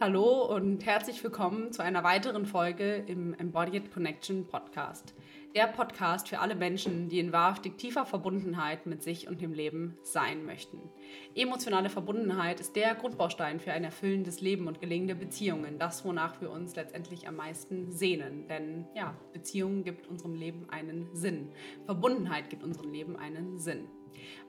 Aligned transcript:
Hallo 0.00 0.44
und 0.44 0.86
herzlich 0.86 1.24
willkommen 1.24 1.72
zu 1.72 1.82
einer 1.82 2.04
weiteren 2.04 2.46
Folge 2.46 3.02
im 3.08 3.34
Embodied 3.34 3.92
Connection 3.92 4.46
Podcast. 4.46 5.12
Der 5.54 5.66
Podcast 5.66 6.28
für 6.28 6.40
alle 6.40 6.54
Menschen, 6.54 7.08
die 7.08 7.18
in 7.18 7.32
wahrhaftig 7.32 7.78
tiefer 7.78 8.04
Verbundenheit 8.04 8.84
mit 8.84 9.02
sich 9.02 9.28
und 9.28 9.40
dem 9.40 9.54
Leben 9.54 9.96
sein 10.02 10.44
möchten. 10.44 10.78
Emotionale 11.34 11.88
Verbundenheit 11.88 12.60
ist 12.60 12.76
der 12.76 12.94
Grundbaustein 12.94 13.58
für 13.58 13.72
ein 13.72 13.82
erfüllendes 13.82 14.42
Leben 14.42 14.68
und 14.68 14.80
gelingende 14.80 15.14
Beziehungen, 15.14 15.78
das 15.78 16.04
wonach 16.04 16.40
wir 16.42 16.50
uns 16.50 16.76
letztendlich 16.76 17.26
am 17.26 17.36
meisten 17.36 17.90
sehnen. 17.90 18.46
Denn 18.46 18.86
ja, 18.94 19.16
Beziehungen 19.32 19.84
gibt 19.84 20.06
unserem 20.06 20.34
Leben 20.34 20.68
einen 20.68 21.08
Sinn. 21.14 21.50
Verbundenheit 21.86 22.50
gibt 22.50 22.62
unserem 22.62 22.92
Leben 22.92 23.16
einen 23.16 23.58
Sinn. 23.58 23.88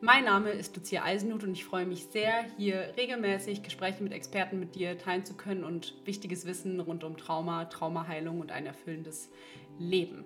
Mein 0.01 0.25
Name 0.25 0.49
ist 0.49 0.75
Lucia 0.75 1.03
Eisenhut 1.03 1.43
und 1.43 1.53
ich 1.53 1.63
freue 1.63 1.85
mich 1.85 2.07
sehr, 2.07 2.43
hier 2.57 2.93
regelmäßig 2.97 3.63
Gespräche 3.63 4.03
mit 4.03 4.11
Experten 4.11 4.59
mit 4.59 4.75
dir 4.75 4.97
teilen 4.97 5.23
zu 5.23 5.35
können 5.35 5.63
und 5.63 5.95
wichtiges 6.05 6.45
Wissen 6.45 6.79
rund 6.81 7.05
um 7.05 7.15
Trauma, 7.15 7.65
Traumaheilung 7.65 8.41
und 8.41 8.51
ein 8.51 8.65
erfüllendes 8.65 9.29
Leben. 9.77 10.25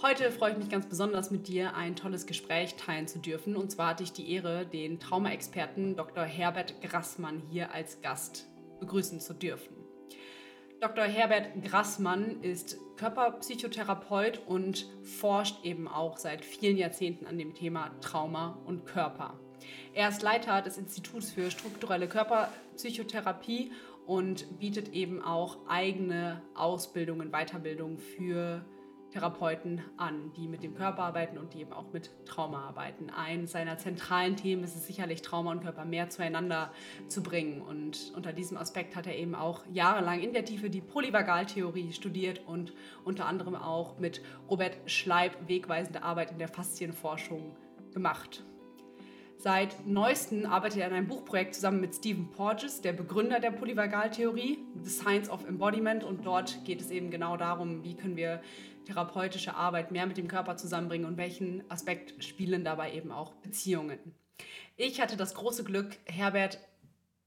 Heute 0.00 0.30
freue 0.30 0.52
ich 0.52 0.58
mich 0.58 0.70
ganz 0.70 0.86
besonders 0.86 1.32
mit 1.32 1.48
dir 1.48 1.74
ein 1.74 1.96
tolles 1.96 2.26
Gespräch 2.26 2.76
teilen 2.76 3.08
zu 3.08 3.18
dürfen. 3.18 3.56
Und 3.56 3.72
zwar 3.72 3.88
hatte 3.88 4.04
ich 4.04 4.12
die 4.12 4.32
Ehre, 4.32 4.64
den 4.64 5.00
Traumaexperten 5.00 5.96
Dr. 5.96 6.22
Herbert 6.22 6.80
Grassmann 6.80 7.42
hier 7.50 7.74
als 7.74 8.00
Gast 8.00 8.46
begrüßen 8.78 9.18
zu 9.18 9.34
dürfen. 9.34 9.74
Dr. 10.80 11.02
Herbert 11.02 11.48
Grassmann 11.64 12.40
ist 12.42 12.78
Körperpsychotherapeut 12.96 14.40
und 14.46 14.86
forscht 15.02 15.64
eben 15.64 15.88
auch 15.88 16.16
seit 16.16 16.44
vielen 16.44 16.76
Jahrzehnten 16.76 17.26
an 17.26 17.36
dem 17.36 17.54
Thema 17.54 17.90
Trauma 18.00 18.56
und 18.66 18.86
Körper. 18.86 19.40
Er 19.94 20.10
ist 20.10 20.22
Leiter 20.22 20.62
des 20.62 20.78
Instituts 20.78 21.32
für 21.32 21.50
strukturelle 21.50 22.08
Körperpsychotherapie 22.08 23.72
und 24.06 24.60
bietet 24.60 24.90
eben 24.92 25.20
auch 25.24 25.56
eigene 25.66 26.40
Ausbildungen, 26.54 27.32
Weiterbildung 27.32 27.98
für 27.98 28.64
Therapeuten 29.12 29.80
an, 29.96 30.32
die 30.36 30.48
mit 30.48 30.62
dem 30.62 30.74
Körper 30.74 31.04
arbeiten 31.04 31.38
und 31.38 31.54
die 31.54 31.60
eben 31.60 31.72
auch 31.72 31.92
mit 31.92 32.10
Trauma 32.26 32.66
arbeiten. 32.66 33.10
Ein 33.10 33.46
seiner 33.46 33.78
zentralen 33.78 34.36
Themen 34.36 34.64
ist 34.64 34.76
es 34.76 34.86
sicherlich, 34.86 35.22
Trauma 35.22 35.52
und 35.52 35.62
Körper 35.62 35.84
mehr 35.84 36.10
zueinander 36.10 36.72
zu 37.08 37.22
bringen. 37.22 37.62
Und 37.62 38.12
unter 38.14 38.32
diesem 38.32 38.58
Aspekt 38.58 38.96
hat 38.96 39.06
er 39.06 39.16
eben 39.16 39.34
auch 39.34 39.62
jahrelang 39.72 40.20
in 40.20 40.32
der 40.32 40.44
Tiefe 40.44 40.68
die 40.68 40.80
Polyvagaltheorie 40.80 41.92
studiert 41.92 42.42
und 42.46 42.72
unter 43.04 43.26
anderem 43.26 43.54
auch 43.54 43.98
mit 43.98 44.22
Robert 44.50 44.76
Schleib 44.86 45.36
wegweisende 45.48 46.02
Arbeit 46.02 46.30
in 46.30 46.38
der 46.38 46.48
Faszienforschung 46.48 47.56
gemacht. 47.94 48.44
Seit 49.40 49.86
neuestem 49.86 50.46
arbeitet 50.46 50.80
er 50.80 50.88
an 50.88 50.94
einem 50.94 51.06
Buchprojekt 51.06 51.54
zusammen 51.54 51.80
mit 51.80 51.94
Stephen 51.94 52.28
Porges, 52.32 52.80
der 52.80 52.92
Begründer 52.92 53.38
der 53.38 53.52
Polyvagaltheorie, 53.52 54.58
The 54.82 54.90
Science 54.90 55.30
of 55.30 55.46
Embodiment. 55.46 56.02
Und 56.02 56.26
dort 56.26 56.64
geht 56.64 56.80
es 56.80 56.90
eben 56.90 57.08
genau 57.12 57.36
darum, 57.36 57.84
wie 57.84 57.94
können 57.94 58.16
wir 58.16 58.40
therapeutische 58.88 59.54
Arbeit 59.54 59.92
mehr 59.92 60.06
mit 60.06 60.16
dem 60.16 60.28
Körper 60.28 60.56
zusammenbringen 60.56 61.06
und 61.06 61.18
welchen 61.18 61.62
Aspekt 61.70 62.24
spielen 62.24 62.64
dabei 62.64 62.94
eben 62.94 63.12
auch 63.12 63.34
Beziehungen. 63.34 63.98
Ich 64.76 65.00
hatte 65.00 65.16
das 65.16 65.34
große 65.34 65.62
Glück, 65.62 65.96
Herbert 66.06 66.58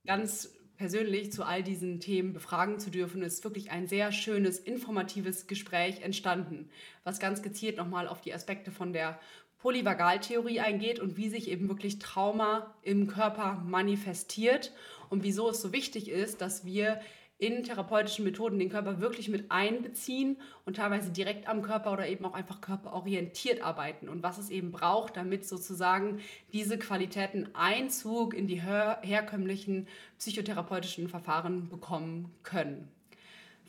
ganz 0.05 0.55
persönlich 0.77 1.31
zu 1.31 1.43
all 1.43 1.61
diesen 1.61 1.99
Themen 1.99 2.33
befragen 2.33 2.79
zu 2.79 2.89
dürfen. 2.89 3.21
Es 3.21 3.35
ist 3.35 3.43
wirklich 3.43 3.69
ein 3.69 3.87
sehr 3.87 4.11
schönes, 4.11 4.57
informatives 4.57 5.45
Gespräch 5.45 6.01
entstanden, 6.01 6.71
was 7.03 7.19
ganz 7.19 7.43
gezielt 7.43 7.77
nochmal 7.77 8.07
auf 8.07 8.21
die 8.21 8.33
Aspekte 8.33 8.71
von 8.71 8.91
der 8.91 9.19
Polyvagaltheorie 9.59 10.61
eingeht 10.61 10.99
und 10.99 11.17
wie 11.17 11.29
sich 11.29 11.47
eben 11.47 11.69
wirklich 11.69 11.99
Trauma 11.99 12.73
im 12.81 13.05
Körper 13.05 13.61
manifestiert 13.63 14.71
und 15.11 15.21
wieso 15.21 15.49
es 15.51 15.61
so 15.61 15.71
wichtig 15.71 16.09
ist, 16.09 16.41
dass 16.41 16.65
wir 16.65 16.99
in 17.42 17.64
therapeutischen 17.64 18.23
Methoden 18.23 18.59
den 18.59 18.70
Körper 18.70 19.02
wirklich 19.02 19.28
mit 19.28 19.50
einbeziehen 19.50 20.38
und 20.64 20.75
teilweise 20.78 21.09
direkt 21.09 21.47
am 21.47 21.64
Körper 21.64 21.92
oder 21.92 22.08
eben 22.08 22.23
auch 22.23 22.36
einfach 22.36 22.61
körperorientiert 22.61 23.64
arbeiten 23.64 24.08
und 24.09 24.22
was 24.22 24.38
es 24.38 24.52
eben 24.52 24.72
braucht, 24.72 25.18
damit 25.18 25.47
sozusagen 25.47 26.19
diese 26.53 26.78
Qualitäten 26.78 27.50
Einzug 27.53 28.35
in 28.35 28.46
die 28.46 28.62
her 28.62 29.00
herkömmlichen 29.01 29.88
psychotherapeutischen 30.19 31.09
Verfahren 31.09 31.68
bekommen 31.68 32.31
können 32.44 32.88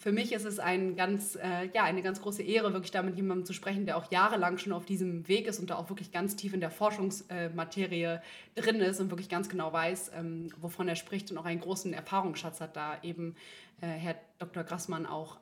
für 0.03 0.11
mich 0.11 0.33
ist 0.33 0.45
es 0.45 0.59
ein 0.59 0.97
ganz, 0.97 1.37
äh, 1.37 1.69
ja, 1.73 1.85
eine 1.85 2.03
ganz 2.03 2.21
große 2.21 2.43
Ehre, 2.43 2.73
wirklich 2.73 2.91
da 2.91 3.05
mit 3.05 3.15
jemandem 3.15 3.47
zu 3.47 3.53
sprechen, 3.53 3.87
der 3.87 3.97
auch 3.97 4.11
jahrelang 4.11 4.59
schon 4.59 4.73
auf 4.73 4.85
diesem 4.85 5.29
Weg 5.29 5.47
ist 5.47 5.61
und 5.61 5.71
da 5.71 5.77
auch 5.77 5.89
wirklich 5.91 6.11
ganz 6.11 6.35
tief 6.35 6.55
in 6.55 6.61
der 6.61 6.73
Forschungsmaterie 6.73 8.03
äh, 8.03 8.21
drin 8.57 8.81
ist 8.81 8.99
und 8.99 9.11
wirklich 9.11 9.29
ganz 9.29 9.49
genau 9.49 9.73
weiß, 9.73 10.11
ähm, 10.17 10.53
wovon 10.61 10.89
er 10.89 10.97
spricht 10.97 11.31
und 11.31 11.39
auch 11.39 11.45
einen 11.45 11.61
großen 11.61 11.93
Erfahrungsschatz 11.93 12.61
hat, 12.61 12.75
da 12.75 12.99
eben 13.05 13.37
äh, 13.81 13.87
Herr 13.87 14.17
Dr. 14.41 14.65
Grassmann 14.65 15.07
auch 15.07 15.39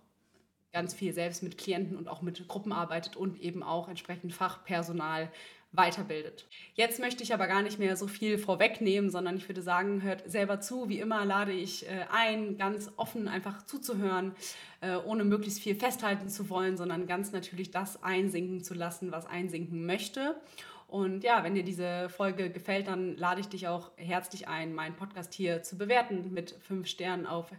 ganz 0.74 0.92
viel 0.92 1.14
selbst 1.14 1.42
mit 1.42 1.56
Klienten 1.56 1.96
und 1.96 2.06
auch 2.06 2.20
mit 2.20 2.46
Gruppen 2.46 2.72
arbeitet 2.72 3.16
und 3.16 3.40
eben 3.40 3.62
auch 3.62 3.88
entsprechend 3.88 4.34
Fachpersonal 4.34 5.30
weiterbildet. 5.72 6.46
Jetzt 6.74 6.98
möchte 6.98 7.22
ich 7.22 7.32
aber 7.32 7.46
gar 7.46 7.62
nicht 7.62 7.78
mehr 7.78 7.96
so 7.96 8.08
viel 8.08 8.38
vorwegnehmen, 8.38 9.10
sondern 9.10 9.36
ich 9.36 9.48
würde 9.48 9.62
sagen, 9.62 10.02
hört 10.02 10.28
selber 10.28 10.60
zu. 10.60 10.88
Wie 10.88 10.98
immer 10.98 11.24
lade 11.24 11.52
ich 11.52 11.88
äh, 11.88 12.06
ein, 12.10 12.56
ganz 12.56 12.90
offen 12.96 13.28
einfach 13.28 13.64
zuzuhören, 13.64 14.34
äh, 14.80 14.96
ohne 14.96 15.24
möglichst 15.24 15.60
viel 15.60 15.76
festhalten 15.76 16.28
zu 16.28 16.50
wollen, 16.50 16.76
sondern 16.76 17.06
ganz 17.06 17.30
natürlich 17.30 17.70
das 17.70 18.02
einsinken 18.02 18.64
zu 18.64 18.74
lassen, 18.74 19.12
was 19.12 19.26
einsinken 19.26 19.86
möchte. 19.86 20.40
Und 20.88 21.22
ja, 21.22 21.44
wenn 21.44 21.54
dir 21.54 21.62
diese 21.62 22.08
Folge 22.08 22.50
gefällt, 22.50 22.88
dann 22.88 23.16
lade 23.16 23.40
ich 23.40 23.46
dich 23.46 23.68
auch 23.68 23.92
herzlich 23.96 24.48
ein, 24.48 24.74
meinen 24.74 24.96
Podcast 24.96 25.32
hier 25.34 25.62
zu 25.62 25.78
bewerten 25.78 26.32
mit 26.32 26.56
fünf 26.62 26.88
Sternen 26.88 27.26
auf 27.26 27.52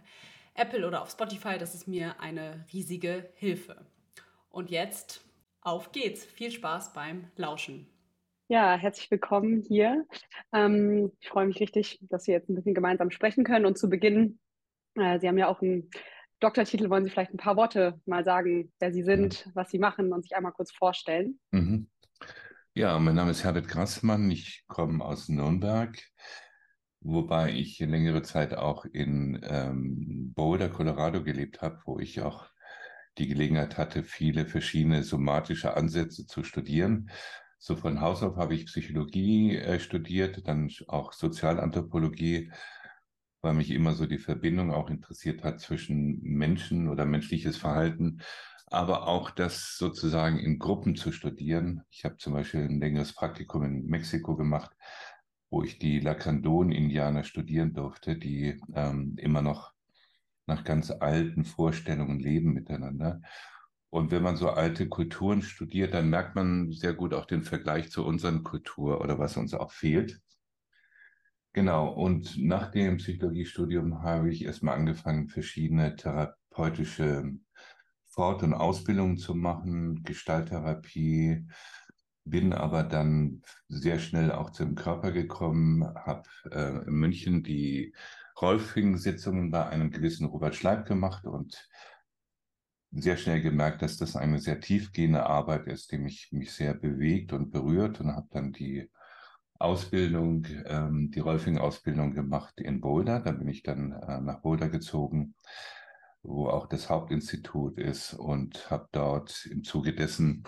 Apple 0.54 0.86
oder 0.86 1.00
auf 1.00 1.10
Spotify. 1.10 1.56
Das 1.56 1.74
ist 1.74 1.88
mir 1.88 2.20
eine 2.20 2.66
riesige 2.74 3.30
Hilfe. 3.36 3.86
Und 4.50 4.70
jetzt 4.70 5.22
auf 5.62 5.92
geht's. 5.92 6.24
Viel 6.24 6.50
Spaß 6.50 6.92
beim 6.92 7.30
Lauschen. 7.36 7.91
Ja, 8.52 8.76
herzlich 8.76 9.10
willkommen 9.10 9.62
hier. 9.66 10.04
Ähm, 10.52 11.10
ich 11.20 11.30
freue 11.30 11.46
mich 11.46 11.58
richtig, 11.58 11.98
dass 12.10 12.26
wir 12.26 12.34
jetzt 12.34 12.50
ein 12.50 12.54
bisschen 12.54 12.74
gemeinsam 12.74 13.10
sprechen 13.10 13.44
können. 13.44 13.64
Und 13.64 13.78
zu 13.78 13.88
Beginn, 13.88 14.40
äh, 14.94 15.18
Sie 15.18 15.26
haben 15.26 15.38
ja 15.38 15.48
auch 15.48 15.62
einen 15.62 15.88
Doktortitel, 16.38 16.90
wollen 16.90 17.02
Sie 17.02 17.08
vielleicht 17.08 17.32
ein 17.32 17.38
paar 17.38 17.56
Worte 17.56 17.98
mal 18.04 18.26
sagen, 18.26 18.70
wer 18.78 18.92
Sie 18.92 19.04
sind, 19.04 19.48
was 19.54 19.70
Sie 19.70 19.78
machen 19.78 20.12
und 20.12 20.24
sich 20.24 20.36
einmal 20.36 20.52
kurz 20.52 20.70
vorstellen? 20.70 21.40
Mhm. 21.50 21.88
Ja, 22.74 22.98
mein 22.98 23.14
Name 23.14 23.30
ist 23.30 23.42
Herbert 23.42 23.68
Grassmann. 23.68 24.30
Ich 24.30 24.64
komme 24.66 25.02
aus 25.02 25.30
Nürnberg, 25.30 25.98
wobei 27.00 27.52
ich 27.52 27.78
längere 27.78 28.20
Zeit 28.20 28.52
auch 28.52 28.84
in 28.84 29.40
ähm, 29.48 30.34
Boulder, 30.34 30.68
Colorado 30.68 31.24
gelebt 31.24 31.62
habe, 31.62 31.80
wo 31.86 31.98
ich 31.98 32.20
auch 32.20 32.50
die 33.16 33.28
Gelegenheit 33.28 33.78
hatte, 33.78 34.04
viele 34.04 34.44
verschiedene 34.44 35.04
somatische 35.04 35.74
Ansätze 35.74 36.26
zu 36.26 36.44
studieren. 36.44 37.10
So 37.64 37.76
von 37.76 38.00
Haus 38.00 38.24
auf 38.24 38.34
habe 38.38 38.56
ich 38.56 38.66
Psychologie 38.66 39.56
äh, 39.56 39.78
studiert, 39.78 40.48
dann 40.48 40.68
auch 40.88 41.12
Sozialanthropologie, 41.12 42.50
weil 43.40 43.54
mich 43.54 43.70
immer 43.70 43.94
so 43.94 44.06
die 44.06 44.18
Verbindung 44.18 44.72
auch 44.72 44.90
interessiert 44.90 45.44
hat 45.44 45.60
zwischen 45.60 46.20
Menschen 46.22 46.88
oder 46.88 47.04
menschliches 47.06 47.56
Verhalten, 47.56 48.20
aber 48.66 49.06
auch 49.06 49.30
das 49.30 49.76
sozusagen 49.78 50.40
in 50.40 50.58
Gruppen 50.58 50.96
zu 50.96 51.12
studieren. 51.12 51.82
Ich 51.88 52.04
habe 52.04 52.16
zum 52.16 52.32
Beispiel 52.32 52.62
ein 52.62 52.80
längeres 52.80 53.12
Praktikum 53.12 53.62
in 53.62 53.86
Mexiko 53.86 54.34
gemacht, 54.34 54.72
wo 55.48 55.62
ich 55.62 55.78
die 55.78 56.00
Lacandon-Indianer 56.00 57.22
studieren 57.22 57.74
durfte, 57.74 58.16
die 58.16 58.60
ähm, 58.74 59.14
immer 59.18 59.40
noch 59.40 59.72
nach 60.48 60.64
ganz 60.64 60.90
alten 60.90 61.44
Vorstellungen 61.44 62.18
leben 62.18 62.54
miteinander. 62.54 63.22
Und 63.92 64.10
wenn 64.10 64.22
man 64.22 64.36
so 64.36 64.48
alte 64.48 64.88
Kulturen 64.88 65.42
studiert, 65.42 65.92
dann 65.92 66.08
merkt 66.08 66.34
man 66.34 66.72
sehr 66.72 66.94
gut 66.94 67.12
auch 67.12 67.26
den 67.26 67.42
Vergleich 67.42 67.90
zu 67.90 68.06
unseren 68.06 68.42
Kultur 68.42 69.02
oder 69.02 69.18
was 69.18 69.36
uns 69.36 69.52
auch 69.52 69.70
fehlt. 69.70 70.18
Genau. 71.52 71.92
Und 71.92 72.38
nach 72.38 72.70
dem 72.70 72.96
Psychologiestudium 72.96 74.02
habe 74.02 74.30
ich 74.30 74.46
erstmal 74.46 74.76
angefangen, 74.76 75.28
verschiedene 75.28 75.94
therapeutische 75.94 77.34
Fort- 78.06 78.42
und 78.42 78.54
Ausbildungen 78.54 79.18
zu 79.18 79.34
machen, 79.34 80.02
Gestalttherapie, 80.04 81.46
bin 82.24 82.54
aber 82.54 82.84
dann 82.84 83.42
sehr 83.68 83.98
schnell 83.98 84.32
auch 84.32 84.52
zum 84.52 84.74
Körper 84.74 85.12
gekommen, 85.12 85.84
habe 85.94 86.30
äh, 86.50 86.86
in 86.86 86.94
München 86.94 87.42
die 87.42 87.94
Rolfing-Sitzungen 88.40 89.50
bei 89.50 89.66
einem 89.66 89.90
gewissen 89.90 90.24
Robert 90.24 90.54
Schleib 90.54 90.86
gemacht 90.86 91.26
und 91.26 91.68
sehr 92.92 93.16
schnell 93.16 93.40
gemerkt, 93.40 93.82
dass 93.82 93.96
das 93.96 94.16
eine 94.16 94.38
sehr 94.38 94.60
tiefgehende 94.60 95.24
Arbeit 95.26 95.66
ist, 95.66 95.92
die 95.92 95.98
mich, 95.98 96.28
mich 96.30 96.52
sehr 96.52 96.74
bewegt 96.74 97.32
und 97.32 97.50
berührt 97.50 98.00
und 98.00 98.14
habe 98.14 98.28
dann 98.30 98.52
die 98.52 98.90
Ausbildung, 99.58 100.46
ähm, 100.66 101.10
die 101.10 101.20
Rolfing-Ausbildung 101.20 102.12
gemacht 102.12 102.60
in 102.60 102.80
Boulder. 102.80 103.20
Da 103.20 103.32
bin 103.32 103.48
ich 103.48 103.62
dann 103.62 103.92
äh, 103.92 104.20
nach 104.20 104.40
Boulder 104.42 104.68
gezogen, 104.68 105.34
wo 106.22 106.48
auch 106.48 106.66
das 106.66 106.90
Hauptinstitut 106.90 107.78
ist 107.78 108.12
und 108.14 108.70
habe 108.70 108.88
dort 108.92 109.46
im 109.46 109.64
Zuge 109.64 109.94
dessen 109.94 110.44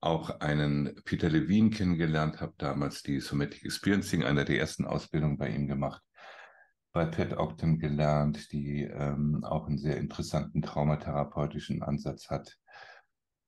auch 0.00 0.40
einen 0.40 0.94
Peter 1.04 1.30
Levine 1.30 1.70
kennengelernt, 1.70 2.40
habe 2.40 2.54
damals 2.58 3.02
die 3.02 3.20
Somatic 3.20 3.64
Experiencing, 3.64 4.24
einer 4.24 4.44
der 4.44 4.58
ersten 4.58 4.84
Ausbildungen 4.84 5.38
bei 5.38 5.48
ihm 5.48 5.66
gemacht 5.66 6.02
bei 6.94 7.04
Pat 7.06 7.36
Ogden 7.36 7.80
gelernt, 7.80 8.52
die 8.52 8.84
ähm, 8.84 9.42
auch 9.42 9.66
einen 9.66 9.78
sehr 9.78 9.96
interessanten 9.98 10.62
traumatherapeutischen 10.62 11.82
Ansatz 11.82 12.30
hat. 12.30 12.56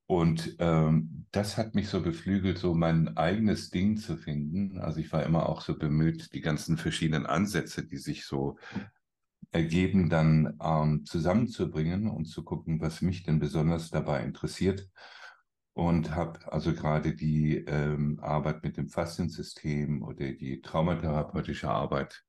Und 0.08 0.56
ähm, 0.58 1.26
das 1.30 1.56
hat 1.56 1.74
mich 1.76 1.88
so 1.88 2.02
beflügelt, 2.02 2.58
so 2.58 2.74
mein 2.74 3.16
eigenes 3.16 3.70
Ding 3.70 3.96
zu 3.98 4.16
finden. 4.16 4.78
Also 4.80 4.98
ich 4.98 5.12
war 5.12 5.22
immer 5.22 5.48
auch 5.48 5.60
so 5.60 5.78
bemüht, 5.78 6.34
die 6.34 6.40
ganzen 6.40 6.76
verschiedenen 6.76 7.24
Ansätze, 7.24 7.86
die 7.86 7.98
sich 7.98 8.26
so 8.26 8.58
ergeben, 9.52 10.10
dann 10.10 10.58
ähm, 10.60 11.04
zusammenzubringen 11.04 12.08
und 12.10 12.24
zu 12.26 12.42
gucken, 12.42 12.80
was 12.80 13.00
mich 13.00 13.22
denn 13.22 13.38
besonders 13.38 13.90
dabei 13.90 14.24
interessiert. 14.24 14.88
Und 15.72 16.16
habe 16.16 16.52
also 16.52 16.72
gerade 16.72 17.14
die 17.14 17.58
ähm, 17.58 18.18
Arbeit 18.22 18.64
mit 18.64 18.76
dem 18.76 18.88
Fasziensystem 18.88 20.02
oder 20.02 20.32
die 20.32 20.62
traumatherapeutische 20.62 21.70
Arbeit 21.70 22.24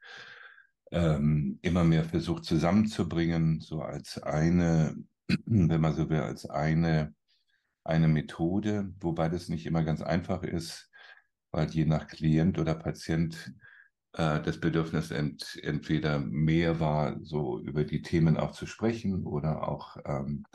ähm, 0.91 1.59
immer 1.61 1.83
mehr 1.83 2.03
versucht 2.03 2.45
zusammenzubringen, 2.45 3.59
so 3.59 3.81
als 3.81 4.21
eine, 4.21 4.95
wenn 5.45 5.81
man 5.81 5.95
so 5.95 6.09
will, 6.09 6.19
als 6.19 6.49
eine, 6.49 7.13
eine 7.83 8.07
Methode, 8.07 8.93
wobei 8.99 9.29
das 9.29 9.49
nicht 9.49 9.65
immer 9.65 9.83
ganz 9.83 10.01
einfach 10.01 10.43
ist, 10.43 10.89
weil 11.51 11.69
je 11.69 11.85
nach 11.85 12.07
Klient 12.07 12.59
oder 12.59 12.75
Patient 12.75 13.53
äh, 14.13 14.41
das 14.41 14.59
Bedürfnis 14.59 15.11
ent, 15.11 15.59
entweder 15.61 16.19
mehr 16.19 16.79
war, 16.79 17.17
so 17.21 17.59
über 17.59 17.83
die 17.83 18.01
Themen 18.01 18.37
auch 18.37 18.51
zu 18.51 18.65
sprechen 18.65 19.25
oder 19.25 19.67
auch 19.67 19.97
ähm, 20.05 20.45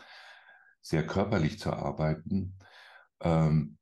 sehr 0.81 1.07
körperlich 1.07 1.59
zu 1.59 1.73
arbeiten. 1.73 2.59
Ähm, 3.21 3.79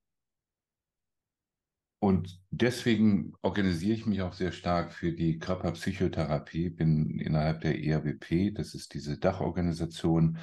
und 2.00 2.40
deswegen 2.50 3.34
organisiere 3.42 3.94
ich 3.94 4.06
mich 4.06 4.22
auch 4.22 4.32
sehr 4.32 4.52
stark 4.52 4.92
für 4.92 5.12
die 5.12 5.38
Körperpsychotherapie, 5.38 6.70
bin 6.70 7.18
innerhalb 7.18 7.60
der 7.60 7.78
ERWP, 7.78 8.52
das 8.54 8.74
ist 8.74 8.94
diese 8.94 9.18
Dachorganisation, 9.18 10.38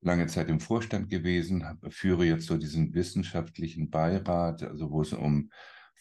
lange 0.00 0.26
Zeit 0.26 0.48
im 0.48 0.58
Vorstand 0.58 1.10
gewesen, 1.10 1.64
führe 1.90 2.24
jetzt 2.24 2.46
so 2.46 2.56
diesen 2.56 2.92
wissenschaftlichen 2.92 3.88
Beirat, 3.88 4.64
also 4.64 4.90
wo 4.90 5.02
es 5.02 5.12
um 5.12 5.50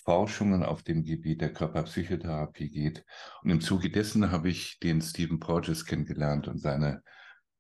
Forschungen 0.04 0.64
auf 0.64 0.82
dem 0.82 1.04
Gebiet 1.04 1.42
der 1.42 1.54
Körperpsychotherapie 1.54 2.70
geht. 2.70 3.06
Und 3.44 3.52
im 3.52 3.62
Zuge 3.62 3.92
dessen 3.92 4.32
habe 4.32 4.50
ich 4.50 4.80
den 4.80 5.02
Stephen 5.02 5.40
Porges 5.40 5.86
kennengelernt 5.86 6.48
und 6.48 6.60
seine 6.60 7.04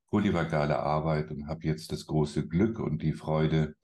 polyvagale 0.09 0.79
Arbeit 0.79 1.29
und 1.29 1.47
habe 1.47 1.63
jetzt 1.63 1.91
das 1.91 2.07
große 2.07 2.47
Glück 2.47 2.79
und 2.79 3.03
die 3.03 3.13
Freude, 3.13 3.75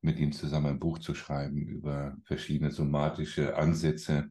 mit 0.00 0.18
ihm 0.18 0.32
zusammen 0.32 0.66
ein 0.66 0.78
Buch 0.78 0.98
zu 0.98 1.14
schreiben 1.14 1.66
über 1.66 2.16
verschiedene 2.24 2.70
somatische 2.70 3.56
Ansätze 3.56 4.30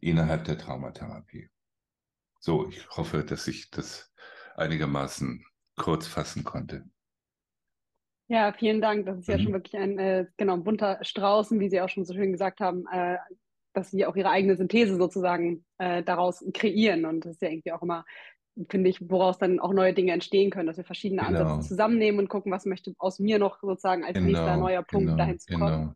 innerhalb 0.00 0.44
der 0.44 0.58
Traumatherapie. 0.58 1.48
So, 2.40 2.68
ich 2.68 2.88
hoffe, 2.90 3.24
dass 3.24 3.48
ich 3.48 3.70
das 3.70 4.12
einigermaßen 4.56 5.44
kurz 5.76 6.06
fassen 6.06 6.44
konnte. 6.44 6.84
Ja, 8.28 8.52
vielen 8.52 8.80
Dank. 8.80 9.06
Das 9.06 9.18
ist 9.18 9.28
mhm. 9.28 9.32
ja 9.32 9.40
schon 9.40 9.52
wirklich 9.52 9.76
ein 9.76 9.98
äh, 9.98 10.26
genau, 10.36 10.58
bunter 10.58 10.98
Strauß, 11.02 11.52
wie 11.52 11.70
Sie 11.70 11.80
auch 11.80 11.88
schon 11.88 12.04
so 12.04 12.14
schön 12.14 12.32
gesagt 12.32 12.60
haben, 12.60 12.86
äh, 12.92 13.16
dass 13.72 13.90
Sie 13.90 14.04
auch 14.04 14.16
Ihre 14.16 14.30
eigene 14.30 14.56
Synthese 14.56 14.96
sozusagen 14.96 15.64
äh, 15.78 16.02
daraus 16.02 16.44
kreieren. 16.52 17.06
Und 17.06 17.24
das 17.24 17.32
ist 17.32 17.42
ja 17.42 17.48
irgendwie 17.48 17.72
auch 17.72 17.82
immer 17.82 18.04
finde 18.68 18.90
ich, 18.90 19.10
woraus 19.10 19.38
dann 19.38 19.60
auch 19.60 19.72
neue 19.72 19.94
Dinge 19.94 20.12
entstehen 20.12 20.50
können, 20.50 20.66
dass 20.66 20.76
wir 20.76 20.84
verschiedene 20.84 21.22
genau. 21.22 21.40
Ansätze 21.40 21.68
zusammennehmen 21.68 22.20
und 22.20 22.28
gucken, 22.28 22.50
was 22.50 22.66
möchte 22.66 22.94
aus 22.98 23.18
mir 23.18 23.38
noch 23.38 23.60
sozusagen 23.60 24.04
als 24.04 24.14
genau, 24.14 24.26
nächster 24.26 24.56
neuer 24.56 24.82
Punkt 24.82 25.06
genau, 25.06 25.16
dahin 25.16 25.38
zu 25.38 25.52
kommen. 25.52 25.80
Genau. 25.80 25.94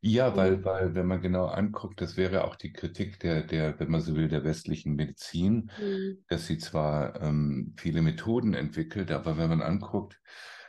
Ja, 0.00 0.36
weil, 0.36 0.64
weil, 0.64 0.94
wenn 0.94 1.06
man 1.06 1.22
genau 1.22 1.46
anguckt, 1.46 2.00
das 2.00 2.16
wäre 2.16 2.44
auch 2.44 2.56
die 2.56 2.72
Kritik 2.72 3.18
der, 3.20 3.42
der, 3.42 3.78
wenn 3.80 3.90
man 3.90 4.00
so 4.00 4.14
will, 4.14 4.28
der 4.28 4.44
westlichen 4.44 4.94
Medizin, 4.94 5.70
mhm. 5.80 6.18
dass 6.28 6.46
sie 6.46 6.58
zwar 6.58 7.20
ähm, 7.22 7.74
viele 7.78 8.02
Methoden 8.02 8.52
entwickelt, 8.52 9.10
aber 9.10 9.38
wenn 9.38 9.48
man 9.48 9.62
anguckt, 9.62 10.20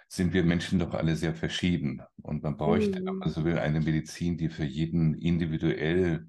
sind 0.07 0.33
wir 0.33 0.43
Menschen 0.43 0.79
doch 0.79 0.93
alle 0.93 1.15
sehr 1.15 1.33
verschieden. 1.33 2.01
Und 2.21 2.43
man 2.43 2.55
bräuchte, 2.57 3.01
mhm. 3.01 3.07
wenn 3.07 3.15
man 3.15 3.29
so 3.29 3.43
will, 3.43 3.57
eine 3.57 3.81
Medizin, 3.81 4.37
die 4.37 4.49
für 4.49 4.63
jeden 4.63 5.15
individuell 5.15 6.27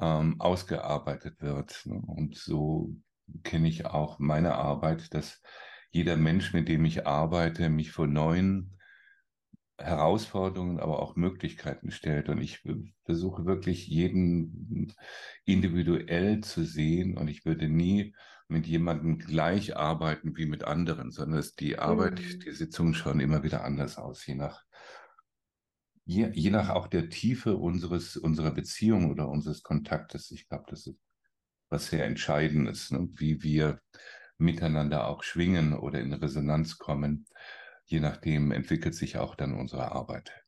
ähm, 0.00 0.40
ausgearbeitet 0.40 1.40
wird. 1.40 1.82
Ne? 1.86 2.00
Und 2.06 2.36
so 2.36 2.94
kenne 3.42 3.68
ich 3.68 3.86
auch 3.86 4.18
meine 4.18 4.54
Arbeit, 4.54 5.14
dass 5.14 5.40
jeder 5.90 6.16
Mensch, 6.16 6.52
mit 6.52 6.68
dem 6.68 6.84
ich 6.84 7.06
arbeite, 7.06 7.68
mich 7.68 7.92
vor 7.92 8.06
neuen 8.06 8.78
Herausforderungen, 9.78 10.78
aber 10.78 11.00
auch 11.00 11.16
Möglichkeiten 11.16 11.90
stellt. 11.90 12.28
Und 12.28 12.40
ich 12.40 12.62
versuche 13.04 13.44
wirklich 13.44 13.86
jeden 13.86 14.92
individuell 15.44 16.40
zu 16.40 16.64
sehen. 16.64 17.16
Und 17.16 17.28
ich 17.28 17.44
würde 17.44 17.68
nie 17.68 18.14
mit 18.48 18.66
jemandem 18.66 19.18
gleich 19.18 19.76
arbeiten 19.76 20.36
wie 20.36 20.46
mit 20.46 20.64
anderen, 20.64 21.10
sondern 21.10 21.38
dass 21.38 21.54
die 21.54 21.78
Arbeit, 21.78 22.20
mhm. 22.20 22.40
die 22.40 22.52
Sitzungen 22.52 22.94
schauen 22.94 23.20
immer 23.20 23.42
wieder 23.42 23.64
anders 23.64 23.96
aus, 23.96 24.26
je 24.26 24.34
nach, 24.34 24.64
je, 26.04 26.30
je 26.32 26.50
nach 26.50 26.68
auch 26.68 26.86
der 26.86 27.08
Tiefe 27.08 27.56
unseres, 27.56 28.16
unserer 28.16 28.52
Beziehung 28.52 29.10
oder 29.10 29.28
unseres 29.28 29.62
Kontaktes. 29.62 30.30
Ich 30.30 30.48
glaube, 30.48 30.66
das 30.68 30.86
ist 30.86 30.98
was 31.74 31.86
sehr 31.88 32.04
Entscheidendes, 32.06 32.92
ne? 32.92 33.08
wie 33.16 33.42
wir 33.42 33.80
miteinander 34.38 35.08
auch 35.08 35.24
schwingen 35.24 35.74
oder 35.74 36.00
in 36.00 36.12
Resonanz 36.12 36.78
kommen. 36.78 37.26
Je 37.84 37.98
nachdem 37.98 38.52
entwickelt 38.52 38.94
sich 38.94 39.18
auch 39.18 39.34
dann 39.34 39.54
unsere 39.54 39.90
Arbeit. 39.90 40.43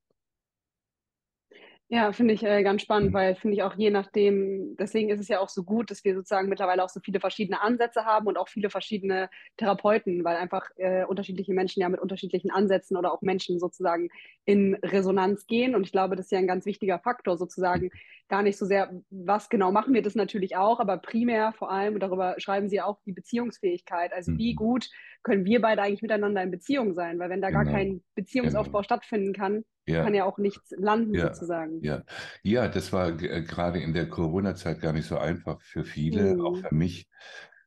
Ja, 1.89 2.11
finde 2.11 2.35
ich 2.35 2.43
äh, 2.43 2.65
ganz 2.65 2.83
spannend, 2.83 3.11
mhm. 3.11 3.15
weil 3.15 3.37
finde 3.37 3.57
ich 3.57 3.63
auch 3.63 3.75
je 3.77 3.91
nachdem, 3.91 4.77
deswegen 4.77 5.09
ist 5.09 5.21
es 5.21 5.29
ja 5.29 5.39
auch 5.39 5.49
so 5.49 5.63
gut, 5.63 5.89
dass 5.93 6.03
wir 6.03 6.17
sozusagen 6.17 6.49
mittlerweile 6.49 6.83
auch 6.83 6.89
so 6.89 6.99
viele 6.99 7.21
verschiedene 7.21 7.61
Ansätze 7.61 8.05
haben 8.05 8.27
und 8.27 8.37
auch 8.37 8.49
viele 8.49 8.71
verschiedene 8.71 9.31
Therapeuten, 9.57 10.25
weil 10.25 10.37
einfach 10.37 10.69
äh, 10.79 11.05
unterschiedliche 11.05 11.55
Menschen 11.55 11.81
ja 11.83 11.89
mit 11.89 12.01
unterschiedlichen 12.01 12.51
Ansätzen 12.51 12.97
oder 12.97 13.13
auch 13.13 13.23
Menschen 13.23 13.61
sozusagen 13.61 14.09
in 14.45 14.75
Resonanz 14.83 15.47
gehen. 15.47 15.77
Und 15.77 15.85
ich 15.85 15.93
glaube, 15.93 16.17
das 16.17 16.27
ist 16.27 16.33
ja 16.33 16.39
ein 16.39 16.49
ganz 16.49 16.67
wichtiger 16.67 16.99
Faktor 16.99 17.37
sozusagen. 17.37 17.91
Gar 18.27 18.43
nicht 18.43 18.57
so 18.57 18.67
sehr, 18.67 18.91
was 19.11 19.49
genau 19.49 19.71
machen 19.71 19.95
wir 19.95 20.03
das 20.03 20.17
natürlich 20.17 20.57
auch, 20.57 20.81
aber 20.81 20.97
primär 20.97 21.53
vor 21.53 21.71
allem, 21.71 21.95
und 21.95 22.01
darüber 22.01 22.35
schreiben 22.39 22.69
Sie 22.69 22.81
auch, 22.81 22.99
die 23.07 23.13
Beziehungsfähigkeit. 23.13 24.13
Also 24.13 24.33
mhm. 24.33 24.39
wie 24.39 24.55
gut 24.55 24.91
können 25.23 25.45
wir 25.45 25.61
beide 25.61 25.83
eigentlich 25.83 26.03
miteinander 26.03 26.43
in 26.43 26.51
Beziehung 26.51 26.95
sein? 26.95 27.21
Weil 27.21 27.31
wenn 27.31 27.43
da 27.43 27.51
genau. 27.51 27.63
gar 27.63 27.73
kein 27.73 28.03
Beziehungsaufbau 28.17 28.79
genau. 28.79 28.83
stattfinden 28.83 29.33
kann, 29.33 29.65
ja. 29.87 30.03
kann 30.05 30.15
ja 30.15 30.25
auch 30.25 30.39
nichts 30.39 30.73
landen 30.77 31.15
ja. 31.15 31.33
sozusagen. 31.33 31.83
Ja. 31.83 32.03
ja, 32.43 32.69
das 32.69 32.93
war 32.93 33.09
äh, 33.09 33.43
gerade 33.43 33.81
in 33.81 33.93
der 33.95 34.09
Corona-Zeit 34.09 34.81
gar 34.81 34.93
nicht 34.93 35.07
so 35.07 35.19
einfach 35.19 35.61
für 35.61 35.85
viele, 35.85 36.35
mhm. 36.35 36.41
auch 36.41 36.57
für 36.57 36.75
mich, 36.75 37.09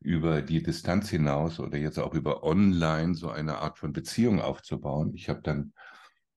über 0.01 0.41
die 0.41 0.63
Distanz 0.63 1.09
hinaus 1.09 1.59
oder 1.59 1.77
jetzt 1.77 1.99
auch 1.99 2.13
über 2.13 2.43
online 2.43 3.15
so 3.15 3.29
eine 3.29 3.57
Art 3.57 3.77
von 3.77 3.91
Beziehung 3.91 4.39
aufzubauen. 4.39 5.13
Ich 5.13 5.27
habe 5.27 5.41
dann 5.43 5.73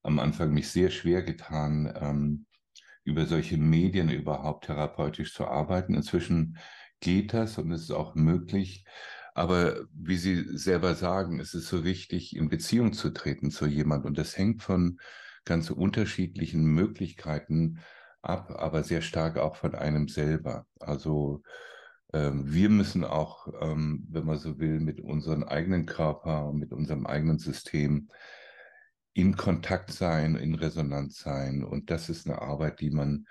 am 0.02 0.18
Anfang 0.18 0.52
mich 0.52 0.68
sehr 0.68 0.90
schwer 0.90 1.22
getan, 1.22 1.92
ähm, 2.00 2.46
über 3.04 3.26
solche 3.26 3.56
Medien 3.56 4.10
überhaupt 4.10 4.66
therapeutisch 4.66 5.32
zu 5.34 5.46
arbeiten. 5.46 5.94
Inzwischen 5.94 6.58
geht 7.00 7.34
das 7.34 7.58
und 7.58 7.70
es 7.70 7.82
ist 7.82 7.90
auch 7.92 8.14
möglich. 8.14 8.84
Aber 9.34 9.86
wie 9.94 10.16
Sie 10.16 10.56
selber 10.56 10.94
sagen, 10.94 11.40
es 11.40 11.54
ist 11.54 11.68
so 11.68 11.84
wichtig, 11.84 12.36
in 12.36 12.48
Beziehung 12.48 12.92
zu 12.92 13.10
treten 13.10 13.50
zu 13.50 13.66
jemand. 13.66 14.04
Und 14.04 14.18
das 14.18 14.36
hängt 14.36 14.62
von 14.62 14.98
ganz 15.44 15.70
unterschiedlichen 15.70 16.64
Möglichkeiten 16.64 17.80
ab, 18.22 18.50
aber 18.56 18.82
sehr 18.84 19.02
stark 19.02 19.38
auch 19.38 19.56
von 19.56 19.74
einem 19.74 20.08
selber. 20.08 20.66
Also 20.78 21.42
ähm, 22.12 22.52
wir 22.52 22.68
müssen 22.68 23.04
auch, 23.04 23.48
ähm, 23.60 24.06
wenn 24.10 24.24
man 24.24 24.38
so 24.38 24.58
will, 24.58 24.80
mit 24.80 25.00
unserem 25.00 25.42
eigenen 25.42 25.86
Körper, 25.86 26.52
mit 26.52 26.72
unserem 26.72 27.06
eigenen 27.06 27.38
System 27.38 28.08
in 29.14 29.36
Kontakt 29.36 29.92
sein, 29.92 30.36
in 30.36 30.54
Resonanz 30.54 31.18
sein. 31.18 31.64
Und 31.64 31.90
das 31.90 32.08
ist 32.08 32.26
eine 32.26 32.40
Arbeit, 32.40 32.80
die 32.80 32.90
man 32.90 33.26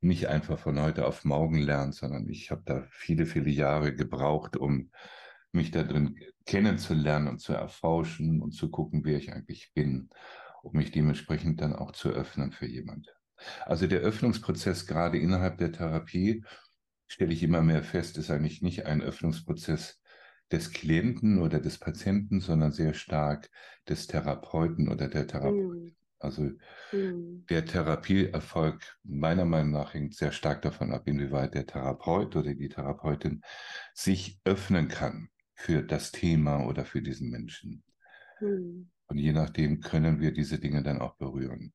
nicht 0.00 0.28
einfach 0.28 0.58
von 0.58 0.80
heute 0.80 1.06
auf 1.06 1.24
morgen 1.24 1.58
lernt, 1.58 1.94
sondern 1.94 2.28
ich 2.28 2.50
habe 2.50 2.62
da 2.64 2.84
viele, 2.90 3.26
viele 3.26 3.50
Jahre 3.50 3.94
gebraucht, 3.94 4.56
um 4.56 4.90
mich 5.52 5.70
da 5.70 5.82
drin 5.82 6.18
kennenzulernen 6.44 7.28
und 7.28 7.38
zu 7.38 7.54
erforschen 7.54 8.42
und 8.42 8.52
zu 8.52 8.70
gucken, 8.70 9.04
wer 9.04 9.16
ich 9.16 9.32
eigentlich 9.32 9.72
bin 9.74 10.10
um 10.66 10.76
mich 10.76 10.90
dementsprechend 10.90 11.60
dann 11.60 11.74
auch 11.74 11.92
zu 11.92 12.10
öffnen 12.10 12.52
für 12.52 12.66
jemand. 12.66 13.14
Also 13.64 13.86
der 13.86 14.00
Öffnungsprozess 14.00 14.86
gerade 14.86 15.18
innerhalb 15.18 15.58
der 15.58 15.72
Therapie, 15.72 16.44
stelle 17.06 17.32
ich 17.32 17.42
immer 17.42 17.62
mehr 17.62 17.82
fest, 17.82 18.18
ist 18.18 18.30
eigentlich 18.30 18.62
nicht 18.62 18.86
ein 18.86 19.02
Öffnungsprozess 19.02 20.00
des 20.50 20.72
Klienten 20.72 21.38
oder 21.40 21.60
des 21.60 21.78
Patienten, 21.78 22.40
sondern 22.40 22.72
sehr 22.72 22.94
stark 22.94 23.48
des 23.88 24.06
Therapeuten 24.06 24.88
oder 24.88 25.08
der 25.08 25.26
Therapeutin. 25.26 25.84
Mm. 25.84 25.96
Also 26.18 26.42
mm. 26.92 27.46
der 27.50 27.64
Therapieerfolg 27.66 28.96
meiner 29.02 29.44
Meinung 29.44 29.72
nach 29.72 29.94
hängt 29.94 30.14
sehr 30.14 30.32
stark 30.32 30.62
davon 30.62 30.92
ab, 30.92 31.06
inwieweit 31.06 31.54
der 31.54 31.66
Therapeut 31.66 32.34
oder 32.36 32.54
die 32.54 32.68
Therapeutin 32.68 33.42
sich 33.92 34.40
öffnen 34.44 34.88
kann 34.88 35.28
für 35.54 35.82
das 35.82 36.12
Thema 36.12 36.64
oder 36.66 36.84
für 36.84 37.02
diesen 37.02 37.30
Menschen. 37.30 37.82
Mm. 38.40 38.88
Und 39.08 39.18
je 39.18 39.32
nachdem 39.32 39.80
können 39.80 40.20
wir 40.20 40.32
diese 40.32 40.58
Dinge 40.58 40.82
dann 40.82 41.00
auch 41.00 41.14
berühren. 41.14 41.72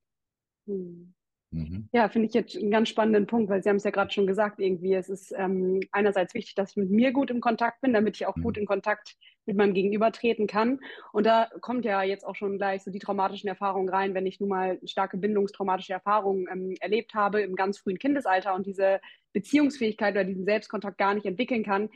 Hm. 0.67 1.13
Mhm. 1.53 1.89
Ja, 1.91 2.07
finde 2.07 2.29
ich 2.29 2.33
jetzt 2.33 2.55
einen 2.55 2.71
ganz 2.71 2.87
spannenden 2.87 3.27
Punkt, 3.27 3.49
weil 3.49 3.61
Sie 3.61 3.67
haben 3.67 3.75
es 3.75 3.83
ja 3.83 3.91
gerade 3.91 4.11
schon 4.11 4.25
gesagt, 4.25 4.59
irgendwie, 4.59 4.93
es 4.93 5.09
ist 5.09 5.33
ähm, 5.37 5.81
einerseits 5.91 6.33
wichtig, 6.33 6.55
dass 6.55 6.71
ich 6.71 6.77
mit 6.77 6.89
mir 6.89 7.11
gut 7.11 7.29
im 7.29 7.41
Kontakt 7.41 7.81
bin, 7.81 7.91
damit 7.91 8.15
ich 8.15 8.25
auch 8.25 8.37
mhm. 8.37 8.43
gut 8.43 8.57
in 8.57 8.65
Kontakt 8.65 9.17
mit 9.45 9.57
meinem 9.57 9.73
Gegenüber 9.73 10.13
treten 10.13 10.47
kann. 10.47 10.79
Und 11.11 11.25
da 11.25 11.49
kommt 11.59 11.83
ja 11.83 12.03
jetzt 12.03 12.25
auch 12.25 12.35
schon 12.35 12.57
gleich 12.57 12.83
so 12.83 12.91
die 12.91 12.99
traumatischen 12.99 13.49
Erfahrungen 13.49 13.89
rein, 13.89 14.13
wenn 14.13 14.25
ich 14.25 14.39
nun 14.39 14.47
mal 14.47 14.79
starke 14.85 15.17
bindungstraumatische 15.17 15.91
Erfahrungen 15.91 16.47
ähm, 16.49 16.75
erlebt 16.79 17.13
habe 17.15 17.41
im 17.41 17.55
ganz 17.55 17.79
frühen 17.79 17.99
Kindesalter 17.99 18.55
und 18.55 18.65
diese 18.65 19.01
Beziehungsfähigkeit 19.33 20.13
oder 20.13 20.23
diesen 20.23 20.45
Selbstkontakt 20.45 20.97
gar 20.97 21.13
nicht 21.13 21.25
entwickeln 21.25 21.65
kann, 21.65 21.89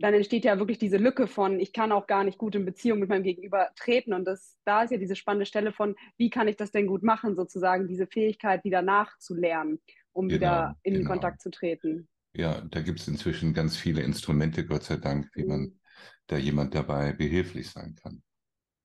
dann 0.00 0.14
entsteht 0.14 0.44
ja 0.44 0.58
wirklich 0.58 0.78
diese 0.78 0.96
Lücke 0.96 1.26
von, 1.26 1.60
ich 1.60 1.72
kann 1.72 1.92
auch 1.92 2.06
gar 2.06 2.24
nicht 2.24 2.38
gut 2.38 2.54
in 2.54 2.64
Beziehung 2.64 3.00
mit 3.00 3.08
meinem 3.08 3.22
Gegenüber 3.22 3.70
treten. 3.76 4.14
Und 4.14 4.24
das, 4.24 4.56
da 4.64 4.82
ist 4.82 4.90
ja 4.90 4.96
diese 4.96 5.16
spannende 5.16 5.46
Stelle 5.46 5.72
von, 5.72 5.94
wie 6.16 6.30
kann 6.30 6.48
ich 6.48 6.56
das 6.56 6.70
denn 6.70 6.86
gut 6.86 7.02
machen, 7.02 7.36
sozusagen, 7.36 7.86
diese 7.86 8.06
Fähigkeit 8.06 8.64
wieder 8.64 8.82
nachzulernen, 8.82 9.80
um 10.12 10.28
genau, 10.28 10.36
wieder 10.36 10.76
in 10.82 10.94
genau. 10.94 11.10
Kontakt 11.10 11.42
zu 11.42 11.50
treten. 11.50 12.08
Ja, 12.32 12.60
da 12.62 12.80
gibt 12.80 13.00
es 13.00 13.08
inzwischen 13.08 13.52
ganz 13.52 13.76
viele 13.76 14.02
Instrumente, 14.02 14.64
Gott 14.64 14.84
sei 14.84 14.96
Dank, 14.96 15.28
wie 15.34 15.42
mhm. 15.42 15.48
man 15.48 15.80
da 16.26 16.36
jemand 16.36 16.74
dabei 16.74 17.12
behilflich 17.12 17.70
sein 17.70 17.94
kann. 17.96 18.22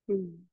Mhm. 0.07 0.50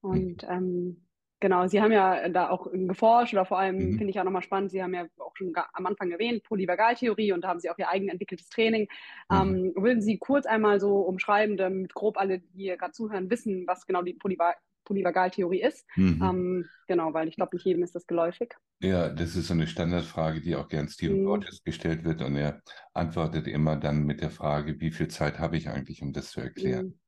Und 0.00 0.42
mhm. 0.42 0.48
ähm, 0.48 1.05
Genau, 1.40 1.66
Sie 1.66 1.82
haben 1.82 1.92
ja 1.92 2.28
da 2.30 2.48
auch 2.48 2.66
geforscht 2.72 3.34
oder 3.34 3.44
vor 3.44 3.58
allem 3.58 3.76
mhm. 3.76 3.98
finde 3.98 4.10
ich 4.10 4.18
auch 4.18 4.24
nochmal 4.24 4.42
spannend, 4.42 4.70
Sie 4.70 4.82
haben 4.82 4.94
ja 4.94 5.04
auch 5.18 5.36
schon 5.36 5.52
am 5.74 5.86
Anfang 5.86 6.10
erwähnt, 6.10 6.42
Polyvagaltheorie 6.44 7.32
und 7.32 7.42
da 7.42 7.48
haben 7.48 7.60
Sie 7.60 7.68
auch 7.68 7.78
Ihr 7.78 7.90
eigen 7.90 8.08
entwickeltes 8.08 8.48
Training. 8.48 8.88
Mhm. 9.30 9.36
Ähm, 9.36 9.72
würden 9.76 10.00
Sie 10.00 10.16
kurz 10.16 10.46
einmal 10.46 10.80
so 10.80 11.00
umschreiben, 11.00 11.58
damit 11.58 11.92
grob 11.94 12.16
alle, 12.16 12.38
die 12.38 12.64
hier 12.64 12.78
gerade 12.78 12.92
zuhören, 12.92 13.30
wissen, 13.30 13.64
was 13.66 13.86
genau 13.86 14.02
die 14.02 14.14
Polyva 14.14 14.54
Polyvagaltheorie 14.84 15.62
ist? 15.62 15.84
Mhm. 15.96 16.22
Ähm, 16.22 16.64
genau, 16.86 17.12
weil 17.12 17.28
ich 17.28 17.36
glaube, 17.36 17.56
nicht 17.56 17.66
jedem 17.66 17.82
ist 17.82 17.94
das 17.94 18.06
geläufig. 18.06 18.54
Ja, 18.80 19.08
das 19.08 19.34
ist 19.36 19.48
so 19.48 19.54
eine 19.54 19.66
Standardfrage, 19.66 20.40
die 20.40 20.54
auch 20.54 20.68
gern 20.68 20.88
Stephen 20.88 21.22
mhm. 21.22 21.26
Porges 21.26 21.62
gestellt 21.64 22.04
wird 22.04 22.22
und 22.22 22.36
er 22.36 22.62
antwortet 22.94 23.46
immer 23.48 23.76
dann 23.76 24.04
mit 24.04 24.20
der 24.20 24.30
Frage, 24.30 24.80
wie 24.80 24.92
viel 24.92 25.08
Zeit 25.08 25.38
habe 25.38 25.56
ich 25.56 25.68
eigentlich, 25.68 26.02
um 26.02 26.12
das 26.12 26.30
zu 26.30 26.40
erklären? 26.40 26.98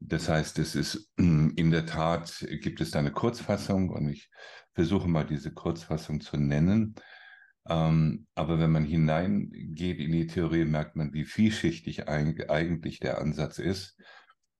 Das 0.00 0.28
heißt, 0.28 0.58
es 0.58 0.74
ist 0.74 1.12
in 1.16 1.70
der 1.70 1.86
Tat, 1.86 2.46
gibt 2.60 2.80
es 2.80 2.90
da 2.90 2.98
eine 2.98 3.12
Kurzfassung 3.12 3.90
und 3.90 4.08
ich 4.08 4.30
versuche 4.74 5.08
mal 5.08 5.24
diese 5.24 5.52
Kurzfassung 5.52 6.20
zu 6.20 6.36
nennen. 6.36 6.94
Ähm, 7.68 8.26
aber 8.34 8.58
wenn 8.58 8.72
man 8.72 8.84
hineingeht 8.84 10.00
in 10.00 10.12
die 10.12 10.26
Theorie, 10.26 10.64
merkt 10.64 10.96
man, 10.96 11.12
wie 11.12 11.24
vielschichtig 11.24 12.08
eigentlich 12.08 12.98
der 12.98 13.18
Ansatz 13.18 13.58
ist. 13.58 13.98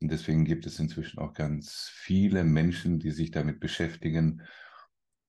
Und 0.01 0.11
deswegen 0.11 0.45
gibt 0.45 0.67
es 0.67 0.79
inzwischen 0.79 1.19
auch 1.19 1.33
ganz 1.33 1.91
viele 1.93 2.45
Menschen, 2.45 2.99
die 2.99 3.11
sich 3.11 3.31
damit 3.31 3.61
beschäftigen 3.61 4.43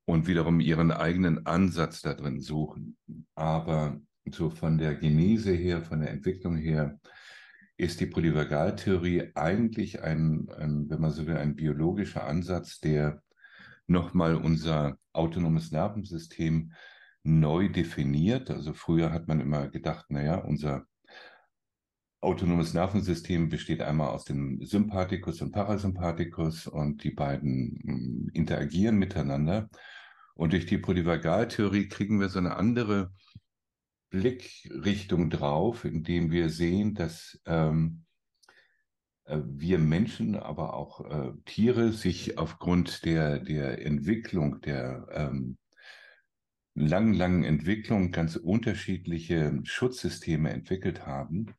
und 0.05 0.27
wiederum 0.27 0.59
ihren 0.59 0.91
eigenen 0.91 1.45
Ansatz 1.45 2.01
da 2.01 2.13
drin 2.13 2.39
suchen. 2.39 2.97
Aber 3.35 3.99
so 4.29 4.49
von 4.49 4.77
der 4.77 4.95
Genese 4.95 5.53
her, 5.53 5.81
von 5.81 6.01
der 6.01 6.11
Entwicklung 6.11 6.57
her, 6.57 6.99
ist 7.81 7.99
die 7.99 8.05
Polyvagaltheorie 8.05 9.31
eigentlich 9.33 10.03
ein, 10.03 10.47
ein, 10.55 10.87
wenn 10.87 11.01
man 11.01 11.09
so 11.09 11.25
will, 11.25 11.37
ein 11.37 11.55
biologischer 11.55 12.27
Ansatz, 12.27 12.79
der 12.79 13.23
nochmal 13.87 14.35
unser 14.35 14.99
autonomes 15.13 15.71
Nervensystem 15.71 16.73
neu 17.23 17.69
definiert. 17.69 18.51
Also 18.51 18.73
früher 18.73 19.11
hat 19.11 19.27
man 19.27 19.39
immer 19.39 19.67
gedacht, 19.67 20.11
naja, 20.11 20.35
unser 20.35 20.85
autonomes 22.21 22.75
Nervensystem 22.75 23.49
besteht 23.49 23.81
einmal 23.81 24.09
aus 24.09 24.25
dem 24.25 24.63
Sympathikus 24.63 25.41
und 25.41 25.51
Parasympathikus 25.51 26.67
und 26.67 27.03
die 27.03 27.09
beiden 27.09 27.79
hm, 27.83 28.29
interagieren 28.33 28.97
miteinander. 28.97 29.69
Und 30.35 30.53
durch 30.53 30.67
die 30.67 30.77
Polyvagaltheorie 30.77 31.87
kriegen 31.87 32.19
wir 32.19 32.29
so 32.29 32.37
eine 32.37 32.57
andere 32.57 33.11
Blickrichtung 34.11 35.29
drauf, 35.29 35.85
indem 35.85 36.31
wir 36.31 36.49
sehen, 36.49 36.93
dass 36.93 37.41
ähm, 37.45 38.05
äh, 39.25 39.39
wir 39.43 39.79
Menschen, 39.79 40.35
aber 40.35 40.73
auch 40.75 41.01
äh, 41.09 41.31
Tiere 41.45 41.93
sich 41.93 42.37
aufgrund 42.37 43.05
der, 43.05 43.39
der 43.39 43.83
Entwicklung, 43.83 44.61
der 44.61 45.07
ähm, 45.11 45.57
langen, 46.75 47.13
langen 47.13 47.43
Entwicklung 47.43 48.11
ganz 48.11 48.35
unterschiedliche 48.35 49.59
Schutzsysteme 49.63 50.51
entwickelt 50.51 51.05
haben 51.05 51.55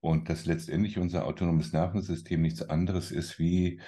und 0.00 0.28
dass 0.28 0.44
letztendlich 0.44 0.98
unser 0.98 1.26
autonomes 1.26 1.72
Nervensystem 1.72 2.42
nichts 2.42 2.62
anderes 2.62 3.10
ist 3.12 3.38
wie 3.38 3.80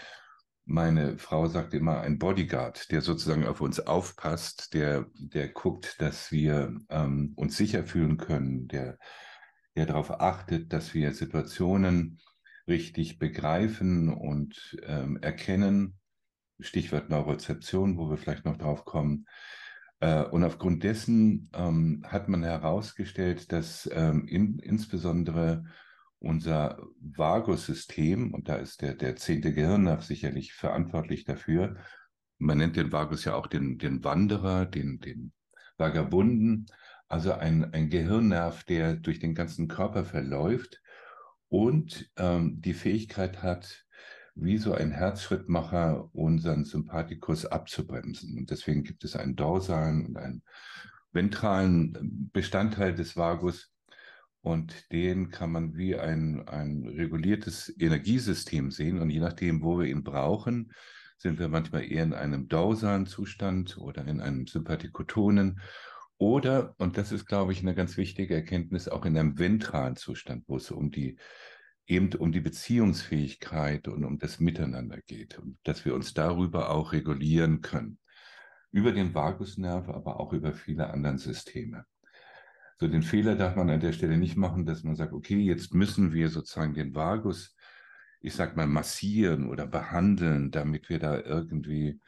meine 0.67 1.19
Frau 1.19 1.47
sagt 1.47 1.75
immer 1.75 2.01
ein 2.01 2.19
Bodyguard, 2.19 2.91
der 2.91 3.03
sozusagen 3.03 3.47
auf 3.47 3.61
uns 3.61 3.81
aufpasst, 3.81 4.73
der, 4.75 5.07
der 5.15 5.49
guckt, 5.49 6.01
dass 6.01 6.33
wir 6.33 6.75
ähm, 6.89 7.33
uns 7.37 7.57
sicher 7.57 7.85
fühlen 7.85 8.17
können, 8.17 8.69
der, 8.69 8.99
der 9.77 9.87
darauf 9.87 10.21
achtet, 10.21 10.73
dass 10.73 10.95
wir 10.95 11.13
Situationen 11.13 12.21
richtig 12.67 13.19
begreifen 13.19 14.09
und 14.13 14.79
ähm, 14.87 15.19
erkennen. 15.21 15.99
Stichwort 16.61 17.11
Neurozeption, 17.11 17.99
wo 17.99 18.09
wir 18.09 18.17
vielleicht 18.17 18.45
noch 18.45 18.57
drauf 18.57 18.85
kommen. 18.85 19.27
Äh, 20.01 20.25
und 20.25 20.45
aufgrund 20.45 20.83
dessen 20.83 21.51
ähm, 21.55 22.03
hat 22.07 22.29
man 22.29 22.43
herausgestellt, 22.43 23.53
dass 23.53 23.89
ähm, 23.93 24.27
in, 24.29 24.59
insbesondere 24.59 25.65
unser 26.19 26.79
Vagussystem, 27.01 28.33
und 28.33 28.49
da 28.49 28.57
ist 28.57 28.83
der, 28.83 28.95
der 28.95 29.17
zehnte 29.17 29.53
Gehirnnerv 29.53 30.03
sicherlich 30.05 30.55
verantwortlich 30.55 31.25
dafür, 31.25 31.77
man 32.39 32.59
nennt 32.59 32.77
den 32.77 32.93
Vagus 32.93 33.25
ja 33.25 33.35
auch 33.35 33.47
den, 33.47 33.79
den 33.79 34.03
Wanderer, 34.05 34.67
den, 34.67 35.01
den 35.01 35.33
Vagabunden, 35.77 36.67
also 37.09 37.33
ein, 37.33 37.73
ein 37.73 37.91
Gehirnnerv, 37.91 38.65
der 38.65 38.97
durch 38.97 39.19
den 39.19 39.35
ganzen 39.35 39.69
Körper 39.69 40.05
verläuft 40.05 40.81
und 41.49 42.11
ähm, 42.17 42.61
die 42.61 42.75
Fähigkeit 42.75 43.43
hat, 43.43 43.85
wie 44.35 44.59
so 44.59 44.73
ein 44.73 44.91
Herzschrittmacher 44.91 46.11
unseren 46.13 46.65
Sympathikus 46.65 47.47
abzubremsen. 47.47 48.37
Und 48.37 48.51
deswegen 48.51 48.83
gibt 48.83 49.05
es 49.05 49.15
einen 49.15 49.37
dorsalen 49.37 50.07
und 50.07 50.17
einen 50.17 50.43
ventralen 51.13 52.31
Bestandteil 52.33 52.95
des 52.95 53.17
Vagus, 53.17 53.73
und 54.45 54.93
den 54.93 55.31
kann 55.31 55.51
man 55.51 55.75
wie 55.75 55.97
ein, 55.97 56.47
ein 56.49 56.85
reguliertes 56.87 57.75
Energiesystem 57.79 58.71
sehen. 58.71 58.99
Und 58.99 59.09
je 59.09 59.21
nachdem, 59.21 59.63
wo 59.63 59.79
wir 59.79 59.87
ihn 59.87 60.05
brauchen, 60.05 60.71
sind 61.17 61.39
wir 61.39 61.49
manchmal 61.49 61.91
eher 61.91 62.03
in 62.03 62.13
einem 62.13 62.47
dorsalen 62.47 63.07
Zustand 63.07 63.79
oder 63.79 64.07
in 64.07 64.21
einem 64.21 64.47
sympathikotonen 64.47 65.61
oder, 66.19 66.75
und 66.79 66.99
das 66.99 67.11
ist, 67.11 67.25
glaube 67.25 67.53
ich, 67.53 67.61
eine 67.61 67.75
ganz 67.75 67.97
wichtige 67.97 68.35
Erkenntnis, 68.35 68.87
auch 68.89 69.07
in 69.07 69.17
einem 69.17 69.39
ventralen 69.39 69.97
Zustand, 69.97 70.45
wo 70.47 70.57
es 70.57 70.71
um 70.71 70.91
die 70.91 71.17
eben 71.87 72.13
um 72.15 72.31
die 72.31 72.41
Beziehungsfähigkeit 72.41 73.89
und 73.89 74.05
um 74.05 74.19
das 74.19 74.41
Miteinander 74.41 75.01
geht 75.07 75.39
und 75.39 75.59
dass 75.65 75.85
wir 75.85 75.95
uns 75.95 76.13
darüber 76.13 76.71
auch 76.71 76.93
regulieren 76.93 77.63
können. 77.63 77.99
Über 78.73 78.93
den 78.93 79.15
Vagusnerv, 79.15 79.89
aber 79.89 80.21
auch 80.21 80.33
über 80.33 80.53
viele 80.53 80.91
andere 80.91 81.19
Systeme. 81.19 81.85
So 82.85 82.89
den 82.89 83.03
Fehler 83.03 83.35
darf 83.35 83.57
man 83.57 83.71
an 83.71 83.81
der 83.81 83.95
Stelle 83.95 84.19
nicht 84.19 84.37
machen, 84.37 84.67
dass 84.67 84.85
man 84.85 84.95
sagt, 84.95 85.15
okay, 85.15 85.39
jetzt 85.39 85.73
müssen 85.73 86.13
wir 86.13 86.29
sozusagen 86.29 86.75
den 86.75 86.95
Vagus, 86.95 87.57
ich 88.21 88.35
sag 88.35 88.59
mal, 88.59 88.67
massieren 88.67 89.49
oder 89.49 89.67
behandeln, 89.67 90.51
damit 90.51 90.91
wir 90.91 90.99
da 90.99 91.19
irgendwie 91.19 91.99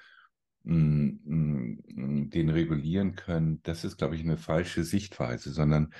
mm, 0.64 1.08
mh, 1.24 1.76
mm, 1.94 2.28
den 2.28 2.50
regulieren 2.50 3.16
können. 3.16 3.60
Das 3.62 3.84
ist, 3.84 3.96
glaube 3.96 4.16
ich, 4.16 4.20
eine 4.20 4.36
falsche 4.36 4.84
Sichtweise, 4.84 5.50
sondern 5.50 5.94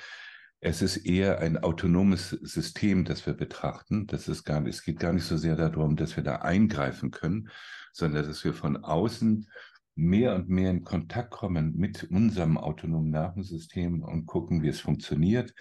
es 0.59 0.83
ist 0.83 0.97
eher 0.97 1.39
ein 1.39 1.57
autonomes 1.57 2.29
System, 2.29 3.03
das 3.03 3.25
wir 3.25 3.33
betrachten. 3.33 4.05
Das 4.05 4.27
ist 4.27 4.43
gar 4.43 4.61
nicht, 4.61 4.75
es 4.75 4.83
geht 4.83 4.99
gar 4.99 5.11
nicht 5.11 5.25
so 5.25 5.37
sehr 5.37 5.55
darum, 5.55 5.95
dass 5.95 6.15
wir 6.17 6.23
da 6.23 6.35
eingreifen 6.35 7.09
können, 7.09 7.49
sondern 7.93 8.27
dass 8.27 8.43
wir 8.43 8.53
von 8.53 8.77
außen 8.77 9.49
mehr 9.97 10.35
und 10.35 10.47
mehr 10.47 10.69
in 10.69 10.83
Kontakt 10.83 11.31
kommen 11.31 11.75
mit 11.75 12.03
unserem 12.05 12.57
autonomen 12.57 13.09
Nervensystem 13.09 14.03
und 14.03 14.27
gucken, 14.27 14.61
wie 14.61 14.67
es 14.67 14.79
funktioniert, 14.79 15.53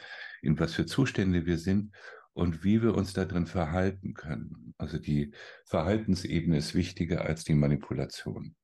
in 0.42 0.58
was 0.60 0.74
für 0.74 0.86
Zustände 0.86 1.46
wir 1.46 1.58
sind 1.58 1.94
und 2.34 2.62
wie 2.62 2.82
wir 2.82 2.94
uns 2.94 3.14
da 3.14 3.24
drin 3.24 3.46
verhalten 3.46 4.12
können. 4.12 4.74
Also 4.76 4.98
die 4.98 5.32
Verhaltensebene 5.64 6.58
ist 6.58 6.74
wichtiger 6.74 7.24
als 7.24 7.44
die 7.44 7.54
Manipulation. 7.54 8.54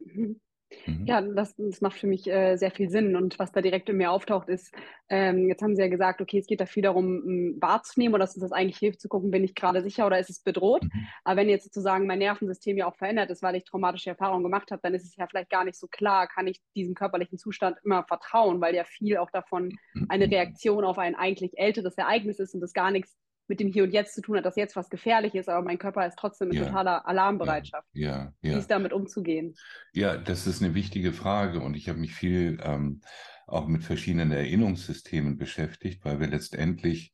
Mhm. 0.00 0.40
Mhm. 0.86 1.06
Ja, 1.06 1.20
das, 1.20 1.54
das, 1.56 1.80
macht 1.80 1.98
für 1.98 2.06
mich 2.06 2.26
äh, 2.30 2.56
sehr 2.56 2.70
viel 2.70 2.88
Sinn. 2.90 3.16
Und 3.16 3.38
was 3.38 3.52
da 3.52 3.60
direkt 3.60 3.88
in 3.88 3.96
mir 3.96 4.10
auftaucht, 4.10 4.48
ist, 4.48 4.74
ähm, 5.08 5.48
jetzt 5.48 5.62
haben 5.62 5.74
Sie 5.74 5.82
ja 5.82 5.88
gesagt, 5.88 6.20
okay, 6.20 6.38
es 6.38 6.46
geht 6.46 6.60
da 6.60 6.66
viel 6.66 6.82
darum, 6.82 7.22
m, 7.26 7.56
wahrzunehmen 7.60 8.14
oder 8.14 8.24
dass 8.24 8.34
uns 8.34 8.42
das 8.42 8.52
eigentlich 8.52 8.78
hilft 8.78 9.00
zu 9.00 9.08
gucken, 9.08 9.30
bin 9.30 9.44
ich 9.44 9.54
gerade 9.54 9.82
sicher 9.82 10.06
oder 10.06 10.18
ist 10.18 10.30
es 10.30 10.40
bedroht. 10.40 10.84
Mhm. 10.84 11.06
Aber 11.24 11.40
wenn 11.40 11.48
jetzt 11.48 11.64
sozusagen 11.64 12.06
mein 12.06 12.18
Nervensystem 12.18 12.76
ja 12.76 12.86
auch 12.86 12.96
verändert 12.96 13.30
ist, 13.30 13.42
weil 13.42 13.56
ich 13.56 13.64
traumatische 13.64 14.10
Erfahrungen 14.10 14.44
gemacht 14.44 14.70
habe, 14.70 14.80
dann 14.82 14.94
ist 14.94 15.04
es 15.04 15.16
ja 15.16 15.26
vielleicht 15.26 15.50
gar 15.50 15.64
nicht 15.64 15.78
so 15.78 15.86
klar, 15.86 16.28
kann 16.28 16.46
ich 16.46 16.60
diesem 16.74 16.94
körperlichen 16.94 17.38
Zustand 17.38 17.78
immer 17.84 18.04
vertrauen, 18.04 18.60
weil 18.60 18.74
ja 18.74 18.84
viel 18.84 19.16
auch 19.16 19.30
davon 19.30 19.76
mhm. 19.94 20.06
eine 20.08 20.30
Reaktion 20.30 20.84
auf 20.84 20.98
ein 20.98 21.14
eigentlich 21.14 21.58
älteres 21.58 21.96
Ereignis 21.96 22.38
ist 22.38 22.54
und 22.54 22.60
das 22.60 22.72
gar 22.72 22.90
nichts 22.90 23.16
mit 23.48 23.60
dem 23.60 23.68
Hier 23.68 23.84
und 23.84 23.92
Jetzt 23.92 24.14
zu 24.14 24.22
tun 24.22 24.36
hat, 24.36 24.44
dass 24.44 24.56
jetzt 24.56 24.76
was 24.76 24.88
gefährlich 24.88 25.34
ist, 25.34 25.48
aber 25.48 25.64
mein 25.64 25.78
Körper 25.78 26.06
ist 26.06 26.18
trotzdem 26.18 26.50
in 26.50 26.56
Ja. 26.56 26.64
totaler 26.66 27.06
Alarmbereitschaft. 27.06 27.86
Ja, 27.92 28.08
ja, 28.08 28.32
Wie 28.40 28.48
ja. 28.48 28.58
ist 28.58 28.70
damit 28.70 28.92
umzugehen? 28.92 29.54
Ja, 29.92 30.16
das 30.16 30.46
ist 30.46 30.62
eine 30.62 30.74
wichtige 30.74 31.12
Frage 31.12 31.60
und 31.60 31.76
ich 31.76 31.88
habe 31.88 31.98
mich 31.98 32.14
viel 32.14 32.58
ähm, 32.62 33.00
auch 33.46 33.66
mit 33.66 33.84
verschiedenen 33.84 34.32
Erinnerungssystemen 34.32 35.36
beschäftigt, 35.36 36.04
weil 36.04 36.20
wir 36.20 36.26
letztendlich 36.28 37.12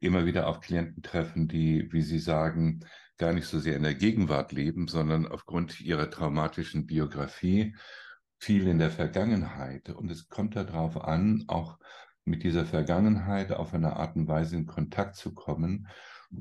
immer 0.00 0.26
wieder 0.26 0.46
auf 0.48 0.60
Klienten 0.60 1.02
treffen, 1.02 1.48
die, 1.48 1.88
wie 1.92 2.02
Sie 2.02 2.18
sagen, 2.18 2.80
gar 3.16 3.32
nicht 3.32 3.46
so 3.46 3.58
sehr 3.58 3.76
in 3.76 3.82
der 3.82 3.94
Gegenwart 3.94 4.52
leben, 4.52 4.86
sondern 4.88 5.26
aufgrund 5.26 5.80
ihrer 5.80 6.10
traumatischen 6.10 6.86
Biografie 6.86 7.74
viel 8.38 8.68
in 8.68 8.78
der 8.78 8.90
Vergangenheit. 8.90 9.90
Und 9.90 10.10
es 10.10 10.28
kommt 10.28 10.54
darauf 10.54 10.96
an, 11.02 11.44
auch 11.48 11.78
mit 12.28 12.44
dieser 12.44 12.66
Vergangenheit 12.66 13.52
auf 13.52 13.74
eine 13.74 13.96
Art 13.96 14.16
und 14.16 14.28
Weise 14.28 14.56
in 14.56 14.66
Kontakt 14.66 15.16
zu 15.16 15.34
kommen, 15.34 15.88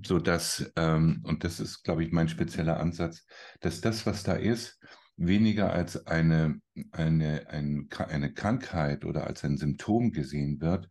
so 0.03 0.19
dass, 0.19 0.71
ähm, 0.75 1.21
und 1.23 1.43
das 1.43 1.59
ist, 1.59 1.83
glaube 1.83 2.03
ich, 2.03 2.11
mein 2.11 2.29
spezieller 2.29 2.79
Ansatz, 2.79 3.25
dass 3.61 3.81
das, 3.81 4.05
was 4.05 4.23
da 4.23 4.33
ist, 4.33 4.79
weniger 5.15 5.73
als 5.73 6.05
eine, 6.05 6.61
eine, 6.91 7.47
ein, 7.49 7.89
eine 7.89 8.33
Krankheit 8.33 9.05
oder 9.05 9.25
als 9.25 9.43
ein 9.43 9.57
Symptom 9.57 10.11
gesehen 10.11 10.61
wird, 10.61 10.87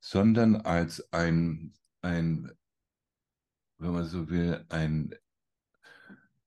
sondern 0.00 0.56
als 0.56 1.12
ein, 1.12 1.74
ein, 2.02 2.50
wenn 3.78 3.92
man 3.92 4.06
so 4.06 4.30
will, 4.30 4.64
ein, 4.70 5.14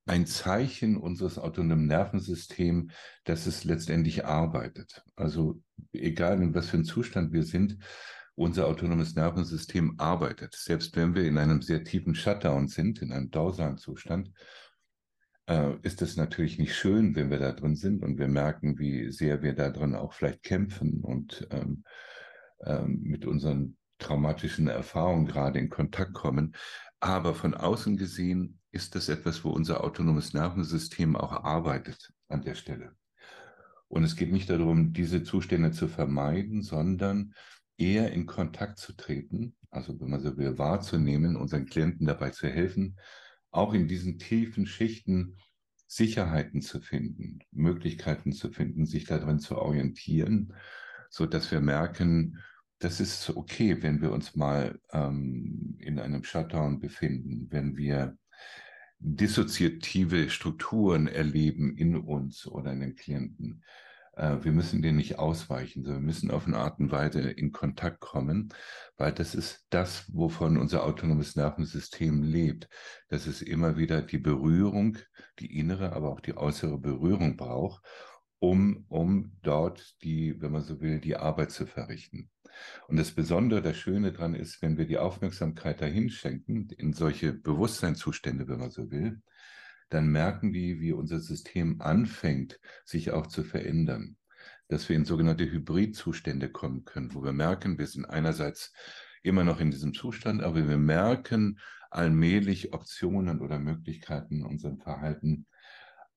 ein 0.10 0.26
Zeichen 0.26 0.98
unseres 0.98 1.38
autonomen 1.38 1.86
Nervensystems, 1.86 2.92
dass 3.26 3.46
es 3.46 3.64
letztendlich 3.64 4.26
arbeitet. 4.26 5.04
Also 5.16 5.62
egal 5.94 6.42
in 6.42 6.56
was 6.56 6.70
für 6.70 6.78
einem 6.78 6.86
Zustand 6.86 7.32
wir 7.32 7.44
sind, 7.44 7.78
unser 8.34 8.68
autonomes 8.68 9.16
Nervensystem 9.16 10.00
arbeitet. 10.00 10.56
Selbst 10.56 10.96
wenn 10.96 11.14
wir 11.14 11.26
in 11.26 11.38
einem 11.38 11.62
sehr 11.62 11.84
tiefen 11.84 12.16
Shutdown 12.16 12.68
sind, 12.68 13.04
in 13.04 13.12
einem 13.12 13.30
Dauerzustand, 13.30 14.32
äh, 15.46 15.76
ist 15.84 16.02
es 16.02 16.18
natürlich 16.18 16.58
nicht 16.58 16.76
schön, 16.76 17.16
wenn 17.16 17.30
wir 17.30 17.38
da 17.38 17.52
drin 17.52 17.76
sind 17.76 18.02
und 18.02 18.18
wir 18.18 18.28
merken, 18.28 18.80
wie 18.80 19.12
sehr 19.12 19.44
wir 19.44 19.54
da 19.54 19.70
drin 19.70 19.94
auch 19.94 20.14
vielleicht 20.14 20.42
kämpfen 20.42 21.02
und 21.04 21.48
ähm, 21.52 21.84
ähm, 22.66 23.02
mit 23.04 23.28
unseren 23.28 23.78
traumatischen 24.00 24.70
Erfahrungen 24.70 25.28
gerade 25.28 25.60
in 25.60 25.70
Kontakt 25.70 26.14
kommen. 26.14 26.56
Aber 27.00 27.36
von 27.36 27.54
außen 27.54 27.96
gesehen 27.96 28.59
ist 28.72 28.96
das 28.96 29.10
etwas, 29.10 29.44
wo 29.44 29.50
unser 29.50 29.84
autonomes 29.84 30.34
Nervensystem 30.34 31.16
auch 31.16 31.44
arbeitet 31.44 32.14
an 32.28 32.42
der 32.42 32.56
Stelle. 32.56 32.96
Und 33.88 34.04
es 34.04 34.16
geht 34.16 34.32
nicht 34.32 34.50
darum, 34.50 34.94
diese 34.94 35.24
Zustände 35.24 35.72
zu 35.72 35.88
vermeiden, 35.88 36.62
sondern 36.62 37.34
eher 37.78 38.12
in 38.12 38.26
Kontakt 38.26 38.78
zu 38.78 38.94
treten, 38.94 39.56
also 39.72 40.00
wenn 40.00 40.10
man 40.10 40.22
so 40.22 40.38
will, 40.38 40.58
wahrzunehmen, 40.58 41.36
unseren 41.36 41.66
Klienten 41.66 42.06
dabei 42.06 42.30
zu 42.30 42.48
helfen, 42.48 42.98
auch 43.52 43.74
in 43.74 43.88
diesen 43.88 44.20
tiefen 44.20 44.68
Schichten 44.68 45.38
Sicherheiten 45.88 46.62
zu 46.62 46.82
finden, 46.82 47.40
Möglichkeiten 47.52 48.32
zu 48.32 48.52
finden, 48.52 48.86
sich 48.86 49.06
darin 49.06 49.40
zu 49.40 49.58
orientieren, 49.58 50.54
so 51.10 51.26
dass 51.26 51.52
wir 51.52 51.62
merken, 51.62 52.38
das 52.78 53.00
ist 53.00 53.36
okay, 53.36 53.82
wenn 53.82 54.02
wir 54.02 54.12
uns 54.12 54.36
mal 54.36 54.80
ähm, 54.92 55.76
in 55.80 56.00
einem 56.00 56.24
Shutdown 56.24 56.80
befinden, 56.80 57.48
wenn 57.50 57.76
wir 57.76 58.16
dissoziative 59.00 60.30
Strukturen 60.30 61.08
erleben 61.08 61.76
in 61.78 61.96
uns 61.96 62.46
oder 62.46 62.72
in 62.74 62.82
den 62.82 62.96
Klienten. 62.96 63.64
Äh, 64.20 64.44
wir 64.44 64.52
müssen 64.52 64.82
denen 64.82 64.98
nicht 64.98 65.18
ausweichen, 65.18 65.84
sondern 65.84 66.02
wir 66.02 66.08
müssen 66.08 66.32
auf 66.32 66.46
eine 66.46 66.58
Art 66.58 66.80
und 66.80 66.92
Weise 66.92 67.22
in 67.22 67.52
Kontakt 67.52 68.02
kommen, 68.02 68.54
weil 68.98 69.14
das 69.14 69.34
ist 69.36 69.66
das, 69.70 70.14
wovon 70.14 70.58
unser 70.58 70.84
autonomes 70.84 71.36
Nervensystem 71.36 72.22
lebt. 72.22 72.68
Dass 73.08 73.26
es 73.26 73.42
immer 73.42 73.78
wieder 73.78 74.02
die 74.02 74.18
Berührung, 74.18 74.98
die 75.40 75.58
innere, 75.58 75.94
aber 75.94 76.10
auch 76.10 76.20
die 76.20 76.36
äußere 76.36 76.78
Berührung 76.78 77.38
braucht, 77.38 77.82
um, 78.40 78.86
um 78.88 79.32
dort 79.42 80.02
die, 80.02 80.42
wenn 80.42 80.52
man 80.52 80.64
so 80.64 80.80
will, 80.82 81.00
die 81.00 81.18
Arbeit 81.18 81.52
zu 81.52 81.66
verrichten. 81.66 82.30
Und 82.88 82.98
das 82.98 83.12
Besondere, 83.12 83.62
das 83.62 83.78
Schöne 83.78 84.12
daran 84.12 84.34
ist, 84.34 84.62
wenn 84.62 84.78
wir 84.78 84.86
die 84.86 84.98
Aufmerksamkeit 84.98 85.82
dahin 85.82 86.10
schenken, 86.10 86.70
in 86.78 86.94
solche 86.94 87.34
Bewusstseinszustände, 87.34 88.48
wenn 88.48 88.60
man 88.60 88.72
so 88.72 88.90
will, 88.92 89.22
dann 89.90 90.08
merken 90.08 90.54
wir, 90.54 90.80
wie 90.80 90.94
unser 90.94 91.20
System 91.20 91.82
anfängt, 91.82 92.60
sich 92.86 93.12
auch 93.12 93.28
zu 93.28 93.44
verändern. 93.44 94.18
Dass 94.68 94.88
wir 94.88 94.96
in 94.96 95.06
sogenannte 95.06 95.52
Hybridzustände 95.52 96.50
kommen 96.50 96.86
können, 96.86 97.14
wo 97.14 97.24
wir 97.24 97.34
merken, 97.34 97.78
wir 97.78 97.88
sind 97.88 98.06
einerseits 98.06 98.72
immer 99.24 99.44
noch 99.44 99.60
in 99.60 99.72
diesem 99.72 99.94
Zustand, 99.94 100.44
aber 100.44 100.68
wir 100.68 100.78
merken 100.78 101.60
allmählich 101.90 102.72
Optionen 102.72 103.42
oder 103.42 103.60
Möglichkeiten 103.60 104.42
in 104.42 104.46
unserem 104.46 104.78
Verhalten, 104.78 105.48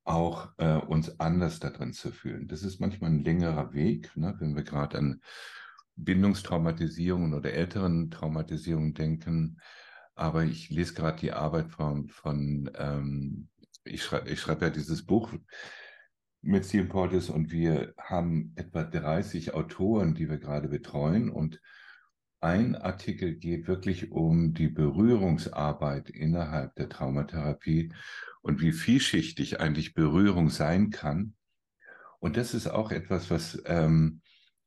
auch 0.05 0.51
äh, 0.59 0.77
uns 0.77 1.21
anders 1.21 1.61
darin 1.61 1.93
zu 1.93 2.11
fühlen. 2.11 2.49
Das 2.49 2.63
ist 2.63 2.81
manchmal 2.81 3.11
ein 3.11 3.25
längerer 3.25 3.73
Weg, 3.73 4.17
ne, 4.17 4.35
wenn 4.39 4.57
wir 4.57 4.65
gerade 4.65 4.99
an 4.99 5.21
Bindungstraumatisierungen 5.97 7.35
oder 7.35 7.53
älteren 7.53 8.11
Traumatisierungen 8.11 8.95
denken. 8.95 9.61
Aber 10.15 10.45
ich 10.45 10.71
lese 10.71 10.95
gerade 10.95 11.21
die 11.21 11.33
Arbeit 11.33 11.71
von, 11.71 12.09
von 12.09 12.71
ähm, 12.77 13.49
ich 13.85 14.03
schreibe 14.03 14.31
ich 14.31 14.41
schreib 14.41 14.63
ja 14.63 14.71
dieses 14.71 15.05
Buch 15.05 15.33
mit 16.41 16.67
Stephen 16.67 16.89
Portis 16.89 17.31
und 17.31 17.53
wir 17.53 17.95
haben 17.99 18.53
etwa 18.57 18.83
30 18.83 19.55
Autoren, 19.55 20.15
die 20.15 20.29
wir 20.29 20.39
gerade 20.39 20.69
betreuen 20.69 21.31
und 21.31 21.61
ein 22.41 22.75
Artikel 22.75 23.37
geht 23.37 23.69
wirklich 23.69 24.11
um 24.11 24.53
die 24.53 24.69
Berührungsarbeit 24.69 26.11
innerhalb 26.11 26.75
der 26.75 26.89
Traumatherapie 26.89 27.93
und 28.43 28.61
wie 28.61 28.73
vielschichtig 28.73 29.61
eigentlich 29.61 29.95
Berührung 29.95 30.51
sein 30.51 30.91
kann. 30.91 31.35
Und 32.19 32.37
das 32.37 32.55
ist 32.55 32.69
auch 32.69 32.91
etwas, 32.91 33.31
was 33.31 33.63
ähm, 33.67 34.21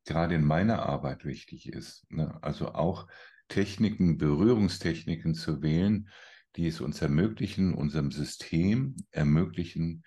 gerade 0.04 0.34
in 0.34 0.44
meiner 0.44 0.82
Arbeit 0.84 1.24
wichtig 1.24 1.68
ist. 1.68 2.04
Ne? 2.10 2.38
Also 2.42 2.74
auch 2.74 3.06
Techniken, 3.48 4.18
Berührungstechniken 4.18 5.34
zu 5.34 5.62
wählen, 5.62 6.08
die 6.56 6.66
es 6.66 6.80
uns 6.80 7.00
ermöglichen, 7.02 7.74
unserem 7.74 8.10
System 8.10 8.96
ermöglichen, 9.10 10.04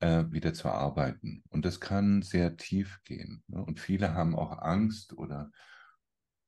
äh, 0.00 0.24
wieder 0.30 0.54
zu 0.54 0.68
arbeiten. 0.68 1.44
Und 1.48 1.64
das 1.64 1.80
kann 1.80 2.22
sehr 2.22 2.56
tief 2.56 3.00
gehen. 3.04 3.42
Ne? 3.46 3.62
Und 3.62 3.80
viele 3.80 4.14
haben 4.14 4.34
auch 4.34 4.58
Angst 4.58 5.12
oder 5.12 5.50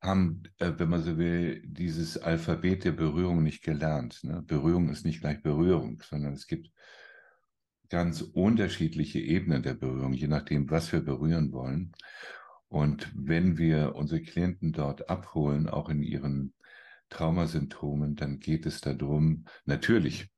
haben, 0.06 0.44
äh, 0.58 0.72
wenn 0.76 0.88
man 0.88 1.02
so 1.02 1.18
will, 1.18 1.62
dieses 1.66 2.16
Alphabet 2.18 2.84
der 2.84 2.92
Berührung 2.92 3.42
nicht 3.42 3.62
gelernt. 3.62 4.22
Ne? 4.24 4.42
Berührung 4.46 4.88
ist 4.88 5.04
nicht 5.04 5.20
gleich 5.20 5.42
Berührung, 5.42 6.02
sondern 6.08 6.32
es 6.32 6.46
gibt 6.46 6.70
ganz 7.88 8.20
unterschiedliche 8.22 9.20
Ebenen 9.20 9.62
der 9.62 9.74
Berührung, 9.74 10.12
je 10.12 10.28
nachdem, 10.28 10.70
was 10.70 10.92
wir 10.92 11.00
berühren 11.00 11.52
wollen. 11.52 11.92
Und 12.68 13.12
wenn 13.14 13.58
wir 13.58 13.94
unsere 13.94 14.22
Klienten 14.22 14.72
dort 14.72 15.08
abholen, 15.08 15.68
auch 15.68 15.88
in 15.88 16.02
ihren 16.02 16.54
Traumasymptomen, 17.10 18.16
dann 18.16 18.40
geht 18.40 18.66
es 18.66 18.80
darum, 18.80 19.44
natürlich 19.64 20.28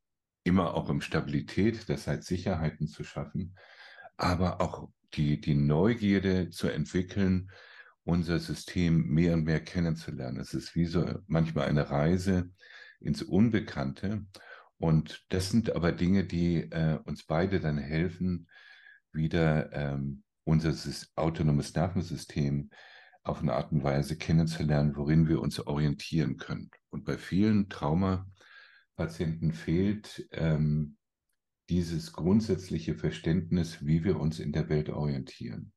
immer 0.44 0.74
auch 0.74 0.88
um 0.88 1.00
Stabilität, 1.00 1.88
das 1.88 2.06
heißt 2.06 2.24
Sicherheiten 2.24 2.86
zu 2.86 3.04
schaffen, 3.04 3.56
aber 4.16 4.60
auch 4.60 4.88
die, 5.14 5.40
die 5.40 5.54
Neugierde 5.54 6.50
zu 6.50 6.68
entwickeln, 6.68 7.50
unser 8.08 8.38
System 8.38 9.06
mehr 9.08 9.34
und 9.34 9.44
mehr 9.44 9.60
kennenzulernen. 9.60 10.40
Es 10.40 10.54
ist 10.54 10.74
wie 10.74 10.86
so 10.86 11.06
manchmal 11.26 11.68
eine 11.68 11.90
Reise 11.90 12.50
ins 13.00 13.22
Unbekannte. 13.22 14.24
Und 14.78 15.26
das 15.28 15.50
sind 15.50 15.76
aber 15.76 15.92
Dinge, 15.92 16.24
die 16.24 16.70
äh, 16.70 16.98
uns 17.04 17.24
beide 17.24 17.60
dann 17.60 17.76
helfen, 17.76 18.48
wieder 19.12 19.70
ähm, 19.74 20.22
unser 20.44 20.72
autonomes 21.16 21.74
Nervensystem 21.74 22.70
auf 23.24 23.42
eine 23.42 23.52
Art 23.52 23.72
und 23.72 23.82
Weise 23.82 24.16
kennenzulernen, 24.16 24.96
worin 24.96 25.28
wir 25.28 25.42
uns 25.42 25.60
orientieren 25.60 26.38
können. 26.38 26.70
Und 26.88 27.04
bei 27.04 27.18
vielen 27.18 27.68
Traumapatienten 27.68 29.52
fehlt 29.52 30.26
ähm, 30.32 30.96
dieses 31.68 32.14
grundsätzliche 32.14 32.94
Verständnis, 32.94 33.84
wie 33.84 34.02
wir 34.02 34.18
uns 34.18 34.40
in 34.40 34.52
der 34.52 34.70
Welt 34.70 34.88
orientieren. 34.88 35.74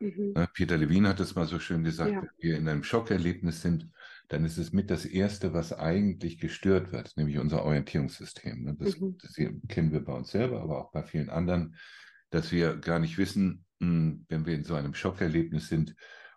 Mhm. 0.00 0.32
Ne, 0.34 0.48
Peter 0.52 0.76
Levine 0.76 1.08
hat 1.08 1.20
es 1.20 1.34
mal 1.34 1.46
so 1.46 1.58
schön 1.58 1.84
gesagt, 1.84 2.10
ja. 2.10 2.22
wenn 2.22 2.30
wir 2.38 2.56
in 2.56 2.68
einem 2.68 2.82
Schockerlebnis 2.82 3.62
sind, 3.62 3.88
dann 4.28 4.44
ist 4.44 4.58
es 4.58 4.72
mit 4.72 4.90
das 4.90 5.04
Erste, 5.04 5.52
was 5.52 5.72
eigentlich 5.72 6.38
gestört 6.38 6.92
wird, 6.92 7.16
nämlich 7.16 7.38
unser 7.38 7.64
Orientierungssystem. 7.64 8.64
Ne? 8.64 8.76
Das, 8.78 8.98
mhm. 8.98 9.18
das 9.20 9.34
kennen 9.68 9.92
wir 9.92 10.04
bei 10.04 10.12
uns 10.12 10.30
selber, 10.30 10.62
aber 10.62 10.78
auch 10.78 10.92
bei 10.92 11.02
vielen 11.02 11.30
anderen, 11.30 11.76
dass 12.30 12.50
wir 12.50 12.76
gar 12.76 12.98
nicht 12.98 13.18
wissen, 13.18 13.66
hm, 13.80 14.24
wenn 14.28 14.46
wir 14.46 14.54
in 14.54 14.64
so 14.64 14.74
einem 14.74 14.94
Schockerlebnis 14.94 15.68
sind, 15.68 15.94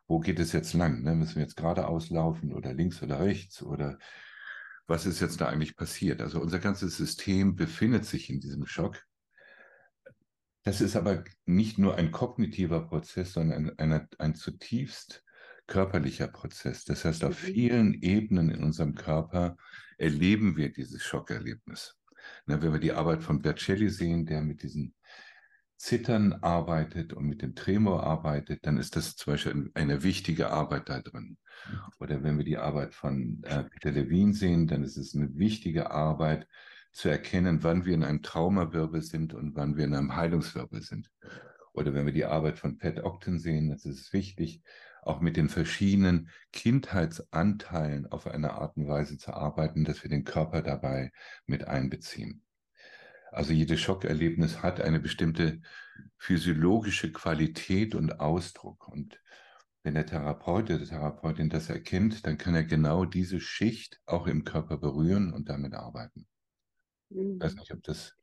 wo 0.08 0.20
geht 0.20 0.40
es 0.40 0.52
jetzt 0.52 0.74
lang? 0.74 1.04
Ne? 1.04 1.16
Müssen 1.16 1.36
wir 1.36 1.44
jetzt 1.44 1.56
geradeaus 1.56 2.10
laufen 2.10 2.52
oder 2.54 2.74
links 2.74 3.02
oder 3.02 3.20
rechts 3.20 3.64
oder 3.64 3.98
was 4.88 5.06
ist 5.06 5.22
jetzt 5.22 5.40
da 5.40 5.48
eigentlich 5.48 5.78
passiert? 5.78 6.22
Also 6.22 6.42
unser 6.42 6.60
ganzes 6.60 6.98
System 6.98 7.56
befindet 7.56 8.06
sich 8.06 8.30
in 8.30 8.40
diesem 8.40 8.66
Schock. 8.66 9.02
Das 10.64 10.80
ist 10.80 10.96
aber 10.96 11.24
nicht 11.46 11.78
nur 11.78 11.96
ein 11.96 12.12
kognitiver 12.12 12.88
Prozess, 12.88 13.34
sondern 13.34 13.72
ein, 13.78 13.92
ein, 13.92 14.08
ein 14.18 14.36
zutiefst 14.36 15.24
körperlicher 15.68 16.28
Prozess. 16.28 16.86
Das 16.86 17.06
heißt, 17.06 17.24
auf 17.24 17.42
mhm. 17.42 17.46
vielen 17.46 17.94
Ebenen 18.02 18.50
in 18.50 18.64
unserem 18.64 18.96
Körper 18.96 19.58
erleben 19.98 20.58
wir 20.58 20.72
dieses 20.72 21.04
Schockerlebnis. 21.04 21.98
Na, 22.46 22.62
wenn 22.62 22.72
wir 22.72 22.80
die 22.80 22.94
Arbeit 22.94 23.24
von 23.24 23.42
Bercelli 23.42 23.90
sehen, 23.90 24.26
der 24.26 24.42
mit 24.42 24.64
diesen 24.64 24.96
Zittern 25.76 26.34
arbeitet 26.42 27.12
und 27.12 27.26
mit 27.26 27.42
dem 27.42 27.56
Tremor 27.56 28.04
arbeitet, 28.04 28.66
dann 28.66 28.78
ist 28.78 28.96
das 28.96 29.18
zum 29.18 29.34
Beispiel 29.34 29.72
eine 29.74 30.04
wichtige 30.04 30.50
Arbeit 30.50 30.88
da 30.88 31.02
drin. 31.02 31.38
Oder 32.00 32.24
wenn 32.24 32.38
wir 32.38 32.46
die 32.46 32.58
Arbeit 32.58 32.94
von 32.94 33.42
äh, 33.44 33.64
Peter 33.66 33.92
Levine 33.92 34.34
sehen, 34.34 34.68
dann 34.68 34.84
ist 34.84 34.96
es 34.96 35.14
eine 35.14 35.36
wichtige 35.36 35.92
Arbeit 35.92 36.48
zu 36.94 37.10
erkennen, 37.10 37.64
wann 37.64 37.86
wir 37.86 37.94
in 37.94 38.04
einem 38.04 38.22
Traumawirbel 38.22 39.02
sind 39.02 39.34
und 39.34 39.56
wann 39.56 39.76
wir 39.76 39.86
in 39.86 39.96
einem 39.96 40.16
Heilungswirbel 40.16 40.82
sind. 40.82 41.12
Oder 41.74 41.94
wenn 41.94 42.06
wir 42.06 42.14
die 42.14 42.26
Arbeit 42.26 42.60
von 42.60 42.78
Pat 42.78 43.04
Octon 43.04 43.40
sehen, 43.40 43.70
das 43.70 43.86
ist 43.86 44.14
wichtig, 44.14 44.62
auch 45.02 45.20
mit 45.20 45.36
den 45.36 45.50
verschiedenen 45.50 46.30
Kindheitsanteilen 46.54 48.06
auf 48.12 48.28
eine 48.28 48.54
Art 48.54 48.78
und 48.78 48.88
Weise 48.88 49.18
zu 49.18 49.34
arbeiten, 49.34 49.84
dass 49.84 50.04
wir 50.04 50.10
den 50.10 50.24
Körper 50.24 50.62
dabei 50.62 51.12
mit 51.46 51.68
einbeziehen. 51.68 52.44
Also 53.32 53.52
jedes 53.52 53.82
Schockerlebnis 53.82 54.62
hat 54.62 54.80
eine 54.80 55.00
bestimmte 55.00 55.62
physiologische 56.18 57.12
Qualität 57.12 57.96
und 57.96 58.20
Ausdruck. 58.20 58.88
Und 58.88 59.20
wenn 59.82 59.96
der 59.96 60.06
Therapeut 60.06 60.66
oder 60.70 60.78
die 60.78 60.86
Therapeutin 60.86 61.50
das 61.50 61.70
erkennt, 61.70 62.28
dann 62.28 62.38
kann 62.38 62.54
er 62.54 62.64
genau 62.64 63.04
diese 63.04 63.40
Schicht 63.40 64.00
auch 64.06 64.28
im 64.28 64.44
Körper 64.44 64.78
berühren 64.78 65.34
und 65.34 65.50
damit 65.50 65.74
arbeiten. 65.74 66.28
Ich 67.14 67.42
weiß 67.42 67.54
mhm. 67.54 67.60
nicht, 67.60 67.74
ob 67.74 67.84
das 67.84 68.14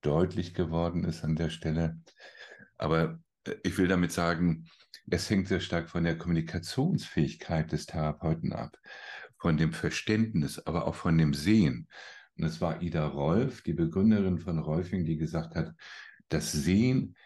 deutlich 0.00 0.54
geworden 0.54 1.04
ist 1.04 1.24
an 1.24 1.36
der 1.36 1.50
Stelle. 1.50 2.00
Aber 2.76 3.20
äh, 3.44 3.54
ich 3.62 3.76
will 3.78 3.88
damit 3.88 4.12
sagen, 4.12 4.66
es 5.10 5.28
hängt 5.28 5.48
sehr 5.48 5.60
stark 5.60 5.88
von 5.90 6.04
der 6.04 6.18
Kommunikationsfähigkeit 6.18 7.72
des 7.72 7.86
Therapeuten 7.86 8.52
ab, 8.52 8.76
von 9.38 9.56
dem 9.56 9.72
Verständnis, 9.72 10.58
aber 10.58 10.86
auch 10.86 10.94
von 10.94 11.16
dem 11.16 11.34
Sehen. 11.34 11.88
Und 12.36 12.44
es 12.44 12.60
war 12.60 12.82
Ida 12.82 13.06
Rolf, 13.06 13.62
die 13.62 13.72
Begründerin 13.72 14.38
von 14.38 14.58
Rolfing, 14.58 15.04
die 15.04 15.16
gesagt 15.16 15.54
hat, 15.54 15.74
das 16.28 16.52
Sehen 16.52 17.16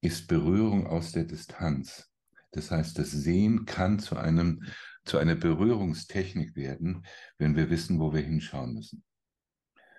ist 0.00 0.28
Berührung 0.28 0.86
aus 0.86 1.12
der 1.12 1.24
Distanz. 1.24 2.10
Das 2.50 2.70
heißt, 2.70 2.98
das 2.98 3.10
Sehen 3.10 3.64
kann 3.64 3.98
zu 3.98 4.16
einem, 4.16 4.62
zu 5.04 5.18
einer 5.18 5.34
Berührungstechnik 5.34 6.56
werden, 6.56 7.04
wenn 7.38 7.56
wir 7.56 7.70
wissen, 7.70 7.98
wo 7.98 8.12
wir 8.12 8.22
hinschauen 8.22 8.74
müssen. 8.74 9.04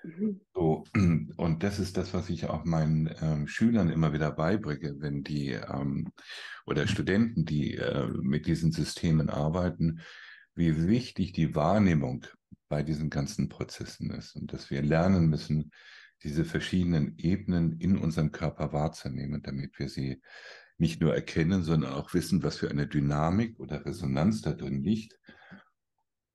Mhm. 0.05 0.41
So, 0.53 0.83
und 1.37 1.63
das 1.63 1.79
ist 1.79 1.97
das, 1.97 2.13
was 2.13 2.29
ich 2.29 2.45
auch 2.45 2.63
meinen 2.63 3.09
ähm, 3.21 3.47
Schülern 3.47 3.89
immer 3.89 4.13
wieder 4.13 4.31
beibringe, 4.31 4.95
wenn 4.99 5.23
die 5.23 5.51
ähm, 5.51 6.11
oder 6.65 6.87
Studenten, 6.87 7.45
die 7.45 7.75
äh, 7.75 8.07
mit 8.21 8.45
diesen 8.45 8.71
Systemen 8.71 9.29
arbeiten, 9.29 10.01
wie 10.53 10.87
wichtig 10.87 11.33
die 11.33 11.55
Wahrnehmung 11.55 12.25
bei 12.69 12.83
diesen 12.83 13.09
ganzen 13.09 13.49
Prozessen 13.49 14.11
ist 14.11 14.35
und 14.35 14.53
dass 14.53 14.69
wir 14.69 14.81
lernen 14.81 15.27
müssen, 15.27 15.71
diese 16.23 16.45
verschiedenen 16.45 17.17
Ebenen 17.17 17.79
in 17.79 17.97
unserem 17.97 18.31
Körper 18.31 18.73
wahrzunehmen, 18.73 19.41
damit 19.43 19.77
wir 19.79 19.89
sie 19.89 20.21
nicht 20.77 21.01
nur 21.01 21.13
erkennen, 21.13 21.63
sondern 21.63 21.93
auch 21.93 22.13
wissen, 22.13 22.43
was 22.43 22.57
für 22.57 22.69
eine 22.69 22.87
Dynamik 22.87 23.59
oder 23.59 23.85
Resonanz 23.85 24.41
da 24.41 24.53
drin 24.53 24.83
liegt 24.83 25.17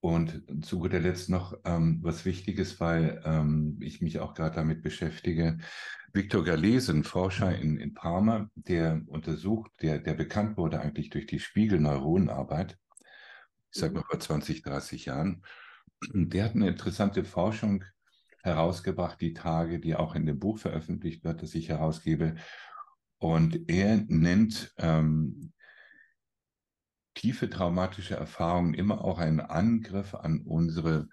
und 0.01 0.65
zu 0.65 0.79
guter 0.79 0.99
Letzt 0.99 1.29
noch 1.29 1.59
ähm, 1.65 1.99
was 2.03 2.25
Wichtiges, 2.25 2.81
weil 2.81 3.21
ähm, 3.25 3.79
ich 3.81 4.01
mich 4.01 4.19
auch 4.19 4.35
gerade 4.35 4.55
damit 4.55 4.83
beschäftige. 4.83 5.59
Victor 6.13 6.43
Galese, 6.43 6.93
ein 6.93 7.05
Forscher 7.05 7.57
in, 7.57 7.77
in 7.77 7.95
Parma, 7.95 8.51
der 8.55 9.03
untersucht, 9.07 9.71
der, 9.83 9.99
der 9.99 10.15
bekannt 10.15 10.57
wurde 10.57 10.81
eigentlich 10.81 11.11
durch 11.11 11.27
die 11.27 11.39
Spiegelneuronenarbeit, 11.39 12.79
ich 13.71 13.81
sage 13.81 13.95
mal 13.95 14.05
vor 14.09 14.19
20, 14.19 14.63
30 14.63 15.05
Jahren, 15.05 15.43
der 16.13 16.45
hat 16.45 16.55
eine 16.55 16.69
interessante 16.69 17.25
Forschung 17.25 17.85
herausgebracht, 18.43 19.21
die 19.21 19.35
Tage, 19.35 19.81
die 19.81 19.95
auch 19.95 20.15
in 20.15 20.25
dem 20.25 20.39
Buch 20.39 20.59
veröffentlicht 20.59 21.25
wird, 21.25 21.43
das 21.43 21.55
ich 21.55 21.69
herausgebe. 21.69 22.37
Und 23.19 23.69
er 23.69 24.03
nennt 24.09 24.73
ähm, 24.79 25.53
tiefe 27.15 27.51
traumatische 27.51 28.15
Erfahrungen 28.15 28.75
immer 28.75 29.05
auch 29.05 29.19
ein 29.19 29.41
Angriff 29.41 30.15
an 30.15 30.43
unsere 30.43 31.09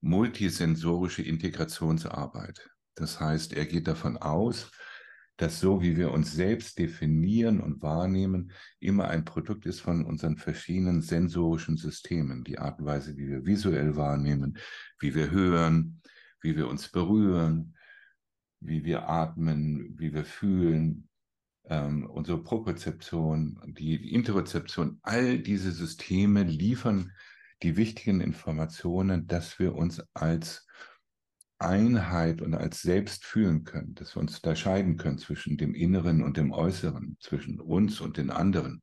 multisensorische 0.00 1.22
Integrationsarbeit. 1.22 2.70
Das 2.94 3.20
heißt, 3.20 3.52
er 3.52 3.66
geht 3.66 3.88
davon 3.88 4.16
aus, 4.16 4.70
dass 5.36 5.60
so 5.60 5.82
wie 5.82 5.96
wir 5.96 6.12
uns 6.12 6.32
selbst 6.32 6.78
definieren 6.78 7.60
und 7.60 7.82
wahrnehmen, 7.82 8.52
immer 8.80 9.08
ein 9.08 9.24
Produkt 9.24 9.66
ist 9.66 9.80
von 9.80 10.04
unseren 10.04 10.38
verschiedenen 10.38 11.02
sensorischen 11.02 11.76
Systemen. 11.76 12.42
Die 12.42 12.58
Art 12.58 12.78
und 12.78 12.86
Weise, 12.86 13.16
wie 13.16 13.28
wir 13.28 13.44
visuell 13.44 13.96
wahrnehmen, 13.96 14.56
wie 14.98 15.14
wir 15.14 15.30
hören, 15.30 16.00
wie 16.40 16.56
wir 16.56 16.68
uns 16.68 16.88
berühren, 16.88 17.76
wie 18.60 18.84
wir 18.84 19.08
atmen, 19.08 19.94
wie 19.98 20.14
wir 20.14 20.24
fühlen, 20.24 21.05
ähm, 21.68 22.08
unsere 22.08 22.42
Propriozeption, 22.42 23.60
die 23.66 24.12
Interozeption, 24.12 24.98
all 25.02 25.38
diese 25.38 25.72
Systeme 25.72 26.42
liefern 26.42 27.12
die 27.62 27.76
wichtigen 27.76 28.20
Informationen, 28.20 29.26
dass 29.26 29.58
wir 29.58 29.74
uns 29.74 30.02
als 30.14 30.66
Einheit 31.58 32.42
und 32.42 32.54
als 32.54 32.82
Selbst 32.82 33.24
fühlen 33.24 33.64
können, 33.64 33.94
dass 33.94 34.14
wir 34.14 34.20
uns 34.20 34.36
unterscheiden 34.36 34.98
können 34.98 35.18
zwischen 35.18 35.56
dem 35.56 35.74
Inneren 35.74 36.22
und 36.22 36.36
dem 36.36 36.52
Äußeren, 36.52 37.16
zwischen 37.20 37.60
uns 37.60 38.00
und 38.00 38.18
den 38.18 38.30
anderen. 38.30 38.82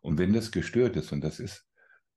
Und 0.00 0.18
wenn 0.18 0.32
das 0.32 0.50
gestört 0.50 0.96
ist, 0.96 1.12
und 1.12 1.22
das 1.22 1.38
ist 1.38 1.66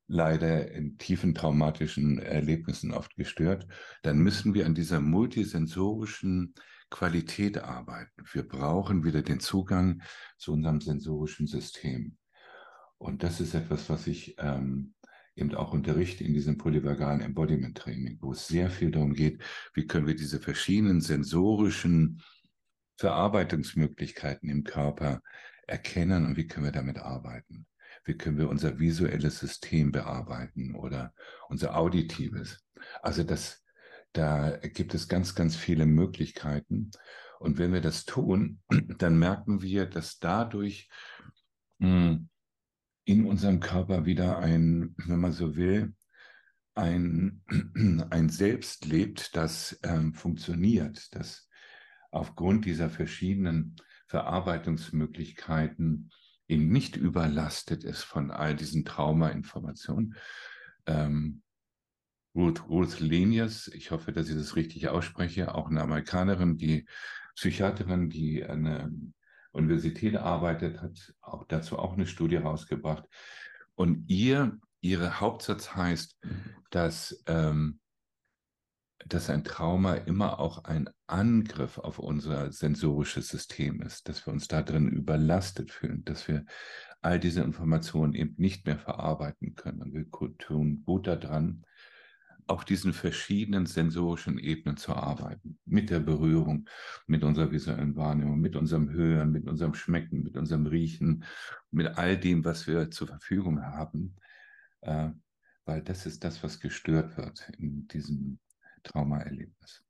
leider 0.08 0.72
in 0.72 0.98
tiefen 0.98 1.36
traumatischen 1.36 2.20
Erlebnissen 2.20 2.92
oft 2.92 3.16
gestört, 3.16 3.68
dann 4.02 4.18
müssen 4.18 4.54
wir 4.54 4.66
an 4.66 4.76
dieser 4.76 5.00
multisensorischen 5.00 6.56
Qualität 6.94 7.58
arbeiten. 7.58 8.24
Wir 8.32 8.48
brauchen 8.48 9.04
wieder 9.04 9.24
den 9.24 9.40
Zugang 9.40 10.04
zu 10.38 10.54
unserem 10.54 10.80
sensorischen 10.80 11.48
System. 11.48 12.18
Und 13.00 13.24
das 13.24 13.42
ist 13.42 13.56
etwas, 13.56 13.90
was 13.90 14.06
ich 14.06 14.36
ähm, 14.38 14.94
eben 15.36 15.56
auch 15.56 15.74
unterrichte 15.74 16.24
in 16.24 16.34
diesem 16.34 16.60
polyvagalen 16.60 17.22
Embodiment 17.22 17.76
Training, 17.76 18.20
wo 18.22 18.34
es 18.34 18.48
sehr 18.48 18.70
viel 18.70 18.92
darum 18.92 19.14
geht, 19.14 19.42
wie 19.74 19.88
können 19.88 20.06
wir 20.06 20.16
diese 20.16 20.40
verschiedenen 20.40 21.02
sensorischen 21.02 22.22
Verarbeitungsmöglichkeiten 22.98 24.48
im 24.48 24.64
Körper 24.64 25.24
erkennen 25.66 26.28
und 26.28 26.38
wie 26.38 26.46
können 26.46 26.66
wir 26.66 26.72
damit 26.72 27.00
arbeiten. 27.00 27.66
Wie 28.06 28.16
können 28.16 28.38
wir 28.38 28.50
unser 28.50 28.78
visuelles 28.78 29.40
System 29.40 29.92
bearbeiten 29.92 30.76
oder 30.76 31.14
unser 31.50 31.76
auditives. 31.76 32.64
Also 33.02 33.24
das 33.24 33.63
da 34.14 34.58
gibt 34.58 34.94
es 34.94 35.08
ganz, 35.08 35.36
ganz 35.36 35.56
viele 35.56 35.86
Möglichkeiten. 35.86 36.92
Und 37.40 37.58
wenn 37.58 37.74
wir 37.74 37.82
das 37.82 38.06
tun, 38.06 38.62
dann 38.98 39.18
merken 39.18 39.62
wir, 39.62 39.86
dass 39.86 40.20
dadurch 40.20 40.90
hm, 41.80 42.30
in 43.06 43.26
unserem 43.26 43.60
Körper 43.60 44.06
wieder 44.06 44.38
ein, 44.38 44.96
wenn 44.98 45.20
man 45.20 45.34
so 45.34 45.56
will, 45.56 45.94
ein, 46.76 47.42
ein 48.12 48.30
Selbst 48.30 48.86
lebt, 48.86 49.36
das 49.36 49.80
ähm, 49.84 50.14
funktioniert, 50.14 51.14
das 51.16 51.50
aufgrund 52.12 52.66
dieser 52.66 52.90
verschiedenen 52.90 53.76
Verarbeitungsmöglichkeiten 54.08 56.12
eben 56.48 56.70
nicht 56.70 56.96
überlastet 56.96 57.84
ist 57.84 58.04
von 58.04 58.32
all 58.32 58.56
diesen 58.56 58.86
Traumainformationen, 58.86 60.16
ähm, 60.86 61.42
Ruth, 62.36 62.68
Ruth 62.68 63.00
Lenius, 63.00 63.68
ich 63.68 63.92
hoffe, 63.92 64.12
dass 64.12 64.30
ich 64.30 64.36
das 64.36 64.56
richtig 64.56 64.88
ausspreche, 64.88 65.54
auch 65.54 65.70
eine 65.70 65.82
Amerikanerin, 65.82 66.58
die 66.58 66.88
Psychiaterin, 67.36 68.10
die 68.10 68.44
an 68.44 68.64
der 68.64 68.92
Universität 69.52 70.16
arbeitet, 70.16 70.82
hat 70.82 71.14
auch 71.22 71.46
dazu 71.46 71.78
auch 71.78 71.94
eine 71.94 72.08
Studie 72.08 72.38
rausgebracht. 72.38 73.06
Und 73.76 74.10
ihr, 74.10 74.60
ihre 74.82 75.20
Hauptsatz 75.20 75.76
heißt, 75.76 76.18
dass, 76.72 77.24
ähm, 77.28 77.80
dass 79.06 79.30
ein 79.30 79.44
Trauma 79.44 79.96
immer 79.96 80.40
auch 80.40 80.64
ein 80.64 80.90
Angriff 81.08 81.78
auf 81.78 82.00
unser 82.00 82.52
sensorisches 82.52 83.28
System 83.28 83.82
ist, 83.82 84.10
dass 84.10 84.26
wir 84.26 84.34
uns 84.34 84.48
da 84.48 84.62
drin 84.62 84.88
überlastet 84.88 85.72
fühlen, 85.72 86.04
dass 86.04 86.28
wir 86.28 86.46
all 87.02 87.20
diese 87.20 87.42
Informationen 87.42 88.14
eben 88.14 88.34
nicht 88.38 88.66
mehr 88.66 88.80
verarbeiten 88.80 89.56
können. 89.56 89.82
Und 89.82 89.94
wir 89.94 90.10
tun 90.38 90.84
gut 90.86 91.06
daran, 91.06 91.64
auf 92.48 92.66
diesen 92.66 92.94
verschiedenen 92.94 93.66
sensorischen 93.66 94.38
Ebenen 94.38 94.78
zu 94.78 94.94
arbeiten. 94.94 95.60
Mit 95.66 95.90
der 95.90 96.00
Berührung, 96.00 96.70
mit 97.08 97.24
unserer 97.24 97.52
visuellen 97.52 97.96
Wahrnehmung, 97.96 98.40
mit 98.40 98.56
unserem 98.56 98.90
Hören, 98.90 99.32
mit 99.32 99.48
unserem 99.48 99.74
Schmecken, 99.74 100.24
mit 100.24 100.36
unserem 100.36 100.66
Riechen, 100.66 101.24
mit 101.72 101.98
all 101.98 102.18
dem, 102.18 102.46
was 102.46 102.68
wir 102.68 102.92
zur 102.92 103.08
Verfügung 103.08 103.62
haben. 103.62 104.16
Äh, 104.82 105.10
weil 105.66 105.82
das 105.82 106.06
ist 106.06 106.24
das, 106.24 106.44
was 106.44 106.60
gestört 106.60 107.18
wird 107.18 107.50
in 107.58 107.88
diesem 107.88 108.40
Traumaerlebnis. 108.84 109.84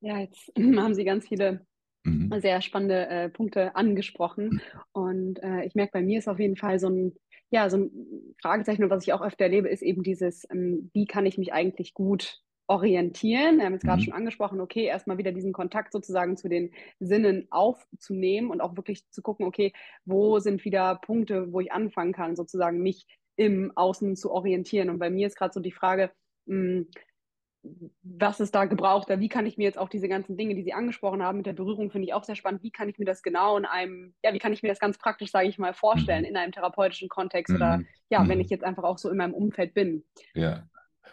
Ja, 0.00 0.18
jetzt 0.18 0.50
haben 0.56 0.94
Sie 0.94 1.04
ganz 1.04 1.28
viele 1.28 1.66
mhm. 2.04 2.32
sehr 2.40 2.60
spannende 2.62 3.06
äh, 3.08 3.28
Punkte 3.28 3.76
angesprochen. 3.76 4.60
Und 4.92 5.42
äh, 5.42 5.64
ich 5.64 5.74
merke, 5.74 5.92
bei 5.92 6.02
mir 6.02 6.18
ist 6.18 6.28
auf 6.28 6.40
jeden 6.40 6.56
Fall 6.56 6.78
so 6.78 6.88
ein, 6.88 7.14
ja, 7.50 7.68
so 7.68 7.78
ein 7.78 8.34
Fragezeichen, 8.40 8.88
was 8.90 9.04
ich 9.04 9.12
auch 9.12 9.22
öfter 9.22 9.44
erlebe, 9.44 9.68
ist 9.68 9.82
eben 9.82 10.02
dieses, 10.02 10.46
ähm, 10.50 10.90
wie 10.92 11.06
kann 11.06 11.26
ich 11.26 11.36
mich 11.36 11.52
eigentlich 11.52 11.94
gut 11.94 12.40
orientieren. 12.68 13.58
Wir 13.58 13.64
haben 13.64 13.72
jetzt 13.72 13.84
gerade 13.84 14.00
mhm. 14.00 14.04
schon 14.04 14.14
angesprochen, 14.14 14.60
okay, 14.60 14.84
erstmal 14.84 15.18
wieder 15.18 15.32
diesen 15.32 15.52
Kontakt 15.52 15.92
sozusagen 15.92 16.36
zu 16.36 16.48
den 16.48 16.72
Sinnen 17.00 17.48
aufzunehmen 17.50 18.50
und 18.50 18.60
auch 18.60 18.76
wirklich 18.76 19.10
zu 19.10 19.22
gucken, 19.22 19.44
okay, 19.44 19.72
wo 20.04 20.38
sind 20.38 20.64
wieder 20.64 20.94
Punkte, 20.94 21.52
wo 21.52 21.58
ich 21.58 21.72
anfangen 21.72 22.12
kann, 22.12 22.36
sozusagen 22.36 22.80
mich 22.80 23.06
im 23.34 23.72
Außen 23.74 24.14
zu 24.14 24.30
orientieren. 24.30 24.88
Und 24.88 25.00
bei 25.00 25.10
mir 25.10 25.26
ist 25.26 25.36
gerade 25.36 25.52
so 25.52 25.58
die 25.58 25.72
Frage, 25.72 26.12
mh, 26.46 26.56
hm, 26.56 26.86
was 28.02 28.40
ist 28.40 28.54
da 28.54 28.64
gebraucht? 28.64 29.08
Wie 29.08 29.28
kann 29.28 29.46
ich 29.46 29.58
mir 29.58 29.64
jetzt 29.64 29.78
auch 29.78 29.88
diese 29.88 30.08
ganzen 30.08 30.36
Dinge, 30.36 30.54
die 30.54 30.62
Sie 30.62 30.72
angesprochen 30.72 31.22
haben, 31.22 31.38
mit 31.38 31.46
der 31.46 31.52
Berührung, 31.52 31.90
finde 31.90 32.06
ich 32.06 32.14
auch 32.14 32.24
sehr 32.24 32.36
spannend. 32.36 32.62
Wie 32.62 32.70
kann 32.70 32.88
ich 32.88 32.98
mir 32.98 33.04
das 33.04 33.22
genau 33.22 33.56
in 33.58 33.66
einem, 33.66 34.14
ja, 34.24 34.32
wie 34.32 34.38
kann 34.38 34.52
ich 34.52 34.62
mir 34.62 34.68
das 34.68 34.78
ganz 34.78 34.98
praktisch, 34.98 35.30
sage 35.30 35.48
ich 35.48 35.58
mal, 35.58 35.74
vorstellen, 35.74 36.22
mhm. 36.22 36.28
in 36.28 36.36
einem 36.36 36.52
therapeutischen 36.52 37.08
Kontext 37.08 37.50
mhm. 37.50 37.56
oder 37.56 37.80
ja, 38.08 38.22
mhm. 38.22 38.28
wenn 38.28 38.40
ich 38.40 38.50
jetzt 38.50 38.64
einfach 38.64 38.84
auch 38.84 38.98
so 38.98 39.10
in 39.10 39.16
meinem 39.16 39.34
Umfeld 39.34 39.74
bin? 39.74 40.04
Ja, 40.34 40.68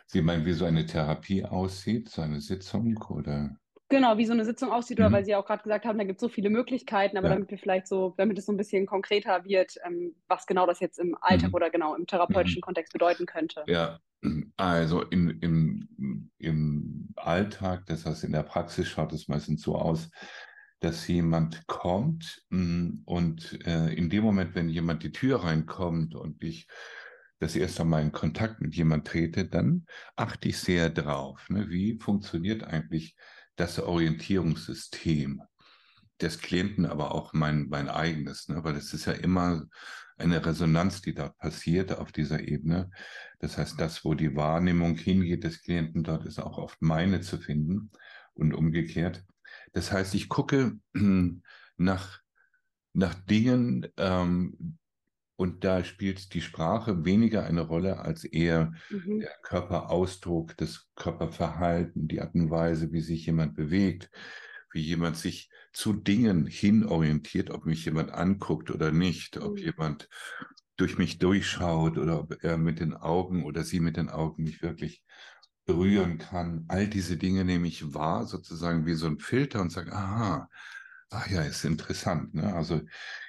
Sie 0.06 0.22
meinen, 0.22 0.46
wie 0.46 0.54
so 0.54 0.66
eine 0.66 0.86
Therapie 0.86 1.44
aussieht, 1.44 2.10
so 2.10 2.22
eine 2.22 2.40
Sitzung 2.40 2.98
oder? 3.10 3.58
Genau, 3.90 4.18
wie 4.18 4.26
so 4.26 4.34
eine 4.34 4.44
Sitzung 4.44 4.72
aussieht, 4.72 5.00
mhm. 5.00 5.06
oder 5.06 5.14
weil 5.16 5.26
Sie 5.26 5.36
auch 5.36 5.46
gerade 5.46 5.64
gesagt 5.64 5.86
haben, 5.86 5.98
da 5.98 6.04
gibt 6.04 6.20
es 6.20 6.22
so 6.22 6.30
viele 6.30 6.50
Möglichkeiten, 6.50 7.18
aber 7.18 7.28
ja. 7.28 7.34
damit 7.36 7.52
wir 7.52 7.58
vielleicht 7.58 7.88
so, 7.88 8.14
damit 8.18 8.38
es 8.38 8.46
so 8.46 8.54
ein 8.54 8.58
bisschen 8.58 8.86
konkreter 8.86 9.44
wird, 9.46 9.76
ähm, 9.86 10.16
was 10.28 10.46
genau 10.46 10.66
das 10.66 10.80
jetzt 10.80 11.00
im 11.00 11.18
Alltag 11.22 11.50
mhm. 11.50 11.56
oder 11.56 11.70
genau 11.70 11.96
im 11.96 12.06
therapeutischen 12.06 12.60
mhm. 12.60 12.66
Kontext 12.66 12.94
bedeuten 12.94 13.26
könnte. 13.26 13.64
Ja, 13.68 14.00
also 14.58 15.02
in, 15.02 15.30
im, 15.42 16.30
im 16.38 17.10
Alltag, 17.16 17.86
das 17.88 18.06
heißt 18.06 18.24
in 18.24 18.32
der 18.32 18.44
Praxis 18.44 18.88
schaut 18.88 19.14
es 19.14 19.28
meistens 19.28 19.62
so 19.62 19.76
aus, 19.76 20.10
dass 20.80 21.08
jemand 21.08 21.66
kommt 21.68 22.44
mm, 22.50 23.02
und 23.06 23.66
äh, 23.66 23.94
in 23.94 24.10
dem 24.10 24.24
Moment, 24.24 24.56
wenn 24.56 24.70
jemand 24.70 25.04
die 25.04 25.12
Tür 25.12 25.44
reinkommt 25.44 26.16
und 26.16 26.44
ich 26.44 26.68
das 27.40 27.56
erste 27.56 27.84
Mal 27.84 28.02
in 28.02 28.12
Kontakt 28.12 28.62
mit 28.62 28.76
jemand 28.76 29.08
trete, 29.08 29.46
dann 29.46 29.86
achte 30.16 30.50
ich 30.50 30.58
sehr 30.58 30.90
drauf. 30.90 31.50
Ne? 31.50 31.70
Wie 31.70 31.98
funktioniert 32.00 32.64
eigentlich 32.64 33.16
das 33.56 33.80
Orientierungssystem 33.80 35.42
des 36.22 36.40
Klienten, 36.40 36.86
aber 36.86 37.14
auch 37.14 37.34
mein, 37.34 37.68
mein 37.70 37.90
eigenes, 37.90 38.48
ne? 38.48 38.64
weil 38.64 38.76
es 38.76 38.94
ist 38.94 39.06
ja 39.06 39.14
immer 39.14 39.66
eine 40.18 40.46
Resonanz, 40.46 41.02
die 41.02 41.14
da 41.14 41.30
passiert 41.30 41.98
auf 41.98 42.12
dieser 42.12 42.48
Ebene. 42.48 42.90
Das 43.40 43.58
heißt, 43.58 43.80
das, 43.80 44.04
wo 44.04 44.14
die 44.14 44.36
Wahrnehmung 44.36 44.96
hingeht 44.96 45.44
des 45.44 45.62
Klienten, 45.62 46.04
dort 46.04 46.26
ist 46.26 46.40
auch 46.40 46.58
oft 46.58 46.82
meine 46.82 47.22
zu 47.22 47.38
finden 47.38 47.92
und 48.34 48.54
umgekehrt. 48.54 49.24
Das 49.74 49.92
heißt, 49.92 50.16
ich 50.16 50.30
gucke 50.30 50.78
nach, 51.78 52.22
nach 52.94 53.14
Dingen, 53.14 53.88
ähm, 53.98 54.78
und 55.38 55.64
da 55.64 55.84
spielt 55.84 56.34
die 56.34 56.42
Sprache 56.42 57.06
weniger 57.06 57.46
eine 57.46 57.62
Rolle 57.62 58.00
als 58.00 58.24
eher 58.24 58.74
mhm. 58.90 59.20
der 59.20 59.32
Körperausdruck, 59.44 60.58
das 60.58 60.88
Körperverhalten, 60.96 62.08
die 62.08 62.22
Art 62.22 62.34
und 62.34 62.50
Weise, 62.50 62.92
wie 62.92 63.02
sich 63.02 63.28
jemand 63.28 63.56
bewegt, 63.56 64.10
wie 64.72 64.82
jemand 64.82 65.18
sich 65.18 65.50
zu 65.74 65.94
Dingen 65.94 66.46
hinorientiert, 66.46 67.50
ob 67.50 67.66
mich 67.66 67.86
jemand 67.86 68.12
anguckt 68.12 68.72
oder 68.72 68.92
nicht, 68.92 69.38
ob 69.38 69.54
mhm. 69.54 69.58
jemand 69.58 70.10
durch 70.76 70.98
mich 70.98 71.18
durchschaut 71.18 71.98
oder 71.98 72.20
ob 72.20 72.44
er 72.44 72.58
mit 72.58 72.80
den 72.80 72.94
Augen 72.94 73.46
oder 73.46 73.64
sie 73.64 73.80
mit 73.80 73.98
den 73.98 74.10
Augen 74.10 74.44
mich 74.44 74.62
wirklich 74.62 75.04
berühren 75.66 76.18
kann. 76.18 76.66
All 76.68 76.88
diese 76.88 77.18
Dinge 77.18 77.44
nehme 77.44 77.68
ich 77.68 77.94
wahr, 77.94 78.26
sozusagen 78.26 78.86
wie 78.86 78.94
so 78.94 79.08
ein 79.08 79.20
Filter 79.20 79.62
und 79.62 79.72
sage, 79.72 79.92
aha, 79.92 80.48
Ah 81.10 81.26
ja, 81.30 81.42
ist 81.42 81.64
interessant. 81.64 82.34
Ne? 82.34 82.54
Also 82.54 82.82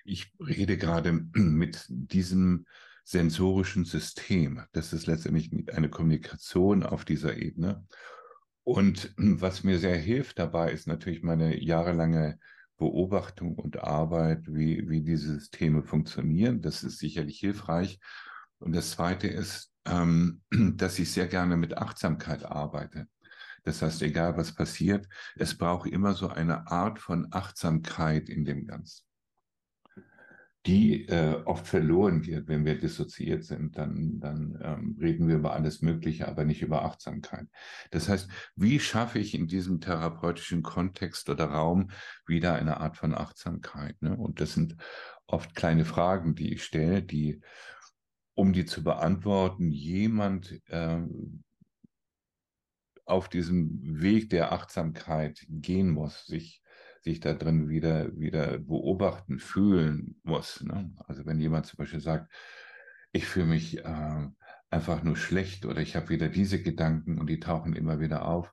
ich 0.05 0.33
rede 0.41 0.77
gerade 0.77 1.13
mit 1.35 1.85
diesem 1.89 2.67
sensorischen 3.05 3.85
System. 3.85 4.63
Das 4.73 4.93
ist 4.93 5.07
letztendlich 5.07 5.51
eine 5.73 5.89
Kommunikation 5.89 6.83
auf 6.83 7.05
dieser 7.05 7.37
Ebene. 7.37 7.87
Und 8.69 9.15
was 9.17 9.65
mir 9.65 9.79
sehr 9.79 9.97
hilft 9.97 10.39
dabei, 10.39 10.73
ist 10.73 10.87
natürlich 10.87 11.23
meine 11.23 11.59
jahrelange 11.59 12.39
Beobachtung 12.77 13.55
und 13.55 13.83
Arbeit, 13.83 14.43
wie, 14.47 14.87
wie 14.91 15.01
diese 15.01 15.33
Systeme 15.33 15.83
funktionieren. 15.83 16.61
Das 16.61 16.83
ist 16.83 16.99
sicherlich 16.99 17.41
hilfreich. 17.41 17.99
Und 18.59 18.77
das 18.77 18.91
Zweite 18.91 19.27
ist, 19.27 19.73
ähm, 19.87 20.43
dass 20.51 20.99
ich 20.99 21.11
sehr 21.11 21.29
gerne 21.29 21.57
mit 21.57 21.79
Achtsamkeit 21.79 22.45
arbeite. 22.45 23.09
Das 23.65 23.81
heißt, 23.81 24.03
egal 24.03 24.37
was 24.37 24.55
passiert, 24.55 25.09
es 25.37 25.57
braucht 25.57 25.89
immer 25.89 26.13
so 26.13 26.29
eine 26.29 26.71
Art 26.71 26.99
von 26.99 27.27
Achtsamkeit 27.31 28.29
in 28.29 28.45
dem 28.45 28.67
Ganzen, 28.67 29.03
die 30.69 31.09
äh, 31.09 31.43
oft 31.47 31.67
verloren 31.67 32.21
geht, 32.21 32.47
wenn 32.47 32.67
wir 32.67 32.79
dissoziiert 32.79 33.43
sind. 33.43 33.79
Dann, 33.79 34.21
dann 34.21 34.59
ähm, 34.63 34.99
reden 35.01 35.27
wir 35.27 35.37
über 35.37 35.55
alles 35.55 35.81
Mögliche, 35.81 36.29
aber 36.29 36.45
nicht 36.45 36.61
über 36.61 36.85
Achtsamkeit. 36.85 37.47
Das 37.91 38.11
heißt, 38.11 38.29
wie 38.55 38.79
schaffe 38.79 39.19
ich 39.19 39.35
in 39.35 39.47
diesem 39.47 39.81
therapeutischen 39.81 40.63
Kontext 40.63 41.31
oder 41.31 41.47
Raum 41.47 41.91
wieder 42.27 42.55
eine 42.55 42.81
Art 42.81 42.99
von 42.99 43.15
Achtsamkeit? 43.15 44.01
Ne? 44.03 44.15
Und 44.15 44.43
das 44.43 44.53
sind 44.53 44.77
oft 45.27 45.55
kleine 45.55 45.87
Fragen, 45.87 46.35
die 46.35 46.53
ich 46.53 46.63
stelle, 46.63 47.03
die 47.03 47.41
um 48.35 48.53
die 48.53 48.67
zu 48.67 48.85
beantworten, 48.85 49.71
jemand 49.71 50.61
äh, 50.69 51.01
auf 53.07 53.31
diesem 53.31 53.81
Weg 54.03 54.29
der 54.29 54.53
Achtsamkeit 54.53 55.45
gehen 55.49 55.89
muss, 55.89 56.27
sich, 56.27 56.63
sich 57.03 57.21
da 57.21 57.35
drin 57.35 57.69
wieder, 57.69 58.17
wieder 58.19 58.59
beobachten, 58.59 59.39
fühlen 59.39 60.21
muss. 60.23 60.63
Ne? 60.63 60.95
Also 61.07 61.27
wenn 61.27 61.41
jemand 61.41 61.67
zum 61.67 61.79
Beispiel 61.79 62.01
sagt, 62.01 62.33
ich 63.13 63.27
fühle 63.27 63.47
mich 63.47 63.79
äh, 63.79 64.29
einfach 64.71 65.03
nur 65.03 65.17
schlecht 65.17 65.65
oder 65.65 65.81
ich 65.81 65.97
habe 65.97 66.11
wieder 66.11 66.29
diese 66.29 66.63
Gedanken 66.63 67.19
und 67.19 67.29
die 67.29 67.41
tauchen 67.41 67.75
immer 67.75 68.01
wieder 68.01 68.27
auf, 68.27 68.53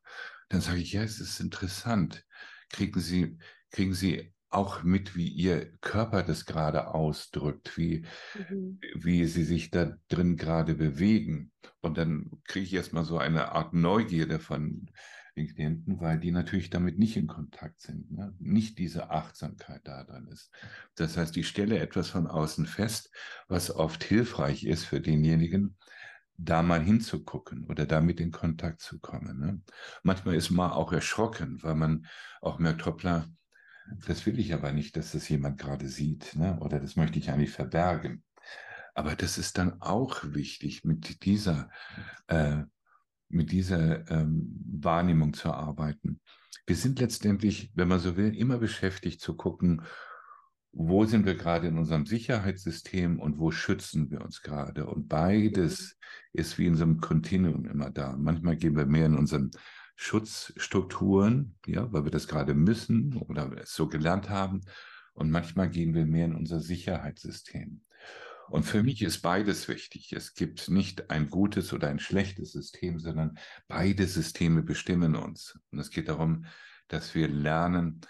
dann 0.50 0.62
sage 0.62 0.80
ich, 0.80 0.94
ja, 0.94 1.04
es 1.04 1.20
ist 1.20 1.40
interessant. 1.40 2.26
Kriegen 2.70 3.00
Sie, 3.00 3.38
kriegen 3.72 3.94
Sie 3.94 4.34
auch 4.56 4.84
mit, 4.84 5.16
wie 5.16 5.28
ihr 5.28 5.78
Körper 5.82 6.24
das 6.24 6.46
gerade 6.46 6.94
ausdrückt, 6.94 7.78
wie, 7.78 8.06
mhm. 8.50 8.80
wie 8.96 9.26
sie 9.26 9.44
sich 9.44 9.70
da 9.70 9.98
drin 10.08 10.38
gerade 10.38 10.76
bewegen. 10.76 11.52
Und 11.82 11.98
dann 11.98 12.32
kriege 12.46 12.66
ich 12.66 12.74
erstmal 12.74 13.04
so 13.04 13.18
eine 13.18 13.52
Art 13.52 13.74
Neugierde 13.74 14.40
von 14.40 14.90
den 15.36 15.48
Klienten, 15.48 16.00
weil 16.00 16.20
die 16.20 16.32
natürlich 16.32 16.70
damit 16.70 16.98
nicht 16.98 17.18
in 17.18 17.28
Kontakt 17.28 17.82
sind, 17.82 18.12
ne? 18.12 18.34
nicht 18.40 18.78
diese 18.78 19.10
Achtsamkeit 19.10 19.82
da 19.86 20.04
drin 20.04 20.28
ist. 20.32 20.52
Das 20.96 21.18
heißt, 21.18 21.36
ich 21.38 21.48
stelle 21.48 21.80
etwas 21.80 22.10
von 22.10 22.28
außen 22.28 22.66
fest, 22.66 23.12
was 23.48 23.72
oft 23.72 24.04
hilfreich 24.04 24.64
ist 24.64 24.86
für 24.86 25.02
denjenigen, 25.02 25.78
da 26.38 26.62
mal 26.62 26.82
hinzugucken 26.82 27.66
oder 27.66 27.86
damit 27.86 28.20
in 28.20 28.32
Kontakt 28.32 28.82
zu 28.82 29.00
kommen. 29.00 29.40
Ne? 29.40 29.62
Manchmal 30.04 30.36
ist 30.36 30.50
man 30.50 30.72
auch 30.72 30.92
erschrocken, 30.92 31.62
weil 31.64 31.76
man 31.76 32.06
auch 32.42 32.60
merkt, 32.60 32.86
hoppla, 32.86 33.28
das 34.08 34.26
will 34.26 34.40
ich 34.40 34.54
aber 34.54 34.72
nicht, 34.72 34.96
dass 34.98 35.12
das 35.12 35.30
jemand 35.30 35.60
gerade 35.60 35.88
sieht, 35.88 36.36
ne? 36.36 36.58
oder 36.60 36.80
das 36.80 36.96
möchte 36.96 37.20
ich 37.20 37.30
eigentlich 37.30 37.52
verbergen. 37.52 38.24
Aber 38.94 39.16
das 39.16 39.38
ist 39.38 39.58
dann 39.58 39.82
auch 39.82 40.24
wichtig, 40.24 40.86
mit 40.86 41.26
dieser, 41.26 41.70
äh, 42.28 42.64
mit 43.36 43.52
dieser 43.52 44.10
ähm, 44.10 44.64
Wahrnehmung 44.80 45.34
zu 45.34 45.52
arbeiten. 45.52 46.20
Wir 46.66 46.76
sind 46.76 47.00
letztendlich, 47.00 47.72
wenn 47.76 47.88
man 47.88 48.00
so 48.00 48.18
will, 48.18 48.36
immer 48.36 48.58
beschäftigt 48.58 49.22
zu 49.22 49.36
gucken, 49.36 49.84
wo 50.72 51.06
sind 51.06 51.26
wir 51.26 51.36
gerade 51.36 51.68
in 51.68 51.78
unserem 51.78 52.06
Sicherheitssystem 52.06 53.20
und 53.20 53.38
wo 53.38 53.52
schützen 53.52 54.10
wir 54.10 54.22
uns 54.22 54.42
gerade. 54.42 54.88
Und 54.88 55.08
beides 55.08 55.98
ist 56.34 56.58
wie 56.58 56.66
in 56.66 56.76
so 56.76 56.84
einem 56.84 57.00
Kontinuum 57.00 57.66
immer 57.66 57.92
da. 57.92 58.18
Manchmal 58.18 58.58
gehen 58.58 58.76
wir 58.76 58.86
mehr 58.86 59.06
in 59.06 59.16
unseren 59.16 59.52
Schutzstrukturen, 59.96 61.56
ja, 61.66 61.92
weil 61.94 62.04
wir 62.04 62.12
das 62.12 62.28
gerade 62.28 62.54
müssen 62.54 63.16
oder 63.16 63.52
es 63.62 63.74
so 63.74 63.88
gelernt 63.88 64.30
haben. 64.30 64.62
Und 65.14 65.32
manchmal 65.32 65.70
gehen 65.70 65.94
wir 65.94 66.06
mehr 66.06 66.26
in 66.26 66.36
unser 66.36 66.60
Sicherheitssystem. 66.60 67.82
Und 68.50 68.64
für 68.64 68.84
mich 68.84 69.02
ist 69.02 69.22
beides 69.22 69.68
wichtig. 69.68 70.14
Es 70.14 70.34
gibt 70.34 70.70
nicht 70.70 71.10
ein 71.10 71.30
gutes 71.30 71.74
oder 71.74 71.88
ein 71.88 72.00
schlechtes 72.00 72.52
System, 72.52 73.00
sondern 73.00 73.38
beide 73.68 74.06
Systeme 74.06 74.62
bestimmen 74.62 75.16
uns. 75.16 75.60
Und 75.72 75.80
es 75.80 75.90
geht 75.90 76.10
darum, 76.10 76.46
dass 76.88 77.16
wir 77.16 77.28
lernen, 77.28 78.02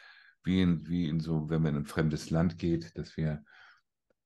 wie 0.44 0.62
in, 0.62 0.88
wie 0.88 1.08
in 1.08 1.20
so, 1.20 1.50
wenn 1.50 1.62
man 1.62 1.76
in 1.76 1.82
ein 1.82 1.86
fremdes 1.86 2.30
Land 2.30 2.58
geht, 2.58 2.98
dass 2.98 3.18
wir 3.18 3.44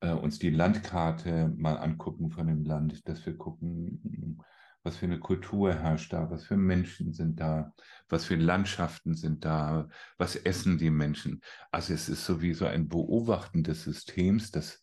äh, 0.01 0.11
uns 0.11 0.39
die 0.39 0.49
Landkarte 0.49 1.53
mal 1.55 1.77
angucken 1.77 2.31
von 2.31 2.47
dem 2.47 2.63
Land, 2.63 3.07
dass 3.07 3.25
wir 3.25 3.37
gucken, 3.37 4.41
was 4.83 4.97
für 4.97 5.05
eine 5.05 5.19
Kultur 5.19 5.73
herrscht 5.73 6.13
da, 6.13 6.29
was 6.31 6.45
für 6.45 6.57
Menschen 6.57 7.13
sind 7.13 7.39
da, 7.39 7.73
was 8.07 8.25
für 8.25 8.35
Landschaften 8.35 9.13
sind 9.13 9.45
da, 9.45 9.89
was 10.17 10.35
essen 10.35 10.77
die 10.77 10.89
Menschen. 10.89 11.41
Also 11.71 11.93
es 11.93 12.09
ist 12.09 12.25
sowieso 12.25 12.65
ein 12.65 12.87
Beobachten 12.87 13.63
des 13.63 13.83
Systems, 13.83 14.51
das 14.51 14.81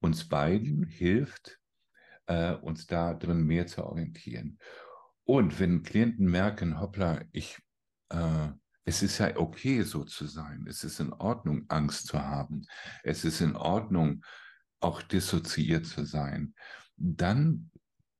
uns 0.00 0.28
beiden 0.28 0.84
hilft, 0.86 1.58
äh, 2.26 2.52
uns 2.52 2.86
da 2.86 3.14
drin 3.14 3.44
mehr 3.44 3.66
zu 3.66 3.84
orientieren. 3.84 4.58
Und 5.24 5.58
wenn 5.58 5.82
Klienten 5.82 6.26
merken, 6.26 6.80
hoppla, 6.80 7.22
ich, 7.32 7.58
äh, 8.10 8.48
es 8.84 9.02
ist 9.02 9.18
ja 9.18 9.36
okay, 9.36 9.82
so 9.82 10.04
zu 10.04 10.26
sein. 10.26 10.66
Es 10.68 10.84
ist 10.84 11.00
in 11.00 11.12
Ordnung, 11.12 11.64
Angst 11.68 12.06
zu 12.06 12.20
haben. 12.20 12.66
Es 13.02 13.24
ist 13.24 13.40
in 13.40 13.56
Ordnung, 13.56 14.22
auch 14.80 15.00
dissoziiert 15.00 15.86
zu 15.86 16.04
sein. 16.04 16.54
Dann 16.96 17.70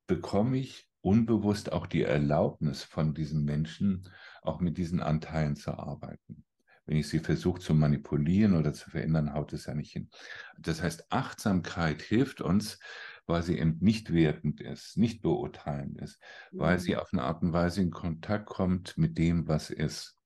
bekomme 0.06 0.56
ich 0.58 0.88
unbewusst 1.02 1.72
auch 1.72 1.86
die 1.86 2.02
Erlaubnis 2.02 2.82
von 2.82 3.12
diesen 3.12 3.44
Menschen, 3.44 4.08
auch 4.40 4.60
mit 4.60 4.78
diesen 4.78 5.00
Anteilen 5.00 5.56
zu 5.56 5.72
arbeiten. 5.72 6.43
Wenn 6.86 6.98
ich 6.98 7.08
sie 7.08 7.18
versuche 7.18 7.60
zu 7.60 7.74
manipulieren 7.74 8.54
oder 8.54 8.72
zu 8.72 8.90
verändern, 8.90 9.32
haut 9.32 9.52
es 9.52 9.66
ja 9.66 9.74
nicht 9.74 9.92
hin. 9.92 10.10
Das 10.58 10.82
heißt, 10.82 11.10
Achtsamkeit 11.10 12.02
hilft 12.02 12.40
uns, 12.40 12.78
weil 13.26 13.42
sie 13.42 13.58
eben 13.58 13.78
nicht 13.80 14.12
wertend 14.12 14.60
ist, 14.60 14.96
nicht 14.96 15.22
beurteilend 15.22 15.98
ist, 16.00 16.20
mhm. 16.52 16.58
weil 16.58 16.78
sie 16.78 16.96
auf 16.96 17.12
eine 17.12 17.22
Art 17.22 17.42
und 17.42 17.52
Weise 17.52 17.80
in 17.80 17.90
Kontakt 17.90 18.46
kommt 18.46 18.98
mit 18.98 19.16
dem, 19.16 19.48
was 19.48 19.70
ist. 19.70 20.18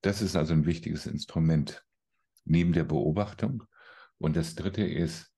Das 0.00 0.20
ist 0.20 0.36
also 0.36 0.52
ein 0.52 0.66
wichtiges 0.66 1.06
Instrument 1.06 1.84
neben 2.44 2.72
der 2.72 2.84
Beobachtung. 2.84 3.64
Und 4.18 4.36
das 4.36 4.54
Dritte 4.54 4.84
ist, 4.84 5.32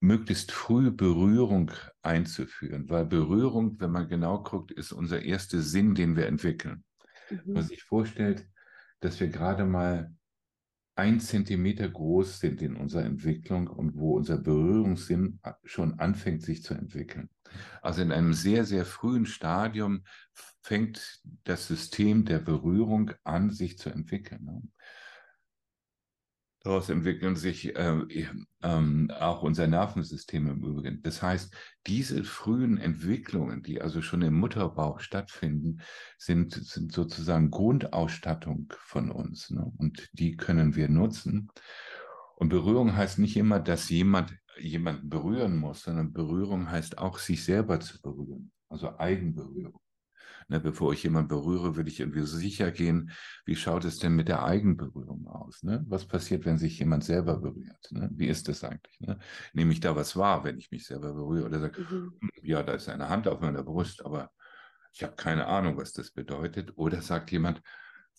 möglichst 0.00 0.52
früh 0.52 0.90
Berührung 0.90 1.70
einzuführen, 2.02 2.88
weil 2.90 3.06
Berührung, 3.06 3.80
wenn 3.80 3.90
man 3.90 4.06
genau 4.08 4.42
guckt, 4.42 4.70
ist 4.70 4.92
unser 4.92 5.22
erster 5.22 5.60
Sinn, 5.60 5.94
den 5.94 6.14
wir 6.14 6.26
entwickeln. 6.26 6.84
Mhm. 7.30 7.40
Wenn 7.44 7.52
man 7.54 7.62
sich 7.64 7.82
vorstellt, 7.82 8.46
dass 9.04 9.20
wir 9.20 9.28
gerade 9.28 9.64
mal 9.64 10.14
ein 10.96 11.20
Zentimeter 11.20 11.88
groß 11.88 12.40
sind 12.40 12.62
in 12.62 12.76
unserer 12.76 13.04
Entwicklung 13.04 13.66
und 13.66 13.96
wo 13.96 14.16
unser 14.16 14.38
Berührungssinn 14.38 15.40
schon 15.64 15.98
anfängt, 15.98 16.42
sich 16.42 16.62
zu 16.62 16.74
entwickeln. 16.74 17.28
Also 17.82 18.00
in 18.02 18.12
einem 18.12 18.32
sehr, 18.32 18.64
sehr 18.64 18.84
frühen 18.84 19.26
Stadium 19.26 20.04
fängt 20.62 21.20
das 21.44 21.66
System 21.66 22.24
der 22.24 22.38
Berührung 22.38 23.10
an, 23.24 23.50
sich 23.50 23.76
zu 23.76 23.90
entwickeln. 23.90 24.72
Daraus 26.64 26.88
entwickeln 26.88 27.36
sich 27.36 27.76
äh, 27.76 27.98
äh, 28.62 29.12
auch 29.20 29.42
unser 29.42 29.66
Nervensystem 29.66 30.48
im 30.48 30.64
Übrigen. 30.64 31.02
Das 31.02 31.20
heißt, 31.20 31.54
diese 31.86 32.24
frühen 32.24 32.78
Entwicklungen, 32.78 33.62
die 33.62 33.82
also 33.82 34.00
schon 34.00 34.22
im 34.22 34.32
Mutterbauch 34.32 35.00
stattfinden, 35.00 35.82
sind, 36.16 36.54
sind 36.54 36.90
sozusagen 36.90 37.50
Grundausstattung 37.50 38.72
von 38.78 39.10
uns. 39.10 39.50
Ne? 39.50 39.70
Und 39.76 40.08
die 40.12 40.36
können 40.36 40.74
wir 40.74 40.88
nutzen. 40.88 41.50
Und 42.36 42.48
Berührung 42.48 42.96
heißt 42.96 43.18
nicht 43.18 43.36
immer, 43.36 43.60
dass 43.60 43.90
jemand 43.90 44.34
jemanden 44.58 45.10
berühren 45.10 45.58
muss, 45.58 45.82
sondern 45.82 46.14
Berührung 46.14 46.70
heißt 46.70 46.96
auch, 46.96 47.18
sich 47.18 47.44
selber 47.44 47.78
zu 47.80 48.00
berühren. 48.00 48.52
Also 48.70 48.98
Eigenberührung. 48.98 49.83
Ne, 50.48 50.60
bevor 50.60 50.92
ich 50.92 51.02
jemanden 51.02 51.28
berühre, 51.28 51.76
will 51.76 51.88
ich 51.88 52.00
irgendwie 52.00 52.26
sicher 52.26 52.70
gehen, 52.70 53.10
wie 53.44 53.56
schaut 53.56 53.84
es 53.84 53.98
denn 53.98 54.14
mit 54.14 54.28
der 54.28 54.44
Eigenberührung 54.44 55.26
aus? 55.26 55.62
Ne? 55.62 55.84
Was 55.88 56.06
passiert, 56.06 56.44
wenn 56.44 56.58
sich 56.58 56.78
jemand 56.78 57.04
selber 57.04 57.38
berührt? 57.38 57.90
Ne? 57.90 58.10
Wie 58.12 58.26
ist 58.26 58.48
das 58.48 58.64
eigentlich? 58.64 59.00
Ne? 59.00 59.18
Nehme 59.52 59.72
ich 59.72 59.80
da 59.80 59.96
was 59.96 60.16
wahr, 60.16 60.44
wenn 60.44 60.58
ich 60.58 60.70
mich 60.70 60.86
selber 60.86 61.14
berühre 61.14 61.46
oder 61.46 61.60
sage, 61.60 61.80
mhm. 61.80 62.12
Hm, 62.20 62.30
ja, 62.42 62.62
da 62.62 62.72
ist 62.72 62.88
eine 62.88 63.08
Hand 63.08 63.28
auf 63.28 63.40
meiner 63.40 63.62
Brust, 63.62 64.04
aber 64.04 64.30
ich 64.92 65.02
habe 65.02 65.16
keine 65.16 65.46
Ahnung, 65.46 65.76
was 65.76 65.92
das 65.92 66.10
bedeutet. 66.12 66.72
Oder 66.76 67.02
sagt 67.02 67.32
jemand, 67.32 67.62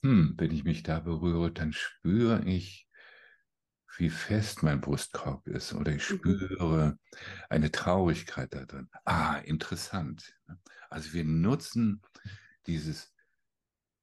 hm, 0.01 0.35
wenn 0.37 0.51
ich 0.51 0.63
mich 0.63 0.83
da 0.83 0.99
berühre, 0.99 1.51
dann 1.51 1.73
spüre 1.73 2.43
ich, 2.45 2.84
wie 3.97 4.09
fest 4.09 4.63
mein 4.63 4.81
Brustkorb 4.81 5.47
ist 5.47 5.73
oder 5.73 5.93
ich 5.93 6.09
mhm. 6.09 6.17
spüre 6.17 6.99
eine 7.49 7.71
Traurigkeit 7.71 8.53
da 8.53 8.65
drin. 8.65 8.89
Ah, 9.03 9.37
interessant. 9.37 10.35
Ne? 10.47 10.59
Also 10.89 11.13
wir 11.13 11.25
nutzen 11.25 12.01
dieses, 12.67 13.13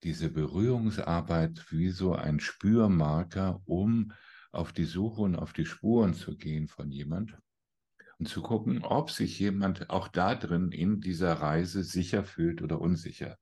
diese 0.03 0.31
Berührungsarbeit 0.31 1.67
wie 1.71 1.91
so 1.91 2.15
ein 2.15 2.41
Spürmarker, 2.41 3.61
um 3.65 4.13
auf 4.51 4.73
die 4.73 4.85
Suche 4.85 5.23
und 5.23 5.37
auf 5.37 5.53
die 5.53 5.67
Spuren 5.67 6.15
zu 6.15 6.37
gehen 6.37 6.69
von 6.69 6.91
jemand 6.91 7.37
und 8.19 8.29
zu 8.29 8.43
gucken, 8.43 8.83
ob 8.83 9.11
sich 9.11 9.39
jemand 9.39 9.91
auch 9.91 10.09
da 10.09 10.35
drin 10.35 10.71
in 10.71 11.01
dieser 11.01 11.35
Reise 11.35 11.83
sicher 11.83 12.25
fühlt 12.25 12.63
oder 12.63 12.81
unsicher. 12.81 13.39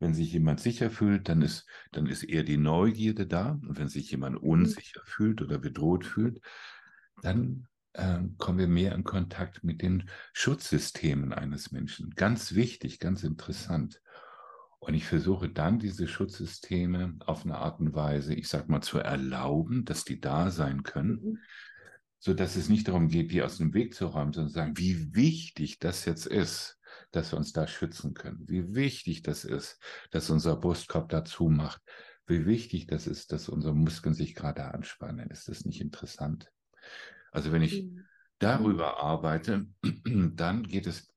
Wenn 0.00 0.14
sich 0.14 0.32
jemand 0.32 0.60
sicher 0.60 0.90
fühlt, 0.90 1.28
dann 1.28 1.42
ist, 1.42 1.66
dann 1.92 2.06
ist 2.06 2.24
eher 2.24 2.42
die 2.42 2.56
Neugierde 2.56 3.26
da. 3.26 3.58
Und 3.66 3.78
wenn 3.78 3.88
sich 3.88 4.10
jemand 4.10 4.42
mhm. 4.42 4.48
unsicher 4.48 5.00
fühlt 5.04 5.40
oder 5.40 5.58
bedroht 5.58 6.04
fühlt, 6.04 6.40
dann 7.22 7.68
äh, 7.94 8.18
kommen 8.38 8.58
wir 8.58 8.68
mehr 8.68 8.94
in 8.94 9.04
Kontakt 9.04 9.64
mit 9.64 9.82
den 9.82 10.10
Schutzsystemen 10.32 11.32
eines 11.32 11.72
Menschen. 11.72 12.10
Ganz 12.10 12.54
wichtig, 12.54 12.98
ganz 12.98 13.22
interessant. 13.24 14.00
Und 14.80 14.94
ich 14.94 15.06
versuche 15.06 15.48
dann 15.48 15.78
diese 15.78 16.06
Schutzsysteme 16.06 17.16
auf 17.24 17.44
eine 17.44 17.56
Art 17.56 17.80
und 17.80 17.94
Weise, 17.94 18.34
ich 18.34 18.48
sag 18.48 18.68
mal, 18.68 18.82
zu 18.82 18.98
erlauben, 18.98 19.86
dass 19.86 20.04
die 20.04 20.20
da 20.20 20.50
sein 20.50 20.82
können, 20.82 21.20
mhm. 21.22 21.38
so 22.18 22.34
dass 22.34 22.56
es 22.56 22.68
nicht 22.68 22.88
darum 22.88 23.08
geht, 23.08 23.32
die 23.32 23.42
aus 23.42 23.56
dem 23.56 23.72
Weg 23.72 23.94
zu 23.94 24.06
räumen, 24.06 24.32
sondern 24.32 24.52
sagen, 24.52 24.76
wie 24.76 25.14
wichtig 25.14 25.78
das 25.78 26.04
jetzt 26.04 26.26
ist, 26.26 26.73
dass 27.14 27.32
wir 27.32 27.38
uns 27.38 27.52
da 27.52 27.66
schützen 27.66 28.14
können. 28.14 28.48
Wie 28.48 28.74
wichtig 28.74 29.22
das 29.22 29.44
ist, 29.44 29.78
dass 30.10 30.30
unser 30.30 30.56
Brustkorb 30.56 31.08
dazu 31.08 31.48
macht. 31.48 31.82
Wie 32.26 32.46
wichtig 32.46 32.86
das 32.86 33.06
ist, 33.06 33.32
dass 33.32 33.48
unsere 33.48 33.74
Muskeln 33.74 34.14
sich 34.14 34.34
gerade 34.34 34.64
anspannen. 34.72 35.30
Ist 35.30 35.48
das 35.48 35.64
nicht 35.64 35.80
interessant? 35.80 36.50
Also 37.32 37.52
wenn 37.52 37.62
ich 37.62 37.84
mhm. 37.84 38.04
darüber 38.38 39.02
arbeite, 39.02 39.66
dann 40.04 40.62
geht 40.62 40.86
es 40.86 41.12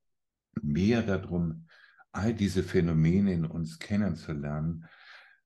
mehr 0.62 1.04
darum, 1.04 1.68
all 2.12 2.34
diese 2.34 2.64
Phänomene 2.64 3.34
in 3.34 3.46
uns 3.46 3.80
kennenzulernen 3.80 4.86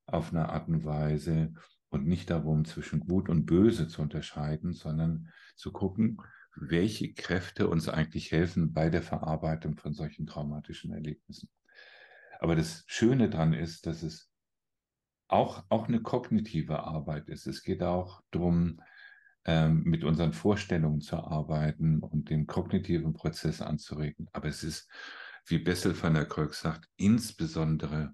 auf 0.06 0.32
eine 0.32 0.50
Art 0.50 0.68
und 0.68 0.86
Weise 0.86 1.54
und 1.90 2.08
nicht 2.08 2.30
darum, 2.30 2.66
zwischen 2.66 3.02
gut 3.02 3.30
und 3.30 3.46
böse 3.46 3.88
zu 3.88 4.02
unterscheiden, 4.02 4.74
sondern 4.74 5.30
zu 5.56 5.72
gucken, 5.72 6.22
welche 6.56 7.14
Kräfte 7.14 7.68
uns 7.68 7.88
eigentlich 7.88 8.32
helfen 8.32 8.74
bei 8.74 8.90
der 8.90 9.02
Verarbeitung 9.02 9.78
von 9.78 9.94
solchen 9.94 10.26
traumatischen 10.26 10.92
Erlebnissen. 10.92 11.50
Aber 12.40 12.56
das 12.56 12.84
Schöne 12.88 13.30
daran 13.30 13.54
ist, 13.54 13.86
dass 13.86 14.04
es 14.04 14.30
auch, 15.28 15.64
auch 15.70 15.88
eine 15.88 16.02
kognitive 16.02 16.84
Arbeit 16.84 17.30
ist. 17.30 17.48
Es 17.48 17.64
geht 17.64 17.84
auch 17.84 18.22
darum, 18.32 18.82
ähm, 19.46 19.84
mit 19.84 20.04
unseren 20.04 20.34
Vorstellungen 20.34 21.02
zu 21.02 21.18
arbeiten 21.18 22.00
und 22.00 22.30
den 22.30 22.48
kognitiven 22.48 23.14
Prozess 23.14 23.62
anzuregen. 23.62 24.28
Aber 24.34 24.50
es 24.50 24.64
ist, 24.64 24.90
wie 25.46 25.60
Bessel 25.60 26.00
van 26.00 26.14
der 26.14 26.26
Kolk 26.26 26.54
sagt, 26.54 26.90
insbesondere 26.98 28.14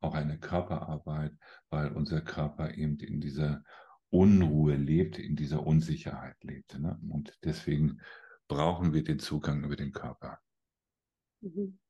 auch 0.00 0.14
eine 0.14 0.38
Körperarbeit, 0.38 1.32
weil 1.70 1.92
unser 1.92 2.20
Körper 2.20 2.74
eben 2.74 2.98
in 2.98 3.20
dieser 3.20 3.62
Unruhe 4.14 4.76
lebt, 4.76 5.18
in 5.18 5.34
dieser 5.34 5.66
Unsicherheit 5.66 6.36
lebt. 6.44 6.78
Ne? 6.78 7.00
Und 7.10 7.36
deswegen 7.42 8.00
brauchen 8.46 8.92
wir 8.94 9.02
den 9.02 9.18
Zugang 9.18 9.64
über 9.64 9.74
den 9.74 9.90
Körper. 9.90 10.38
Mhm. 11.40 11.80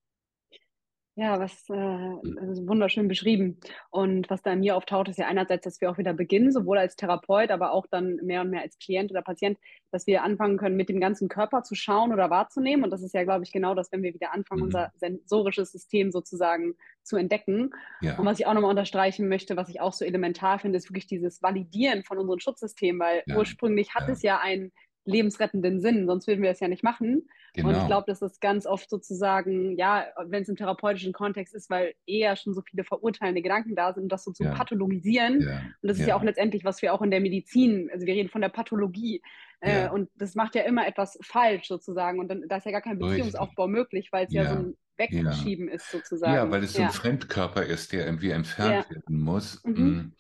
Ja, 1.17 1.39
was 1.39 1.69
äh, 1.69 1.75
also 1.75 2.67
wunderschön 2.67 3.07
beschrieben. 3.07 3.61
Und 3.91 4.29
was 4.31 4.43
da 4.43 4.53
in 4.53 4.61
mir 4.61 4.75
auftaucht, 4.75 5.09
ist 5.09 5.19
ja 5.19 5.27
einerseits, 5.27 5.63
dass 5.63 5.81
wir 5.81 5.89
auch 5.89 5.97
wieder 5.97 6.13
beginnen, 6.13 6.51
sowohl 6.51 6.77
als 6.77 6.97
Therapeut, 6.97 7.53
aber 7.53 7.73
auch 7.73 7.87
dann 7.89 8.17
mehr 8.17 8.41
und 8.41 8.51
mehr 8.51 8.63
als 8.63 8.79
Klient 8.81 9.13
oder 9.13 9.23
Patient, 9.23 9.57
dass 9.93 10.09
wir 10.09 10.25
anfangen 10.25 10.57
können, 10.57 10.77
mit 10.77 10.89
dem 10.89 11.01
ganzen 11.01 11.29
Körper 11.29 11.63
zu 11.63 11.77
schauen 11.77 12.13
oder 12.13 12.31
wahrzunehmen. 12.31 12.85
Und 12.85 12.91
das 12.91 13.03
ist 13.03 13.15
ja, 13.15 13.23
glaube 13.23 13.45
ich, 13.45 13.53
genau 13.53 13.77
das, 13.77 13.93
wenn 13.93 14.03
wir 14.03 14.13
wieder 14.13 14.33
anfangen, 14.33 14.63
mhm. 14.63 14.67
unser 14.67 14.91
sensorisches 14.97 15.71
System 15.71 16.11
sozusagen 16.11 16.75
zu 17.05 17.17
entdecken. 17.17 17.71
Ja. 18.01 18.19
Und 18.19 18.27
was 18.27 18.41
ich 18.41 18.47
auch 18.47 18.55
nochmal 18.55 18.71
unterstreichen 18.71 19.29
möchte, 19.29 19.57
was 19.57 19.69
ich 19.69 19.81
auch 19.81 19.93
so 19.93 20.05
elementar 20.05 20.59
finde, 20.59 20.79
ist 20.79 20.91
wirklich 20.91 21.07
dieses 21.07 21.41
Validieren 21.43 22.03
von 22.03 22.19
unserem 22.19 22.41
Schutzsystem, 22.41 22.99
weil 22.99 23.23
ja. 23.27 23.37
ursprünglich 23.37 23.95
hat 23.95 24.09
ja. 24.09 24.15
es 24.15 24.23
ja 24.23 24.41
einen 24.41 24.73
lebensrettenden 25.05 25.81
Sinn, 25.81 26.07
sonst 26.07 26.27
würden 26.27 26.43
wir 26.43 26.51
es 26.51 26.61
ja 26.61 26.69
nicht 26.69 26.83
machen. 26.83 27.29
Genau. 27.55 27.69
Und 27.69 27.75
ich 27.75 27.79
genau. 27.81 27.87
glaube, 27.87 28.07
dass 28.07 28.21
das 28.21 28.41
ganz 28.41 28.67
oft 28.67 28.91
sozusagen, 28.91 29.77
ja, 29.77 30.07
wenn 30.27 30.43
es 30.43 30.49
im 30.49 30.57
therapeutischen 30.57 31.13
Kontext 31.13 31.55
ist, 31.55 31.71
weil 31.71 31.95
eher 32.07 32.37
schon 32.37 32.55
so 32.55 32.63
viele 32.63 32.85
verurteilende 32.85 33.43
Gedanken 33.43 33.77
da 33.77 33.93
sind, 33.93 34.11
das 34.11 34.25
so 34.25 34.33
zu 34.33 34.45
ja. 34.45 34.55
pathologisieren. 34.55 35.41
Ja. 35.41 35.59
Und 35.83 35.89
das 35.89 35.99
ist 35.99 36.03
ja. 36.03 36.09
ja. 36.09 36.17
auch 36.17 36.23
letztendlich, 36.23 36.65
was 36.65 36.83
wir 36.83 36.93
auch 36.95 37.03
in 37.03 37.11
der 37.11 37.21
Medizin, 37.21 37.91
also 37.93 38.07
wir 38.07 38.15
reden 38.15 38.29
von 38.29 38.41
der 38.41 38.49
Pathologie. 38.49 39.23
Äh, 39.61 39.89
und 39.89 40.11
das 40.17 40.35
macht 40.35 40.55
ja 40.55 40.63
immer 40.63 40.87
etwas 40.87 41.19
falsch 41.23 41.69
sozusagen. 41.69 42.19
Und 42.19 42.29
dann 42.29 42.45
da 42.49 42.57
ist 42.57 42.67
ja 42.67 42.73
gar 42.73 42.83
kein 42.83 42.99
Beziehungsaufbau 42.99 43.69
möglich, 43.69 44.09
weil 44.11 44.27
es 44.27 44.33
ja. 44.33 44.47
so 44.47 44.59
ein 44.59 44.77
Wegschieben 44.97 45.69
ist 45.69 45.91
sozusagen. 45.91 46.35
Ja, 46.35 46.51
weil 46.51 46.65
es 46.65 46.75
so 46.75 46.83
ein 46.83 46.91
Fremdkörper 46.91 47.65
ist, 47.65 47.93
der 47.93 48.07
irgendwie 48.07 48.31
entfernt 48.31 48.91
werden 48.91 49.21
muss. 49.21 49.63
Mhm. 49.65 50.13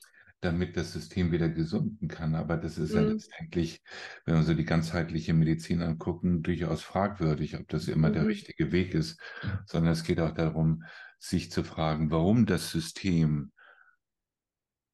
Damit 0.45 0.77
das 0.77 0.93
System 0.93 1.33
wieder 1.33 1.49
gesunden 1.49 2.07
kann. 2.07 2.35
Aber 2.35 2.59
das 2.59 2.77
ist 2.77 2.93
mhm. 2.93 2.97
ja 2.97 3.03
letztendlich, 3.13 3.83
wenn 4.27 4.35
wir 4.37 4.43
so 4.43 4.53
die 4.53 4.67
ganzheitliche 4.67 5.33
Medizin 5.33 5.81
angucken, 5.81 6.43
durchaus 6.43 6.83
fragwürdig, 6.83 7.57
ob 7.59 7.67
das 7.69 7.89
immer 7.89 8.11
mhm. 8.11 8.13
der 8.13 8.27
richtige 8.27 8.71
Weg 8.71 8.95
ist, 8.95 9.19
sondern 9.65 9.93
es 9.93 10.05
geht 10.05 10.21
auch 10.21 10.35
darum, 10.35 10.85
sich 11.19 11.51
zu 11.51 11.65
fragen, 11.65 12.11
warum 12.11 12.45
das 12.45 12.71
System 12.71 13.53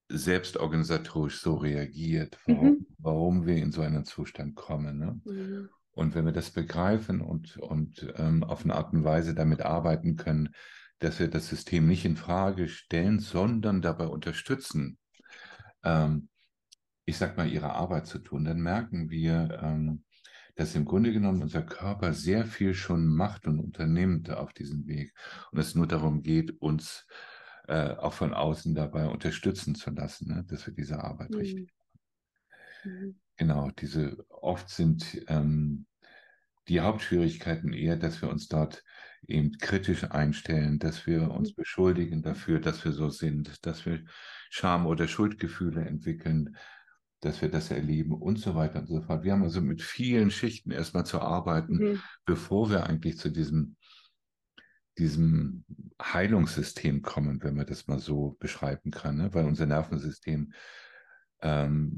selbstorganisatorisch 0.09 1.41
so 1.41 1.57
reagiert, 1.57 2.39
warum, 2.47 2.67
mhm. 2.67 2.87
warum 2.99 3.47
wir 3.47 3.57
in 3.57 3.73
so 3.73 3.81
einen 3.81 4.05
Zustand 4.05 4.55
kommen. 4.55 4.99
Ne? 4.99 5.21
Mhm. 5.25 5.69
Und 5.91 6.15
wenn 6.15 6.25
wir 6.25 6.33
das 6.33 6.51
begreifen 6.51 7.21
und, 7.21 7.57
und 7.57 8.13
ähm, 8.17 8.45
auf 8.45 8.63
eine 8.63 8.77
Art 8.77 8.93
und 8.93 9.03
Weise 9.03 9.35
damit 9.35 9.63
arbeiten 9.63 10.17
können, 10.17 10.51
dass 11.01 11.19
wir 11.19 11.29
das 11.29 11.49
System 11.49 11.87
nicht 11.87 12.05
in 12.05 12.17
Frage 12.17 12.69
stellen, 12.69 13.19
sondern 13.19 13.83
dabei 13.83 14.07
unterstützen, 14.07 14.99
ähm, 15.85 16.29
ich 17.05 17.17
sag 17.19 17.37
mal, 17.37 17.51
ihre 17.51 17.73
Arbeit 17.73 18.07
zu 18.07 18.19
tun, 18.19 18.45
dann 18.45 18.61
merken 18.61 19.11
wir, 19.11 19.59
ähm, 19.63 20.05
dass 20.55 20.75
im 20.75 20.85
Grunde 20.85 21.13
genommen 21.13 21.43
unser 21.43 21.63
Körper 21.63 22.13
sehr 22.13 22.45
viel 22.45 22.75
schon 22.75 23.07
macht 23.07 23.47
und 23.47 23.59
unternimmt 23.59 24.31
auf 24.31 24.53
diesem 24.53 24.87
Weg. 24.87 25.13
Und 25.51 25.59
es 25.59 25.75
nur 25.75 25.87
darum 25.87 26.23
geht, 26.23 26.61
uns 26.61 27.07
äh, 27.67 27.95
auch 27.97 28.13
von 28.13 28.35
außen 28.35 28.75
dabei 28.75 29.07
unterstützen 29.07 29.75
zu 29.75 29.91
lassen, 29.91 30.29
ne, 30.35 30.45
dass 30.49 30.67
wir 30.67 30.75
diese 30.75 31.03
Arbeit 31.03 31.31
mhm. 31.31 31.37
richtig 31.37 31.71
machen. 31.73 32.01
Mhm. 32.85 33.21
Genau, 33.37 33.71
diese 33.71 34.25
oft 34.29 34.69
sind 34.69 35.25
ähm, 35.29 35.87
die 36.69 36.81
Hauptschwierigkeiten 36.81 37.73
eher, 37.73 37.97
dass 37.97 38.21
wir 38.23 38.29
uns 38.29 38.49
dort 38.49 38.85
eben 39.27 39.53
kritisch 39.59 40.05
einstellen, 40.05 40.79
dass 40.79 41.07
wir 41.07 41.31
uns 41.31 41.51
mhm. 41.51 41.55
beschuldigen 41.57 42.23
dafür, 42.23 42.61
dass 42.61 42.85
wir 42.85 42.93
so 42.93 43.09
sind, 43.09 43.65
dass 43.67 43.87
wir 43.87 44.05
Scham- 44.51 44.87
oder 44.87 45.09
Schuldgefühle 45.09 45.83
entwickeln, 45.87 46.57
dass 47.21 47.41
wir 47.41 47.51
das 47.51 47.71
erleben 47.71 48.13
und 48.13 48.39
so 48.39 48.55
weiter 48.55 48.81
und 48.81 48.89
so 48.89 49.01
fort. 49.01 49.23
Wir 49.23 49.33
haben 49.33 49.45
also 49.45 49.61
mit 49.61 49.81
vielen 49.81 50.31
Schichten 50.31 50.73
erstmal 50.73 51.07
zu 51.07 51.21
arbeiten, 51.21 51.77
mhm. 51.77 52.01
bevor 52.25 52.69
wir 52.71 52.85
eigentlich 52.85 53.17
zu 53.17 53.31
diesem, 53.31 53.77
diesem 54.99 55.65
Heilungssystem 56.03 57.03
kommen, 57.03 57.43
wenn 57.43 57.55
man 57.55 57.67
das 57.67 57.87
mal 57.87 58.01
so 58.01 58.37
beschreiben 58.41 58.91
kann, 58.91 59.17
ne? 59.17 59.33
weil 59.33 59.45
unser 59.45 59.67
Nervensystem, 59.67 60.53
ähm, 61.43 61.93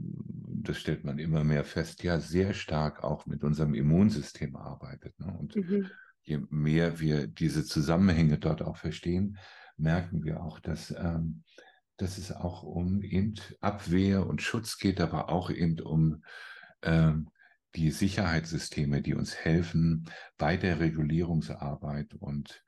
das 0.62 0.78
stellt 0.78 1.04
man 1.04 1.18
immer 1.18 1.44
mehr 1.44 1.64
fest, 1.64 2.02
ja 2.02 2.20
sehr 2.20 2.52
stark 2.52 3.02
auch 3.02 3.24
mit 3.24 3.44
unserem 3.44 3.74
Immunsystem 3.74 4.56
arbeitet. 4.56 5.18
Ne? 5.18 5.34
Und 5.38 5.56
mhm. 5.56 5.90
je 6.20 6.40
mehr 6.50 7.00
wir 7.00 7.28
diese 7.28 7.64
Zusammenhänge 7.64 8.38
dort 8.38 8.60
auch 8.60 8.76
verstehen, 8.76 9.38
merken 9.78 10.22
wir 10.22 10.42
auch, 10.42 10.60
dass 10.60 10.90
ähm, 10.90 11.44
dass 11.96 12.18
es 12.18 12.32
auch 12.32 12.62
um 12.62 13.02
eben 13.02 13.34
Abwehr 13.60 14.26
und 14.26 14.42
Schutz 14.42 14.78
geht, 14.78 15.00
aber 15.00 15.28
auch 15.28 15.50
eben 15.50 15.80
um 15.80 16.24
ähm, 16.82 17.30
die 17.74 17.90
Sicherheitssysteme, 17.90 19.02
die 19.02 19.14
uns 19.14 19.34
helfen 19.36 20.10
bei 20.36 20.56
der 20.56 20.80
Regulierungsarbeit 20.80 22.14
und 22.14 22.62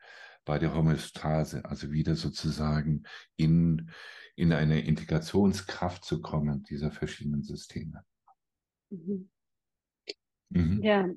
bei 0.44 0.58
der 0.58 0.74
Homöostase, 0.74 1.64
also 1.64 1.90
wieder 1.90 2.16
sozusagen 2.16 3.04
in, 3.36 3.90
in 4.36 4.52
eine 4.52 4.84
Integrationskraft 4.84 6.04
zu 6.04 6.20
kommen 6.20 6.62
dieser 6.64 6.90
verschiedenen 6.90 7.42
Systeme. 7.42 8.04
Mhm. 8.90 9.30
Mhm. 10.50 10.82
Ja, 10.82 11.08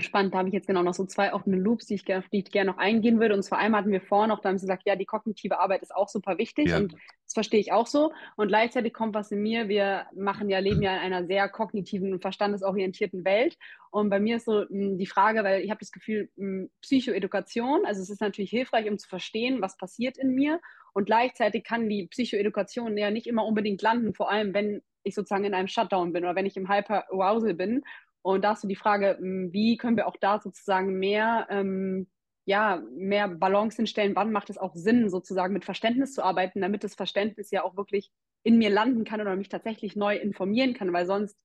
Spannend, 0.00 0.32
da 0.32 0.38
habe 0.38 0.48
ich 0.48 0.54
jetzt 0.54 0.66
genau 0.66 0.82
noch 0.82 0.94
so 0.94 1.04
zwei 1.04 1.34
offene 1.34 1.56
Loops, 1.56 1.84
die 1.84 1.94
ich, 1.94 2.04
die 2.04 2.22
ich 2.32 2.50
gerne 2.50 2.70
noch 2.70 2.78
eingehen 2.78 3.20
würde. 3.20 3.34
Und 3.34 3.42
zwar 3.42 3.58
einmal 3.58 3.82
hatten 3.82 3.92
wir 3.92 4.00
vorhin 4.00 4.30
noch, 4.30 4.40
da 4.40 4.48
haben 4.48 4.56
sie 4.56 4.64
gesagt, 4.64 4.84
ja, 4.86 4.96
die 4.96 5.04
kognitive 5.04 5.58
Arbeit 5.58 5.82
ist 5.82 5.94
auch 5.94 6.08
super 6.08 6.38
wichtig 6.38 6.68
ja. 6.68 6.78
und 6.78 6.94
das 6.94 7.34
verstehe 7.34 7.60
ich 7.60 7.72
auch 7.72 7.86
so. 7.86 8.10
Und 8.36 8.48
gleichzeitig 8.48 8.94
kommt 8.94 9.14
was 9.14 9.30
in 9.32 9.42
mir, 9.42 9.68
wir 9.68 10.06
machen 10.14 10.48
ja, 10.48 10.60
leben 10.60 10.80
ja 10.80 10.94
in 10.94 11.00
einer 11.00 11.26
sehr 11.26 11.46
kognitiven 11.50 12.10
und 12.14 12.22
verstandesorientierten 12.22 13.22
Welt. 13.26 13.58
Und 13.90 14.08
bei 14.08 14.18
mir 14.18 14.36
ist 14.36 14.46
so 14.46 14.66
hm, 14.66 14.96
die 14.96 15.06
Frage, 15.06 15.44
weil 15.44 15.62
ich 15.62 15.70
habe 15.70 15.80
das 15.80 15.92
Gefühl, 15.92 16.30
hm, 16.38 16.70
Psychoedukation, 16.80 17.84
also 17.84 18.00
es 18.00 18.08
ist 18.08 18.22
natürlich 18.22 18.50
hilfreich, 18.50 18.88
um 18.90 18.96
zu 18.96 19.08
verstehen, 19.08 19.60
was 19.60 19.76
passiert 19.76 20.16
in 20.16 20.34
mir. 20.34 20.58
Und 20.94 21.04
gleichzeitig 21.04 21.64
kann 21.64 21.90
die 21.90 22.06
Psychoedukation 22.06 22.96
ja 22.96 23.10
nicht 23.10 23.26
immer 23.26 23.44
unbedingt 23.44 23.82
landen, 23.82 24.14
vor 24.14 24.30
allem 24.30 24.54
wenn 24.54 24.80
ich 25.02 25.14
sozusagen 25.14 25.44
in 25.44 25.54
einem 25.54 25.68
Shutdown 25.68 26.14
bin 26.14 26.24
oder 26.24 26.34
wenn 26.34 26.46
ich 26.46 26.56
im 26.56 26.70
Hyper-Arousal 26.70 27.54
bin 27.54 27.82
und 28.22 28.42
da 28.42 28.50
hast 28.50 28.64
du 28.64 28.68
die 28.68 28.76
Frage, 28.76 29.16
hm, 29.18 29.52
wie 29.52 29.76
können 29.76 29.96
wir 29.96 30.06
auch 30.06 30.16
da 30.20 30.40
sozusagen 30.40 30.98
mehr, 30.98 31.46
ähm, 31.50 32.06
ja, 32.44 32.82
mehr 32.96 33.28
Balance 33.28 33.76
hinstellen? 33.76 34.16
Wann 34.16 34.32
macht 34.32 34.50
es 34.50 34.58
auch 34.58 34.74
Sinn, 34.74 35.10
sozusagen 35.10 35.52
mit 35.52 35.64
Verständnis 35.64 36.14
zu 36.14 36.22
arbeiten, 36.22 36.60
damit 36.60 36.84
das 36.84 36.94
Verständnis 36.94 37.50
ja 37.50 37.62
auch 37.64 37.76
wirklich 37.76 38.10
in 38.44 38.58
mir 38.58 38.70
landen 38.70 39.04
kann 39.04 39.20
oder 39.20 39.36
mich 39.36 39.48
tatsächlich 39.48 39.96
neu 39.96 40.16
informieren 40.16 40.74
kann, 40.74 40.92
weil 40.92 41.06
sonst 41.06 41.36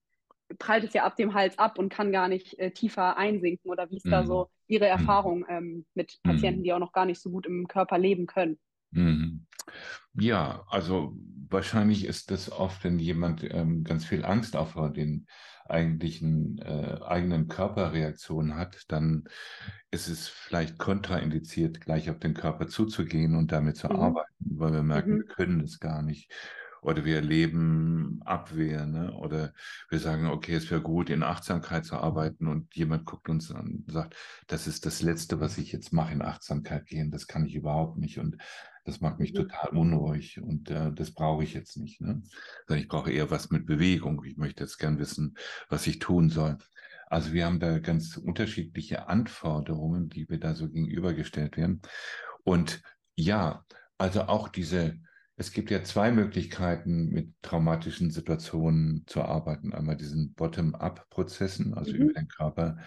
prallt 0.60 0.84
es 0.84 0.94
ja 0.94 1.04
ab 1.04 1.16
dem 1.16 1.34
Hals 1.34 1.58
ab 1.58 1.78
und 1.78 1.90
kann 1.90 2.12
gar 2.12 2.28
nicht 2.28 2.58
äh, 2.60 2.72
tiefer 2.72 3.18
einsinken. 3.18 3.70
Oder 3.70 3.90
wie 3.90 3.98
ist 3.98 4.06
mhm. 4.06 4.12
da 4.12 4.26
so 4.26 4.50
Ihre 4.68 4.86
mhm. 4.86 4.92
Erfahrung 4.92 5.46
ähm, 5.50 5.86
mit 5.94 6.20
Patienten, 6.24 6.62
mhm. 6.62 6.64
die 6.64 6.74
auch 6.74 6.80
noch 6.80 6.94
gar 6.94 7.06
nicht 7.06 7.22
so 7.22 7.30
gut 7.30 7.46
im 7.46 7.68
Körper 7.68 7.98
leben 7.98 8.28
können? 8.28 8.58
Mhm. 8.92 9.46
Ja, 10.14 10.64
also 10.70 11.14
wahrscheinlich 11.50 12.06
ist 12.06 12.32
das 12.32 12.52
oft, 12.52 12.84
wenn 12.84 13.00
jemand 13.00 13.44
ähm, 13.44 13.84
ganz 13.84 14.06
viel 14.06 14.26
Angst 14.26 14.56
vor 14.56 14.92
den 14.92 15.28
eigentlichen 15.70 16.60
äh, 16.60 17.00
eigenen 17.04 17.48
Körperreaktionen 17.48 18.56
hat, 18.56 18.84
dann 18.88 19.26
ist 19.92 20.08
es 20.08 20.28
vielleicht 20.28 20.78
kontraindiziert, 20.78 21.82
gleich 21.82 22.10
auf 22.10 22.20
den 22.20 22.34
Körper 22.34 22.68
zuzugehen 22.68 23.36
und 23.36 23.52
damit 23.52 23.78
zu 23.78 23.88
mhm. 23.88 23.96
arbeiten, 23.96 24.36
weil 24.40 24.74
wir 24.74 24.84
merken, 24.84 25.14
mhm. 25.14 25.18
wir 25.20 25.26
können 25.26 25.62
es 25.62 25.80
gar 25.80 26.02
nicht 26.02 26.32
oder 26.82 27.06
wir 27.06 27.16
erleben 27.16 28.22
Abwehr, 28.24 28.86
ne? 28.86 29.12
oder 29.14 29.54
wir 29.90 30.00
sagen, 30.00 30.28
okay, 30.28 30.54
es 30.54 30.70
wäre 30.72 30.82
gut, 30.82 31.10
in 31.10 31.24
Achtsamkeit 31.24 31.86
zu 31.86 31.98
arbeiten 31.98 32.48
und 32.48 32.74
jemand 32.76 33.06
guckt 33.06 33.30
uns 33.30 33.52
an 33.52 33.84
und 33.86 33.92
sagt, 33.92 34.16
das 34.48 34.68
ist 34.68 34.86
das 34.86 35.02
Letzte, 35.02 35.40
was 35.40 35.58
ich 35.58 35.72
jetzt 35.72 35.92
mache, 35.92 36.14
in 36.14 36.22
Achtsamkeit 36.22 36.86
gehen, 36.86 37.12
das 37.12 37.28
kann 37.28 37.46
ich 37.46 37.56
überhaupt 37.56 37.98
nicht 37.98 38.20
und 38.20 38.38
das 38.88 39.02
macht 39.02 39.20
mich 39.20 39.34
total 39.34 39.76
unruhig 39.76 40.40
und 40.42 40.72
äh, 40.72 40.94
das 40.94 41.12
brauche 41.12 41.44
ich 41.44 41.54
jetzt 41.54 41.76
nicht. 41.76 42.00
Ne? 42.00 42.22
Sondern 42.66 42.82
ich 42.82 42.88
brauche 42.88 43.12
eher 43.12 43.30
was 43.30 43.52
mit 43.52 43.66
Bewegung. 43.66 44.24
Ich 44.24 44.38
möchte 44.38 44.64
jetzt 44.64 44.78
gern 44.78 44.98
wissen, 44.98 45.38
was 45.68 45.86
ich 45.88 46.00
tun 46.00 46.30
soll. 46.30 46.58
Also 47.08 47.34
wir 47.34 47.46
haben 47.46 47.60
da 47.60 47.80
ganz 47.80 48.16
unterschiedliche 48.16 49.10
Anforderungen, 49.10 50.08
die 50.08 50.30
wir 50.30 50.40
da 50.40 50.56
so 50.56 50.70
gegenübergestellt 50.70 51.58
werden. 51.58 51.82
Und 52.46 52.82
ja, 53.16 53.66
also 53.98 54.22
auch 54.24 54.48
diese 54.48 54.98
es 55.40 55.52
gibt 55.52 55.70
ja 55.70 55.84
zwei 55.84 56.12
Möglichkeiten, 56.12 57.10
mit 57.10 57.32
traumatischen 57.44 58.10
Situationen 58.10 59.04
zu 59.06 59.22
arbeiten. 59.22 59.72
Einmal 59.72 59.96
diesen 59.96 60.34
Bottom-up-Prozessen, 60.34 61.76
also 61.76 61.92
mhm. 61.92 61.98
über 61.98 62.14
den 62.14 62.28
Körper 62.28 62.78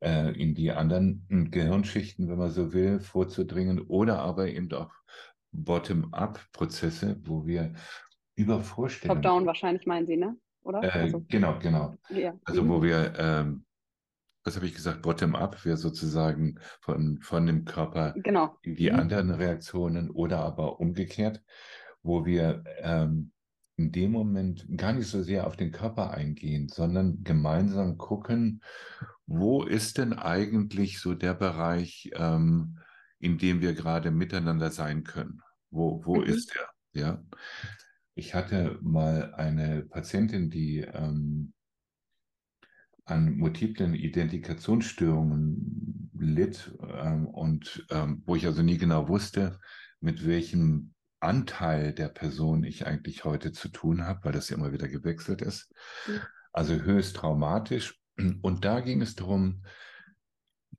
äh, 0.00 0.32
in 0.40 0.54
die 0.54 0.70
anderen 0.70 1.26
Gehirnschichten, 1.50 2.28
wenn 2.28 2.38
man 2.38 2.50
so 2.50 2.72
will, 2.72 3.00
vorzudringen, 3.00 3.80
oder 3.80 4.20
aber 4.20 4.48
eben 4.48 4.72
auch 4.72 4.92
Bottom-up-Prozesse, 5.52 7.20
wo 7.24 7.46
wir 7.46 7.74
über 8.36 8.60
Vorstellungen. 8.60 9.22
Top-down 9.22 9.46
wahrscheinlich 9.46 9.86
meinen 9.86 10.06
Sie, 10.06 10.16
ne? 10.16 10.36
Oder? 10.62 10.82
Äh, 10.82 10.90
also. 10.90 11.24
Genau, 11.28 11.58
genau. 11.58 11.94
Ja. 12.10 12.34
Also, 12.44 12.66
wo 12.68 12.78
mhm. 12.78 12.82
wir 12.82 13.12
ähm, 13.18 13.64
was 14.44 14.56
habe 14.56 14.66
ich 14.66 14.74
gesagt, 14.74 15.02
bottom-up 15.02 15.64
wäre 15.64 15.76
sozusagen 15.76 16.58
von, 16.80 17.18
von 17.20 17.46
dem 17.46 17.64
Körper 17.64 18.14
genau. 18.16 18.56
die 18.64 18.90
mhm. 18.90 18.98
anderen 18.98 19.30
Reaktionen 19.30 20.10
oder 20.10 20.38
aber 20.40 20.80
umgekehrt, 20.80 21.42
wo 22.02 22.24
wir 22.24 22.64
ähm, 22.78 23.32
in 23.76 23.92
dem 23.92 24.12
Moment 24.12 24.66
gar 24.76 24.92
nicht 24.92 25.08
so 25.08 25.22
sehr 25.22 25.46
auf 25.46 25.56
den 25.56 25.72
Körper 25.72 26.12
eingehen, 26.12 26.68
sondern 26.68 27.22
gemeinsam 27.22 27.98
gucken, 27.98 28.62
wo 29.30 29.62
ist 29.62 29.98
denn 29.98 30.12
eigentlich 30.12 30.98
so 30.98 31.14
der 31.14 31.34
Bereich, 31.34 32.10
ähm, 32.14 32.80
in 33.20 33.38
dem 33.38 33.60
wir 33.60 33.74
gerade 33.74 34.10
miteinander 34.10 34.72
sein 34.72 35.04
können? 35.04 35.40
Wo, 35.70 36.04
wo 36.04 36.16
mhm. 36.16 36.24
ist 36.24 36.52
er? 36.56 36.68
Ja. 37.00 37.22
Ich 38.16 38.34
hatte 38.34 38.76
mal 38.82 39.32
eine 39.34 39.82
Patientin, 39.82 40.50
die 40.50 40.80
ähm, 40.80 41.52
an 43.04 43.36
multiplen 43.36 43.94
Identifikationsstörungen 43.94 46.10
litt 46.18 46.76
ähm, 46.82 47.28
und 47.28 47.86
ähm, 47.90 48.24
wo 48.26 48.34
ich 48.34 48.46
also 48.46 48.62
nie 48.62 48.78
genau 48.78 49.06
wusste, 49.06 49.60
mit 50.00 50.26
welchem 50.26 50.92
Anteil 51.20 51.92
der 51.92 52.08
Person 52.08 52.64
ich 52.64 52.84
eigentlich 52.84 53.24
heute 53.24 53.52
zu 53.52 53.68
tun 53.68 54.06
habe, 54.06 54.24
weil 54.24 54.32
das 54.32 54.48
ja 54.48 54.56
immer 54.56 54.72
wieder 54.72 54.88
gewechselt 54.88 55.40
ist. 55.40 55.72
Mhm. 56.08 56.18
Also 56.52 56.74
höchst 56.74 57.14
traumatisch. 57.14 57.99
Und 58.42 58.64
da 58.64 58.80
ging 58.80 59.02
es 59.02 59.14
darum, 59.14 59.62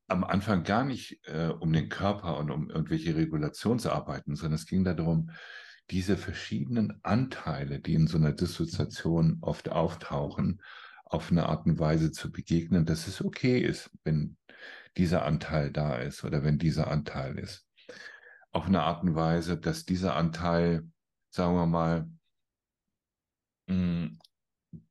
am 0.08 0.24
Anfang 0.24 0.62
gar 0.64 0.84
nicht 0.84 1.20
äh, 1.26 1.48
um 1.48 1.72
den 1.72 1.88
Körper 1.88 2.38
und 2.38 2.50
um 2.50 2.70
irgendwelche 2.70 3.16
Regulationsarbeiten, 3.16 4.36
sondern 4.36 4.54
es 4.54 4.66
ging 4.66 4.84
darum, 4.84 5.30
diese 5.90 6.16
verschiedenen 6.16 7.00
Anteile, 7.02 7.80
die 7.80 7.94
in 7.94 8.06
so 8.06 8.18
einer 8.18 8.32
Dissoziation 8.32 9.38
oft 9.40 9.70
auftauchen, 9.70 10.62
auf 11.04 11.30
eine 11.30 11.46
Art 11.46 11.66
und 11.66 11.78
Weise 11.78 12.12
zu 12.12 12.30
begegnen, 12.30 12.86
dass 12.86 13.06
es 13.06 13.22
okay 13.22 13.58
ist, 13.58 13.90
wenn 14.04 14.36
dieser 14.96 15.24
Anteil 15.24 15.70
da 15.70 15.96
ist 15.96 16.24
oder 16.24 16.44
wenn 16.44 16.58
dieser 16.58 16.90
Anteil 16.90 17.38
ist. 17.38 17.66
Auf 18.50 18.66
eine 18.66 18.82
Art 18.82 19.02
und 19.02 19.14
Weise, 19.14 19.58
dass 19.58 19.84
dieser 19.84 20.16
Anteil, 20.16 20.86
sagen 21.30 21.54
wir 21.54 21.66
mal, 21.66 22.08
hm, 23.68 24.18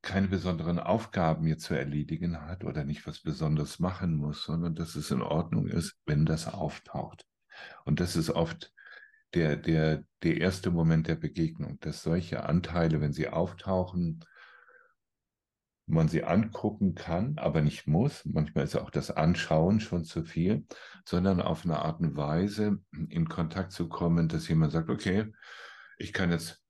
keine 0.00 0.28
besonderen 0.28 0.78
Aufgaben 0.78 1.46
jetzt 1.46 1.64
zu 1.64 1.74
erledigen 1.74 2.40
hat 2.40 2.64
oder 2.64 2.84
nicht 2.84 3.06
was 3.06 3.20
Besonderes 3.20 3.78
machen 3.78 4.16
muss, 4.16 4.44
sondern 4.44 4.74
dass 4.74 4.94
es 4.94 5.10
in 5.10 5.22
Ordnung 5.22 5.66
ist, 5.66 5.96
wenn 6.06 6.24
das 6.24 6.52
auftaucht. 6.52 7.26
Und 7.84 8.00
das 8.00 8.16
ist 8.16 8.30
oft 8.30 8.72
der, 9.34 9.56
der, 9.56 10.04
der 10.22 10.38
erste 10.38 10.70
Moment 10.70 11.08
der 11.08 11.16
Begegnung, 11.16 11.80
dass 11.80 12.02
solche 12.02 12.44
Anteile, 12.44 13.00
wenn 13.00 13.12
sie 13.12 13.28
auftauchen, 13.28 14.24
man 15.86 16.08
sie 16.08 16.24
angucken 16.24 16.94
kann, 16.94 17.38
aber 17.38 17.60
nicht 17.60 17.86
muss. 17.86 18.24
Manchmal 18.24 18.64
ist 18.64 18.76
auch 18.76 18.90
das 18.90 19.10
Anschauen 19.10 19.80
schon 19.80 20.04
zu 20.04 20.24
viel, 20.24 20.64
sondern 21.04 21.40
auf 21.40 21.64
eine 21.64 21.80
Art 21.80 22.00
und 22.00 22.16
Weise 22.16 22.78
in 23.08 23.28
Kontakt 23.28 23.72
zu 23.72 23.88
kommen, 23.88 24.28
dass 24.28 24.48
jemand 24.48 24.72
sagt, 24.72 24.90
okay, 24.90 25.32
ich 25.98 26.12
kann 26.12 26.30
jetzt 26.30 26.61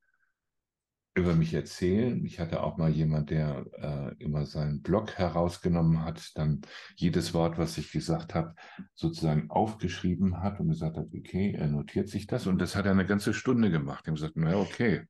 über 1.14 1.34
mich 1.34 1.52
erzählen. 1.52 2.24
Ich 2.24 2.40
hatte 2.40 2.62
auch 2.62 2.78
mal 2.78 2.90
jemand, 2.90 3.30
der 3.30 3.66
äh, 3.72 4.22
immer 4.22 4.46
seinen 4.46 4.80
Blog 4.80 5.18
herausgenommen 5.18 6.04
hat, 6.04 6.30
dann 6.36 6.62
jedes 6.96 7.34
Wort, 7.34 7.58
was 7.58 7.76
ich 7.76 7.92
gesagt 7.92 8.34
habe, 8.34 8.54
sozusagen 8.94 9.50
aufgeschrieben 9.50 10.42
hat 10.42 10.58
und 10.58 10.68
gesagt 10.68 10.96
hat, 10.96 11.06
okay, 11.14 11.54
er 11.58 11.68
notiert 11.68 12.08
sich 12.08 12.26
das. 12.26 12.46
Und 12.46 12.58
das 12.58 12.76
hat 12.76 12.86
er 12.86 12.92
eine 12.92 13.06
ganze 13.06 13.34
Stunde 13.34 13.70
gemacht. 13.70 14.06
Er 14.06 14.12
hat 14.12 14.20
gesagt, 14.20 14.36
naja, 14.36 14.56
okay, 14.56 15.02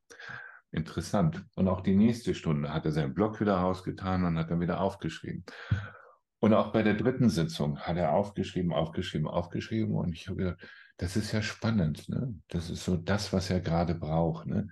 interessant. 0.73 1.45
Und 1.55 1.69
auch 1.69 1.83
die 1.83 1.95
nächste 1.95 2.35
Stunde 2.35 2.75
hat 2.75 2.85
er 2.85 2.93
seinen 2.93 3.15
Blog 3.15 3.41
wieder 3.41 3.57
rausgetan 3.57 4.25
und 4.25 4.39
hat 4.39 4.51
dann 4.51 4.61
wieder 4.61 4.81
aufgeschrieben. 4.81 5.45
Und 6.41 6.55
auch 6.55 6.73
bei 6.73 6.83
der 6.83 6.95
dritten 6.95 7.29
Sitzung 7.29 7.79
hat 7.79 7.97
er 7.97 8.13
aufgeschrieben, 8.13 8.73
aufgeschrieben, 8.73 9.29
aufgeschrieben. 9.29 9.95
Und 9.95 10.13
ich 10.13 10.27
habe 10.27 10.39
gedacht, 10.39 10.69
das 10.97 11.15
ist 11.15 11.31
ja 11.31 11.43
spannend. 11.43 12.09
Ne? 12.09 12.35
Das 12.49 12.71
ist 12.71 12.85
so 12.85 12.97
das, 12.97 13.33
was 13.33 13.51
er 13.51 13.61
gerade 13.61 13.95
braucht. 13.95 14.47
Ne? 14.47 14.69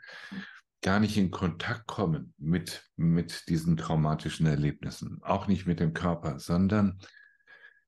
Gar 0.82 1.00
nicht 1.00 1.16
in 1.16 1.30
Kontakt 1.30 1.86
kommen 1.86 2.34
mit, 2.38 2.90
mit 2.96 3.48
diesen 3.48 3.76
traumatischen 3.76 4.46
Erlebnissen, 4.46 5.20
auch 5.22 5.46
nicht 5.46 5.66
mit 5.66 5.80
dem 5.80 5.92
Körper, 5.92 6.38
sondern 6.38 6.98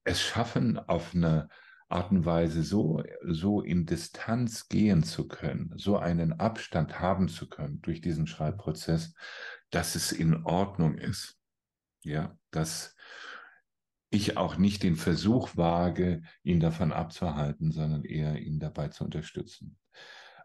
es 0.05 0.21
schaffen, 0.21 0.79
auf 0.79 1.15
eine 1.15 1.49
Art 1.89 2.11
und 2.11 2.25
Weise 2.25 2.63
so, 2.63 3.03
so 3.23 3.61
in 3.61 3.87
Distanz 3.87 4.69
gehen 4.69 5.03
zu 5.03 5.29
können, 5.29 5.73
so 5.77 5.99
einen 5.99 6.41
Abstand 6.41 7.01
haben 7.01 7.29
zu 7.29 7.49
können 7.49 7.81
durch 7.83 8.01
diesen 8.01 8.27
Schreibprozess, 8.27 9.15
dass 9.71 9.95
es 9.95 10.11
in 10.11 10.45
Ordnung 10.45 10.97
ist. 10.97 11.39
Ja, 12.03 12.37
dass 12.51 12.97
ich 14.11 14.37
auch 14.37 14.57
nicht 14.57 14.83
den 14.83 14.97
Versuch 14.97 15.57
wage, 15.57 16.23
ihn 16.43 16.61
davon 16.61 16.93
abzuhalten, 16.93 17.73
sondern 17.73 18.05
eher 18.05 18.39
ihn 18.39 18.59
dabei 18.59 18.89
zu 18.89 19.05
unterstützen. 19.05 19.79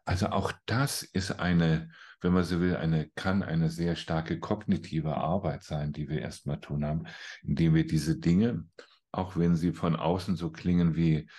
Also 0.05 0.27
auch 0.27 0.53
das 0.65 1.03
ist 1.03 1.39
eine, 1.39 1.89
wenn 2.21 2.33
man 2.33 2.43
so 2.43 2.59
will, 2.59 2.75
eine, 2.75 3.09
kann 3.15 3.43
eine 3.43 3.69
sehr 3.69 3.95
starke 3.95 4.39
kognitive 4.39 5.15
Arbeit 5.15 5.63
sein, 5.63 5.93
die 5.93 6.09
wir 6.09 6.21
erstmal 6.21 6.59
tun 6.59 6.85
haben, 6.85 7.05
indem 7.43 7.75
wir 7.75 7.85
diese 7.85 8.17
Dinge, 8.17 8.65
auch 9.11 9.37
wenn 9.37 9.55
sie 9.55 9.73
von 9.73 9.95
außen 9.95 10.35
so 10.35 10.51
klingen 10.51 10.95
wie, 10.95 11.29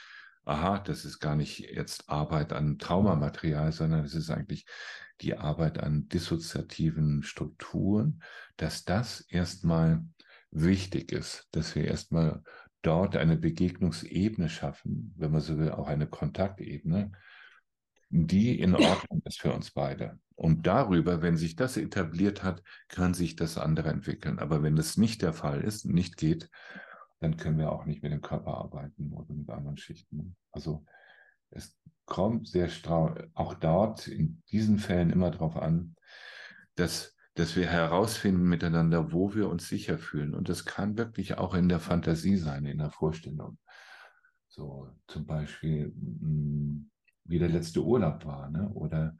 aha, 0.44 0.78
das 0.78 1.04
ist 1.04 1.20
gar 1.20 1.36
nicht 1.36 1.58
jetzt 1.58 2.08
Arbeit 2.08 2.52
an 2.52 2.78
Traumamaterial, 2.78 3.72
sondern 3.72 4.04
es 4.04 4.14
ist 4.14 4.30
eigentlich 4.30 4.66
die 5.20 5.36
Arbeit 5.36 5.78
an 5.78 6.08
dissoziativen 6.08 7.22
Strukturen, 7.22 8.22
dass 8.56 8.84
das 8.84 9.20
erstmal 9.20 10.04
wichtig 10.50 11.12
ist, 11.12 11.48
dass 11.50 11.74
wir 11.74 11.84
erstmal 11.84 12.42
dort 12.82 13.16
eine 13.16 13.36
Begegnungsebene 13.36 14.48
schaffen, 14.48 15.12
wenn 15.16 15.32
man 15.32 15.40
so 15.40 15.58
will, 15.58 15.70
auch 15.70 15.88
eine 15.88 16.06
Kontaktebene, 16.06 17.12
die 18.10 18.58
in 18.58 18.74
Ordnung 18.74 19.20
ist 19.24 19.40
für 19.40 19.52
uns 19.52 19.72
beide. 19.72 20.18
Und 20.38 20.68
darüber, 20.68 21.20
wenn 21.20 21.36
sich 21.36 21.56
das 21.56 21.76
etabliert 21.76 22.44
hat, 22.44 22.62
kann 22.86 23.12
sich 23.12 23.34
das 23.34 23.58
andere 23.58 23.88
entwickeln. 23.88 24.38
Aber 24.38 24.62
wenn 24.62 24.76
das 24.76 24.96
nicht 24.96 25.22
der 25.22 25.32
Fall 25.32 25.62
ist, 25.62 25.84
nicht 25.84 26.16
geht, 26.16 26.48
dann 27.18 27.36
können 27.36 27.58
wir 27.58 27.72
auch 27.72 27.86
nicht 27.86 28.04
mit 28.04 28.12
dem 28.12 28.20
Körper 28.20 28.54
arbeiten 28.56 29.12
oder 29.14 29.34
mit 29.34 29.50
anderen 29.50 29.78
Schichten. 29.78 30.36
Also 30.52 30.84
es 31.50 31.76
kommt 32.06 32.46
sehr 32.46 32.68
auch 33.34 33.54
dort 33.54 34.06
in 34.06 34.40
diesen 34.52 34.78
Fällen 34.78 35.10
immer 35.10 35.32
darauf 35.32 35.56
an, 35.56 35.96
dass, 36.76 37.16
dass 37.34 37.56
wir 37.56 37.66
herausfinden 37.66 38.48
miteinander, 38.48 39.12
wo 39.12 39.34
wir 39.34 39.48
uns 39.48 39.68
sicher 39.68 39.98
fühlen. 39.98 40.36
Und 40.36 40.48
das 40.48 40.64
kann 40.64 40.96
wirklich 40.96 41.36
auch 41.36 41.54
in 41.54 41.68
der 41.68 41.80
Fantasie 41.80 42.36
sein, 42.36 42.64
in 42.64 42.78
der 42.78 42.92
Vorstellung. 42.92 43.58
So 44.46 44.88
zum 45.08 45.26
Beispiel, 45.26 45.86
hm, 45.86 46.90
wie 47.24 47.40
der 47.40 47.48
letzte 47.48 47.82
Urlaub 47.82 48.24
war 48.24 48.48
ne? 48.50 48.68
oder 48.68 49.16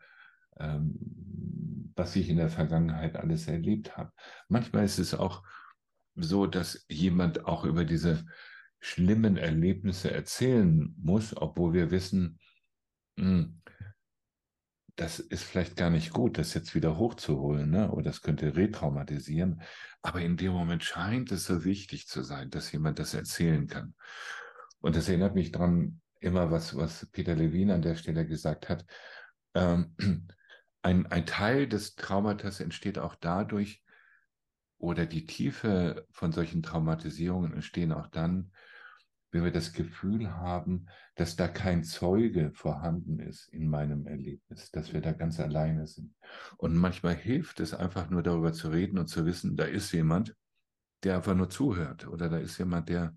ähm, 0.59 1.93
was 1.97 2.15
ich 2.17 2.29
in 2.29 2.37
der 2.37 2.51
Vergangenheit 2.51 3.17
alles 3.17 3.49
erlebt 3.49 3.97
habe. 3.97 4.13
Manchmal 4.49 4.85
ist 4.85 4.99
es 4.99 5.15
auch 5.15 5.43
so, 6.15 6.47
dass 6.47 6.85
jemand 6.89 7.45
auch 7.45 7.65
über 7.65 7.85
diese 7.85 8.25
schlimmen 8.81 9.37
Erlebnisse 9.37 10.11
erzählen 10.11 10.95
muss, 10.99 11.37
obwohl 11.37 11.73
wir 11.73 11.91
wissen, 11.91 12.39
mh, 13.17 13.25
hm, 13.25 13.63
das 14.99 15.21
ist 15.21 15.45
vielleicht 15.45 15.77
gar 15.77 15.91
nicht 15.91 16.13
gut, 16.13 16.39
das 16.39 16.55
jetzt 16.55 16.75
wieder 16.75 16.99
hochzuholen, 16.99 17.71
ne? 17.71 17.93
oder 17.93 18.05
das 18.05 18.21
könnte 18.21 18.57
retraumatisieren. 18.57 19.63
Aber 20.03 20.21
in 20.21 20.37
dem 20.37 20.53
Moment 20.53 20.83
scheint 20.83 21.31
es 21.31 21.45
so 21.45 21.65
wichtig 21.65 22.09
zu 22.09 22.25
sein, 22.25 22.51
dass 22.51 22.73
jemand 22.73 22.99
das 22.99 23.15
erzählen 23.15 23.69
kann. 23.69 23.95
Und 24.81 24.97
das 24.97 25.09
erinnert 25.09 25.37
mich 25.37 25.53
daran, 25.53 26.01
immer, 26.21 26.51
was, 26.51 26.77
was 26.77 27.07
Peter 27.13 27.37
Levin 27.37 27.71
an 27.71 27.83
der 27.83 27.95
Stelle 27.95 28.27
gesagt 28.27 28.69
hat. 28.69 28.85
Ähm, 29.55 29.95
ein, 30.83 31.07
ein 31.07 31.27
Teil 31.27 31.69
des 31.69 31.97
Traumatas 31.97 32.61
entsteht 32.61 32.99
auch 32.99 33.15
dadurch, 33.15 33.83
oder 34.79 35.07
die 35.07 35.27
Tiefe 35.27 36.07
von 36.11 36.33
solchen 36.33 36.63
Traumatisierungen 36.63 37.53
entstehen 37.53 37.93
auch 37.93 38.07
dann, 38.07 38.53
wenn 39.31 39.45
wir 39.45 39.51
das 39.51 39.73
Gefühl 39.73 40.31
haben, 40.31 40.87
dass 41.17 41.37
da 41.37 41.49
kein 41.49 41.85
Zeuge 41.85 42.53
vorhanden 42.55 43.19
ist 43.19 43.49
in 43.49 43.69
meinem 43.69 44.07
Erlebnis, 44.07 44.71
dass 44.71 44.93
wir 44.93 45.03
da 45.03 45.13
ganz 45.13 45.39
alleine 45.39 45.87
sind. 45.87 46.15
Und 46.57 46.77
manchmal 46.77 47.15
hilft 47.15 47.61
es 47.61 47.75
einfach 47.75 48.09
nur 48.09 48.23
darüber 48.23 48.53
zu 48.53 48.69
reden 48.71 48.99
und 48.99 49.09
zu 49.09 49.27
wissen, 49.27 49.57
da 49.57 49.65
ist 49.65 49.93
jemand, 49.93 50.35
der 51.03 51.17
einfach 51.17 51.35
nur 51.35 51.51
zuhört 51.51 52.07
oder 52.07 52.29
da 52.31 52.39
ist 52.39 52.57
jemand, 52.59 52.89
der 52.89 53.15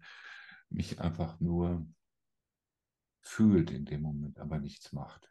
mich 0.69 0.99
einfach 0.99 1.39
nur 1.39 1.87
fühlt 3.21 3.71
in 3.71 3.85
dem 3.85 4.01
Moment, 4.01 4.39
aber 4.39 4.59
nichts 4.59 4.91
macht. 4.91 5.29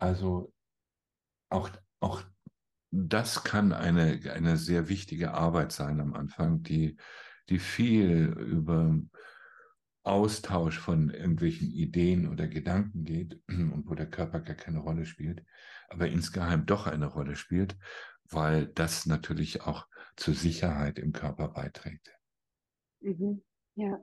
Also 0.00 0.52
auch, 1.50 1.70
auch 2.00 2.22
das 2.90 3.44
kann 3.44 3.72
eine, 3.72 4.20
eine 4.32 4.56
sehr 4.56 4.88
wichtige 4.88 5.34
Arbeit 5.34 5.72
sein 5.72 6.00
am 6.00 6.14
Anfang, 6.14 6.62
die, 6.62 6.96
die 7.48 7.58
viel 7.58 8.28
über 8.28 8.98
Austausch 10.02 10.78
von 10.78 11.10
irgendwelchen 11.10 11.70
Ideen 11.70 12.28
oder 12.28 12.48
Gedanken 12.48 13.04
geht 13.04 13.40
und 13.48 13.86
wo 13.86 13.94
der 13.94 14.10
Körper 14.10 14.40
gar 14.40 14.56
keine 14.56 14.78
Rolle 14.78 15.04
spielt, 15.04 15.44
aber 15.88 16.08
insgeheim 16.08 16.64
doch 16.64 16.86
eine 16.86 17.06
Rolle 17.06 17.36
spielt, 17.36 17.76
weil 18.24 18.66
das 18.68 19.04
natürlich 19.06 19.62
auch 19.62 19.86
zur 20.16 20.34
Sicherheit 20.34 20.98
im 20.98 21.12
Körper 21.12 21.48
beiträgt. 21.48 22.10
Mhm. 23.00 23.42
Ja. 23.74 23.98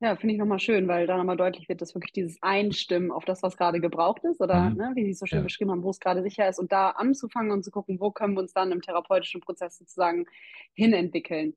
Ja, 0.00 0.14
finde 0.16 0.34
ich 0.34 0.38
nochmal 0.38 0.58
schön, 0.58 0.88
weil 0.88 1.06
da 1.06 1.16
nochmal 1.16 1.38
deutlich 1.38 1.70
wird, 1.70 1.80
dass 1.80 1.94
wirklich 1.94 2.12
dieses 2.12 2.36
Einstimmen 2.42 3.10
auf 3.10 3.24
das, 3.24 3.42
was 3.42 3.56
gerade 3.56 3.80
gebraucht 3.80 4.22
ist 4.24 4.40
oder 4.42 4.68
mhm. 4.70 4.76
ne, 4.76 4.92
wie 4.94 5.04
Sie 5.04 5.12
es 5.12 5.18
so 5.18 5.26
schön 5.26 5.38
ja. 5.38 5.44
beschrieben 5.44 5.70
haben, 5.70 5.82
wo 5.82 5.90
es 5.90 6.00
gerade 6.00 6.22
sicher 6.22 6.46
ist 6.46 6.58
und 6.58 6.70
da 6.70 6.90
anzufangen 6.90 7.50
und 7.50 7.64
zu 7.64 7.70
gucken, 7.70 7.98
wo 7.98 8.10
können 8.10 8.34
wir 8.34 8.40
uns 8.40 8.52
dann 8.52 8.72
im 8.72 8.82
therapeutischen 8.82 9.40
Prozess 9.40 9.78
sozusagen 9.78 10.26
hinentwickeln. 10.74 11.54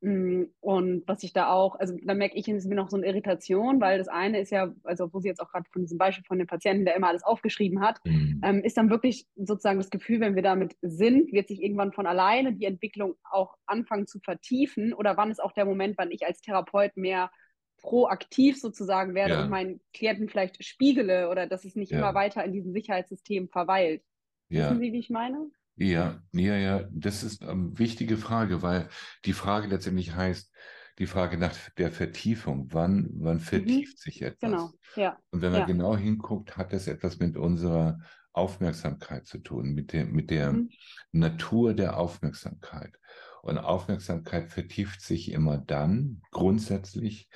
Mm, 0.00 0.44
und 0.60 1.02
was 1.08 1.22
ich 1.22 1.32
da 1.32 1.50
auch, 1.50 1.76
also 1.76 1.96
da 2.04 2.12
merke 2.12 2.36
ich 2.36 2.46
mir 2.46 2.74
noch 2.74 2.90
so 2.90 2.98
eine 2.98 3.06
Irritation, 3.06 3.80
weil 3.80 3.96
das 3.96 4.08
eine 4.08 4.38
ist 4.38 4.50
ja, 4.50 4.72
also 4.84 5.12
wo 5.12 5.20
sie 5.20 5.28
jetzt 5.28 5.40
auch 5.40 5.50
gerade 5.50 5.68
von 5.72 5.80
diesem 5.80 5.96
Beispiel 5.96 6.24
von 6.24 6.38
dem 6.38 6.46
Patienten, 6.46 6.84
der 6.84 6.94
immer 6.94 7.08
alles 7.08 7.24
aufgeschrieben 7.24 7.80
hat, 7.80 8.00
mhm. 8.04 8.40
ähm, 8.44 8.62
ist 8.62 8.76
dann 8.76 8.90
wirklich 8.90 9.26
sozusagen 9.34 9.78
das 9.78 9.88
Gefühl, 9.88 10.20
wenn 10.20 10.36
wir 10.36 10.42
damit 10.42 10.76
sind, 10.82 11.32
wird 11.32 11.48
sich 11.48 11.62
irgendwann 11.62 11.92
von 11.92 12.06
alleine 12.06 12.52
die 12.52 12.66
Entwicklung 12.66 13.14
auch 13.28 13.56
anfangen 13.64 14.06
zu 14.06 14.20
vertiefen 14.20 14.92
oder 14.92 15.16
wann 15.16 15.30
ist 15.30 15.42
auch 15.42 15.52
der 15.52 15.64
Moment, 15.64 15.96
wann 15.96 16.10
ich 16.10 16.26
als 16.26 16.42
Therapeut 16.42 16.96
mehr 16.96 17.30
proaktiv 17.78 18.60
sozusagen 18.60 19.14
werde 19.14 19.34
ja. 19.34 19.42
und 19.42 19.50
meinen 19.50 19.80
Klienten 19.92 20.28
vielleicht 20.28 20.62
spiegele 20.64 21.30
oder 21.30 21.46
dass 21.46 21.64
es 21.64 21.76
nicht 21.76 21.92
ja. 21.92 21.98
immer 21.98 22.14
weiter 22.14 22.44
in 22.44 22.52
diesem 22.52 22.72
Sicherheitssystem 22.72 23.48
verweilt. 23.48 24.02
Ja. 24.48 24.64
Wissen 24.64 24.80
Sie, 24.80 24.92
wie 24.92 24.98
ich 24.98 25.10
meine? 25.10 25.50
Ja, 25.76 26.20
ja, 26.32 26.56
ja, 26.56 26.88
das 26.90 27.22
ist 27.22 27.42
eine 27.42 27.52
ähm, 27.52 27.78
wichtige 27.78 28.16
Frage, 28.16 28.62
weil 28.62 28.88
die 29.24 29.32
Frage 29.32 29.68
letztendlich 29.68 30.14
heißt, 30.14 30.52
die 30.98 31.06
Frage 31.06 31.38
nach 31.38 31.54
der 31.76 31.92
Vertiefung. 31.92 32.68
Wann, 32.72 33.08
wann 33.14 33.36
mhm. 33.36 33.40
vertieft 33.40 33.98
mhm. 33.98 34.02
sich 34.02 34.22
etwas? 34.22 34.50
Genau, 34.50 34.70
ja. 34.96 35.16
Und 35.30 35.42
wenn 35.42 35.52
man 35.52 35.60
ja. 35.60 35.66
genau 35.66 35.96
hinguckt, 35.96 36.56
hat 36.56 36.72
das 36.72 36.88
etwas 36.88 37.20
mit 37.20 37.36
unserer 37.36 38.00
Aufmerksamkeit 38.32 39.26
zu 39.26 39.38
tun, 39.38 39.74
mit 39.74 39.92
der, 39.92 40.06
mit 40.06 40.30
der 40.30 40.52
mhm. 40.52 40.70
Natur 41.12 41.74
der 41.74 41.96
Aufmerksamkeit. 41.96 42.98
Und 43.42 43.58
Aufmerksamkeit 43.58 44.50
vertieft 44.50 45.00
sich 45.00 45.30
immer 45.30 45.58
dann, 45.58 46.22
grundsätzlich, 46.32 47.28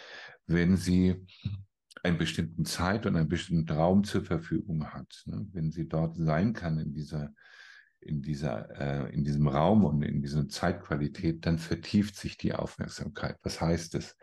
wenn 0.52 0.76
sie 0.76 1.26
einen 2.02 2.18
bestimmten 2.18 2.64
Zeit 2.64 3.06
und 3.06 3.16
einen 3.16 3.28
bestimmten 3.28 3.72
Raum 3.72 4.04
zur 4.04 4.24
Verfügung 4.24 4.92
hat. 4.92 5.22
Ne? 5.26 5.46
Wenn 5.52 5.70
sie 5.70 5.88
dort 5.88 6.16
sein 6.16 6.52
kann 6.52 6.78
in 6.78 6.92
dieser, 6.92 7.32
in, 8.00 8.22
dieser, 8.22 8.68
äh, 8.80 9.14
in 9.14 9.22
diesem 9.22 9.46
Raum 9.46 9.84
und 9.84 10.02
in 10.02 10.20
dieser 10.20 10.48
Zeitqualität, 10.48 11.46
dann 11.46 11.58
vertieft 11.58 12.16
sich 12.16 12.36
die 12.36 12.54
Aufmerksamkeit. 12.54 13.36
Was 13.44 13.60
heißt 13.60 13.94
das? 13.94 14.16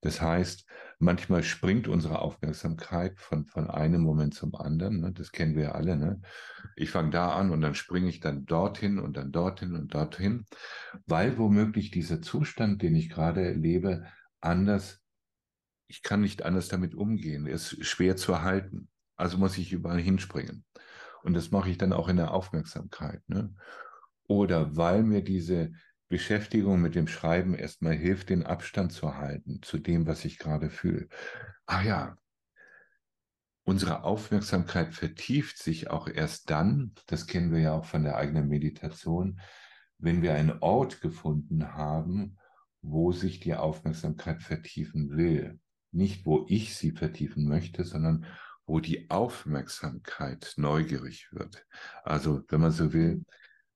Das 0.00 0.20
heißt, 0.20 0.66
manchmal 0.98 1.44
springt 1.44 1.86
unsere 1.86 2.20
Aufmerksamkeit 2.20 3.20
von, 3.20 3.46
von 3.46 3.70
einem 3.70 4.02
Moment 4.02 4.34
zum 4.34 4.56
anderen. 4.56 5.00
Ne? 5.00 5.12
Das 5.12 5.30
kennen 5.30 5.54
wir 5.54 5.76
alle. 5.76 5.96
Ne? 5.96 6.20
Ich 6.74 6.90
fange 6.90 7.10
da 7.10 7.30
an 7.34 7.50
und 7.50 7.60
dann 7.60 7.76
springe 7.76 8.08
ich 8.08 8.18
dann 8.18 8.44
dorthin 8.44 8.98
und 8.98 9.16
dann 9.16 9.30
dorthin 9.30 9.76
und 9.76 9.94
dorthin, 9.94 10.46
weil 11.06 11.38
womöglich 11.38 11.92
dieser 11.92 12.20
Zustand, 12.20 12.82
den 12.82 12.96
ich 12.96 13.08
gerade 13.08 13.44
erlebe, 13.46 14.04
anders, 14.40 14.99
ich 15.90 16.02
kann 16.02 16.20
nicht 16.20 16.44
anders 16.44 16.68
damit 16.68 16.94
umgehen. 16.94 17.46
Er 17.46 17.54
ist 17.54 17.84
schwer 17.84 18.16
zu 18.16 18.32
erhalten. 18.32 18.88
Also 19.16 19.36
muss 19.36 19.58
ich 19.58 19.72
überall 19.72 20.00
hinspringen. 20.00 20.64
Und 21.22 21.34
das 21.34 21.50
mache 21.50 21.68
ich 21.68 21.78
dann 21.78 21.92
auch 21.92 22.08
in 22.08 22.16
der 22.16 22.32
Aufmerksamkeit. 22.32 23.28
Ne? 23.28 23.54
Oder 24.28 24.76
weil 24.76 25.02
mir 25.02 25.22
diese 25.22 25.72
Beschäftigung 26.08 26.80
mit 26.80 26.94
dem 26.94 27.08
Schreiben 27.08 27.54
erstmal 27.54 27.94
hilft, 27.94 28.30
den 28.30 28.46
Abstand 28.46 28.92
zu 28.92 29.16
halten 29.16 29.60
zu 29.62 29.78
dem, 29.78 30.06
was 30.06 30.24
ich 30.24 30.38
gerade 30.38 30.70
fühle. 30.70 31.08
Ah 31.66 31.82
ja, 31.82 32.16
unsere 33.64 34.04
Aufmerksamkeit 34.04 34.94
vertieft 34.94 35.58
sich 35.58 35.90
auch 35.90 36.08
erst 36.08 36.50
dann, 36.50 36.94
das 37.06 37.26
kennen 37.26 37.52
wir 37.52 37.60
ja 37.60 37.72
auch 37.72 37.84
von 37.84 38.04
der 38.04 38.16
eigenen 38.16 38.48
Meditation, 38.48 39.40
wenn 39.98 40.22
wir 40.22 40.34
einen 40.34 40.58
Ort 40.60 41.00
gefunden 41.00 41.74
haben, 41.74 42.38
wo 42.82 43.12
sich 43.12 43.40
die 43.40 43.54
Aufmerksamkeit 43.54 44.42
vertiefen 44.42 45.16
will. 45.16 45.60
Nicht, 45.92 46.24
wo 46.24 46.46
ich 46.48 46.76
sie 46.76 46.92
vertiefen 46.92 47.48
möchte, 47.48 47.84
sondern 47.84 48.26
wo 48.66 48.80
die 48.80 49.10
Aufmerksamkeit 49.10 50.54
neugierig 50.56 51.28
wird. 51.32 51.66
Also, 52.04 52.42
wenn 52.48 52.60
man 52.60 52.70
so 52.70 52.92
will, 52.92 53.24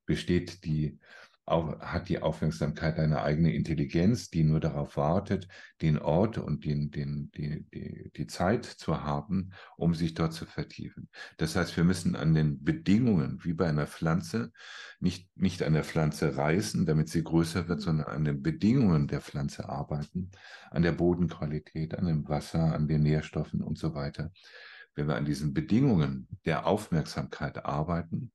besteht 0.07 0.65
die 0.65 0.99
hat 1.47 2.09
die 2.09 2.23
Aufmerksamkeit 2.23 2.99
eine 2.99 3.23
eigene 3.23 3.53
Intelligenz, 3.53 4.31
die 4.31 4.45
nur 4.45 4.61
darauf 4.61 4.97
wartet, 4.97 5.47
den 5.83 5.99
Ort 5.99 6.39
und 6.39 6.65
den, 6.65 6.91
den, 6.91 7.31
die, 7.33 7.65
die, 7.75 8.11
die 8.17 8.27
Zeit 8.27 8.65
zu 8.65 9.03
haben, 9.03 9.53
um 9.77 9.95
sich 9.95 10.15
dort 10.15 10.33
zu 10.33 10.47
vertiefen. 10.47 11.09
Das 11.37 11.55
heißt, 11.55 11.77
wir 11.77 11.85
müssen 11.85 12.17
an 12.17 12.35
den 12.35 12.65
Bedingungen, 12.65 13.45
wie 13.45 13.53
bei 13.53 13.69
einer 13.69 13.87
Pflanze, 13.87 14.53
nicht, 15.01 15.29
nicht 15.37 15.63
an 15.63 15.75
der 15.75 15.85
Pflanze 15.85 16.37
reißen, 16.37 16.87
damit 16.87 17.11
sie 17.11 17.23
größer 17.23 17.69
wird, 17.69 17.83
sondern 17.83 18.07
an 18.07 18.25
den 18.25 18.43
Bedingungen 18.43 19.07
der 19.07 19.21
Pflanze 19.21 19.69
arbeiten, 19.69 20.31
an 20.71 20.83
der 20.83 20.93
Bodenqualität, 20.93 21.95
an 21.95 22.07
dem 22.07 22.29
Wasser, 22.29 22.75
an 22.75 22.89
den 22.89 23.03
Nährstoffen 23.03 23.61
und 23.61 23.79
so 23.79 23.95
weiter 23.95 24.33
wenn 24.95 25.09
wir 25.09 25.17
an 25.17 25.25
diesen 25.25 25.53
Bedingungen 25.55 26.29
der 26.45 26.67
Aufmerksamkeit 26.67 27.65
arbeiten, 27.65 28.33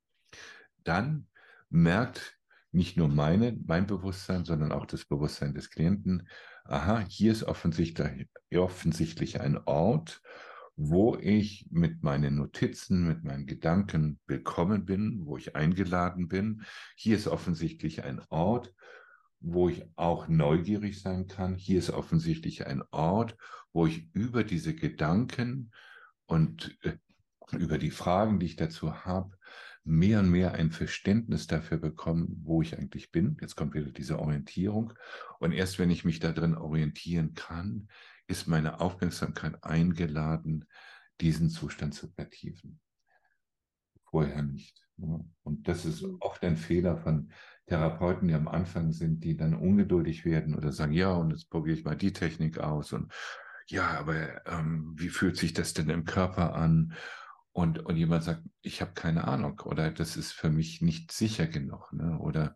dann 0.84 1.28
merkt 1.70 2.39
nicht 2.72 2.98
nur 2.98 3.08
meine, 3.08 3.58
mein 3.66 3.88
Bewusstsein, 3.88 4.46
sondern 4.46 4.72
auch 4.72 4.86
das 4.86 5.06
Bewusstsein 5.06 5.54
des 5.54 5.70
Klienten, 5.70 6.28
aha, 6.66 7.04
hier 7.08 7.32
ist 7.32 7.44
offensichtlich, 7.44 8.28
offensichtlich 8.56 9.42
ein 9.42 9.58
Ort, 9.66 10.22
wo 10.76 11.18
ich 11.18 11.68
mit 11.72 12.04
meinen 12.04 12.36
Notizen, 12.36 13.06
mit 13.08 13.24
meinen 13.24 13.48
Gedanken 13.48 14.20
willkommen 14.28 14.86
bin, 14.86 15.26
wo 15.26 15.36
ich 15.36 15.56
eingeladen 15.56 16.28
bin. 16.30 16.64
Hier 16.96 17.18
ist 17.18 17.28
offensichtlich 17.28 18.04
ein 18.06 18.22
Ort, 18.30 18.74
wo 19.42 19.68
ich 19.68 19.86
auch 19.96 20.28
neugierig 20.28 21.02
sein 21.02 21.28
kann. 21.28 21.56
Hier 21.56 21.80
ist 21.80 21.90
offensichtlich 21.90 22.66
ein 22.66 22.84
Ort, 22.92 23.36
wo 23.74 23.88
ich 23.88 24.10
über 24.14 24.44
diese 24.44 24.74
Gedanken 24.74 25.72
und 26.28 26.78
äh, 26.84 26.98
über 27.58 27.78
die 27.78 27.92
Fragen, 27.92 28.40
die 28.40 28.46
ich 28.46 28.56
dazu 28.56 29.06
habe, 29.06 29.36
mehr 29.90 30.20
und 30.20 30.30
mehr 30.30 30.54
ein 30.54 30.72
Verständnis 30.72 31.48
dafür 31.48 31.78
bekommen, 31.78 32.42
wo 32.44 32.62
ich 32.62 32.78
eigentlich 32.78 33.12
bin. 33.12 33.38
Jetzt 33.42 33.56
kommt 33.56 33.74
wieder 33.74 33.92
diese 33.92 34.20
Orientierung. 34.20 34.94
Und 35.40 35.52
erst 35.52 35.80
wenn 35.80 35.90
ich 35.90 36.06
mich 36.06 36.20
darin 36.20 36.56
orientieren 36.56 37.34
kann, 37.34 37.90
ist 38.28 38.48
meine 38.48 38.80
Aufmerksamkeit 38.80 39.64
eingeladen, 39.64 40.66
diesen 41.20 41.50
Zustand 41.50 41.96
zu 41.96 42.08
vertiefen. 42.08 42.80
Vorher 44.04 44.44
nicht. 44.44 44.88
Ne? 44.98 45.26
Und 45.44 45.68
das 45.68 45.86
ist 45.86 46.04
mhm. 46.04 46.18
oft 46.20 46.44
ein 46.44 46.56
Fehler 46.56 46.98
von 46.98 47.32
Therapeuten, 47.66 48.28
die 48.28 48.36
am 48.36 48.48
Anfang 48.48 48.92
sind, 48.92 49.24
die 49.24 49.36
dann 49.36 49.56
ungeduldig 49.56 50.24
werden 50.24 50.56
oder 50.56 50.72
sagen, 50.72 50.94
ja, 50.94 51.12
und 51.12 51.32
jetzt 51.32 51.50
probiere 51.50 51.78
ich 51.78 51.84
mal 51.84 51.98
die 51.98 52.14
Technik 52.14 52.60
aus 52.60 52.94
und 52.94 53.12
ja, 53.68 54.00
aber 54.00 54.46
ähm, 54.48 54.94
wie 54.98 55.10
fühlt 55.10 55.38
sich 55.38 55.54
das 55.54 55.74
denn 55.74 55.90
im 55.90 56.04
Körper 56.04 56.56
an? 56.56 56.94
Und, 57.52 57.80
und 57.80 57.98
jemand 57.98 58.24
sagt, 58.24 58.44
ich 58.62 58.82
habe 58.82 58.94
keine 58.94 59.28
Ahnung 59.28 59.60
oder 59.62 59.92
das 59.92 60.18
ist 60.18 60.32
für 60.32 60.50
mich 60.50 60.82
nicht 60.82 61.12
sicher 61.12 61.48
genug 61.48 61.92
ne? 61.92 62.18
oder 62.20 62.56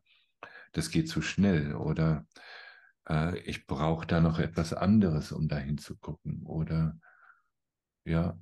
das 0.72 0.92
geht 0.92 1.10
zu 1.10 1.22
schnell 1.22 1.74
oder 1.76 2.26
äh, 3.10 3.38
ich 3.40 3.66
brauche 3.66 4.06
da 4.06 4.22
noch 4.22 4.40
etwas 4.40 4.74
anderes, 4.74 5.32
um 5.32 5.48
dahin 5.48 5.78
zu 5.78 5.98
gucken 5.98 6.44
oder 6.44 6.98
ja, 8.06 8.38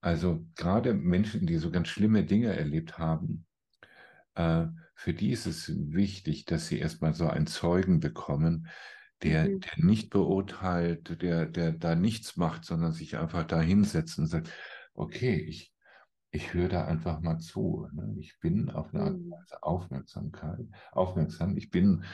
also 0.00 0.46
gerade 0.54 0.94
Menschen, 0.94 1.46
die 1.46 1.56
so 1.56 1.70
ganz 1.70 1.88
schlimme 1.88 2.24
Dinge 2.24 2.56
erlebt 2.56 2.98
haben, 2.98 3.46
äh, 4.34 4.66
für 4.94 5.14
die 5.14 5.30
ist 5.30 5.46
es 5.46 5.72
wichtig, 5.76 6.44
dass 6.44 6.68
sie 6.68 6.78
erstmal 6.78 7.14
so 7.14 7.28
einen 7.28 7.46
Zeugen 7.46 8.00
bekommen, 8.00 8.68
der, 9.22 9.48
mhm. 9.48 9.60
der 9.60 9.72
nicht 9.76 10.10
beurteilt, 10.10 11.22
der, 11.22 11.46
der 11.46 11.72
da 11.72 11.94
nichts 11.94 12.36
macht, 12.36 12.64
sondern 12.64 12.92
sich 12.92 13.16
einfach 13.16 13.44
da 13.44 13.60
hinsetzt 13.60 14.18
und 14.18 14.26
sagt, 14.26 14.50
okay, 14.94 15.36
ich, 15.36 15.72
ich 16.30 16.52
höre 16.54 16.68
da 16.68 16.84
einfach 16.84 17.20
mal 17.20 17.38
zu. 17.38 17.88
Ne? 17.92 18.16
Ich 18.18 18.38
bin 18.40 18.70
auf 18.70 18.92
eine 18.92 19.04
Art 19.04 19.14
und 19.14 19.26
mhm. 19.26 19.30
Weise 19.30 19.62
Aufmerksamkeit, 19.62 20.66
aufmerksam. 20.92 21.56
Ich 21.56 21.70
bin, 21.70 22.04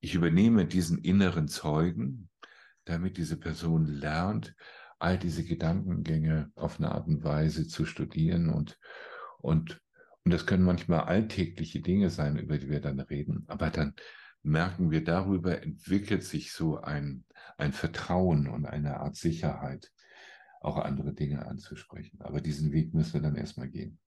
ich 0.00 0.14
übernehme 0.14 0.66
diesen 0.66 0.98
inneren 0.98 1.48
Zeugen, 1.48 2.28
damit 2.84 3.16
diese 3.16 3.38
Person 3.38 3.86
lernt, 3.86 4.54
all 4.98 5.18
diese 5.18 5.44
Gedankengänge 5.44 6.50
auf 6.54 6.78
eine 6.78 6.92
Art 6.92 7.06
und 7.06 7.24
Weise 7.24 7.66
zu 7.66 7.84
studieren 7.84 8.50
und, 8.50 8.78
und, 9.38 9.80
und 10.24 10.32
das 10.32 10.46
können 10.46 10.64
manchmal 10.64 11.00
alltägliche 11.00 11.80
Dinge 11.80 12.10
sein, 12.10 12.36
über 12.36 12.58
die 12.58 12.68
wir 12.68 12.80
dann 12.80 13.00
reden, 13.00 13.44
aber 13.48 13.70
dann 13.70 13.94
merken 14.42 14.90
wir, 14.90 15.04
darüber 15.04 15.62
entwickelt 15.62 16.24
sich 16.24 16.52
so 16.52 16.80
ein, 16.80 17.24
ein 17.58 17.72
Vertrauen 17.72 18.48
und 18.48 18.66
eine 18.66 18.98
Art 18.98 19.16
Sicherheit, 19.16 19.92
auch 20.64 20.76
andere 20.76 21.12
Dinge 21.12 21.46
anzusprechen. 21.46 22.20
Aber 22.20 22.40
diesen 22.40 22.72
Weg 22.72 22.94
müssen 22.94 23.14
wir 23.14 23.20
dann 23.20 23.36
erstmal 23.36 23.68
gehen. 23.68 23.98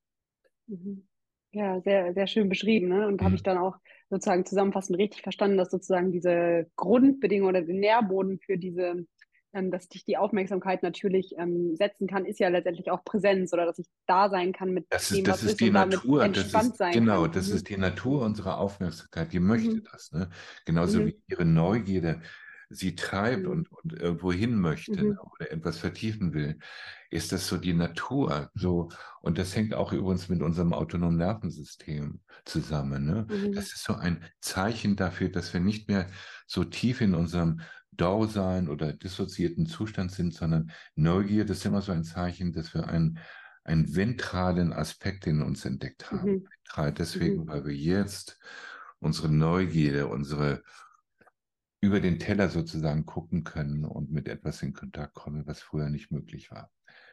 Mhm. 0.68 1.08
Ja, 1.52 1.80
sehr, 1.82 2.14
sehr 2.14 2.28
schön 2.28 2.50
beschrieben. 2.50 2.90
Ne? 2.90 3.08
Und 3.08 3.22
mhm. 3.22 3.26
habe 3.26 3.36
ich 3.36 3.44
dann 3.44 3.58
auch 3.58 3.78
sozusagen 4.10 4.46
zusammenfassend 4.46 4.98
richtig 4.98 5.22
verstanden, 5.22 5.58
dass 5.58 5.72
sozusagen 5.72 6.12
diese 6.12 6.70
Grundbedingung 6.76 7.50
oder 7.50 7.62
der 7.62 7.76
Nährboden 7.76 8.40
für 8.40 8.58
diese 8.58 9.06
ähm, 9.56 9.72
dass 9.72 9.88
dich 9.88 10.04
die 10.04 10.18
Aufmerksamkeit 10.18 10.84
natürlich 10.84 11.34
ähm, 11.38 11.78
setzen 11.78 12.08
kann, 12.08 12.26
ist 12.26 12.40
ja 12.40 12.50
letztendlich 12.50 12.92
auch 12.92 13.06
Präsenz 13.06 13.54
oder 13.54 13.66
dass 13.66 13.80
ich 13.80 13.88
da 14.06 14.30
sein 14.30 14.52
kann 14.52 14.72
mit 14.72 14.86
das 14.90 15.12
ist, 15.12 15.18
dem, 15.18 15.24
das 15.24 15.44
was 15.44 15.52
ist, 15.52 15.62
die 15.62 15.70
Natur, 15.70 16.24
entspannt 16.26 16.72
ist, 16.72 16.78
sein 16.78 16.92
Genau, 16.92 17.22
kann. 17.22 17.32
das 17.32 17.50
mhm. 17.50 17.56
ist 17.56 17.70
die 17.70 17.78
Natur 17.78 18.22
unserer 18.24 18.60
Aufmerksamkeit, 18.60 19.32
die 19.32 19.40
möchte 19.40 19.76
mhm. 19.76 19.88
das. 19.90 20.12
Ne? 20.12 20.30
Genauso 20.66 21.00
mhm. 21.00 21.08
wie 21.08 21.22
ihre 21.28 21.46
Neugierde 21.46 22.22
sie 22.70 22.96
treibt 22.96 23.44
mhm. 23.44 23.52
und, 23.52 23.72
und 23.72 23.94
irgendwo 23.94 24.32
hin 24.32 24.60
möchte 24.60 25.04
mhm. 25.04 25.18
oder 25.20 25.52
etwas 25.52 25.78
vertiefen 25.78 26.34
will, 26.34 26.60
ist 27.10 27.32
das 27.32 27.48
so 27.48 27.58
die 27.58 27.74
Natur. 27.74 28.50
So, 28.54 28.90
und 29.22 29.38
das 29.38 29.56
hängt 29.56 29.74
auch 29.74 29.94
übrigens 29.94 30.30
mit 30.30 30.42
unserem 30.42 30.74
autonomen 30.74 31.18
Nervensystem 31.18 32.20
zusammen. 32.46 33.06
Ne? 33.06 33.28
Mhm. 33.30 33.54
Das 33.54 33.74
ist 33.74 33.84
so 33.84 33.94
ein 33.94 34.24
Zeichen 34.40 34.96
dafür, 34.96 35.30
dass 35.30 35.54
wir 35.54 35.62
nicht 35.62 35.88
mehr 35.88 36.08
so 36.48 36.64
tief 36.64 37.02
in 37.02 37.16
unserem 37.16 37.62
Dausein 37.92 38.68
oder 38.68 38.94
dissoziierten 38.94 39.66
Zustand 39.66 40.12
sind, 40.12 40.34
sondern 40.34 40.72
Neugier, 40.96 41.46
das 41.46 41.60
ist 41.60 41.66
immer 41.66 41.82
so 41.82 41.92
ein 41.92 42.04
Zeichen, 42.04 42.52
dass 42.52 42.74
wir 42.74 42.88
einen, 42.88 43.20
einen 43.64 43.96
ventralen 43.96 44.74
Aspekt 44.74 45.28
in 45.28 45.42
uns 45.42 45.66
entdeckt 45.66 46.12
haben. 46.12 46.32
Mhm. 46.32 46.48
Ventral 46.64 46.94
deswegen, 46.94 47.44
mhm. 47.44 47.48
weil 47.48 47.66
wir 47.66 47.76
jetzt 47.76 48.38
unsere 49.00 49.30
Neugierde, 49.30 50.08
unsere 50.08 50.64
über 51.86 52.00
den 52.00 52.20
Teller 52.20 52.50
sozusagen 52.50 53.06
gucken 53.06 53.44
können 53.44 53.86
und 53.86 54.12
mit 54.12 54.28
etwas 54.28 54.62
in 54.64 54.74
Kontakt 54.74 55.14
kommen, 55.14 55.46
was 55.46 55.62
früher 55.62 55.90
nicht 55.90 56.12
möglich 56.12 56.50
war. 56.50 56.72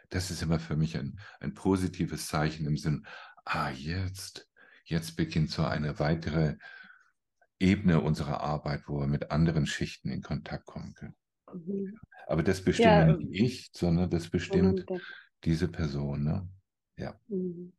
Das 0.08 0.30
ist 0.30 0.42
immer 0.42 0.58
für 0.58 0.76
mich 0.76 0.96
ein, 0.96 1.18
ein 1.40 1.54
positives 1.54 2.26
Zeichen 2.26 2.66
im 2.66 2.76
Sinn, 2.76 3.06
ah, 3.44 3.70
jetzt, 3.70 4.50
jetzt 4.84 5.16
beginnt 5.16 5.50
so 5.50 5.64
eine 5.64 5.98
weitere 5.98 6.56
Ebene 7.58 8.00
unserer 8.00 8.40
Arbeit, 8.40 8.88
wo 8.88 9.00
wir 9.00 9.06
mit 9.06 9.30
anderen 9.30 9.66
Schichten 9.66 10.10
in 10.10 10.22
Kontakt 10.22 10.66
kommen 10.66 10.94
können. 10.94 11.16
Mhm. 11.52 11.98
Aber 12.26 12.42
das 12.42 12.62
bestimmt 12.62 12.86
ja, 12.86 13.16
nicht 13.16 13.40
ich, 13.40 13.70
sondern 13.72 14.10
das 14.10 14.30
bestimmt 14.30 14.86
diese 15.44 15.68
Person. 15.68 16.24
Ne? 16.24 16.48
Ja. 16.96 17.20
Mhm. 17.28 17.72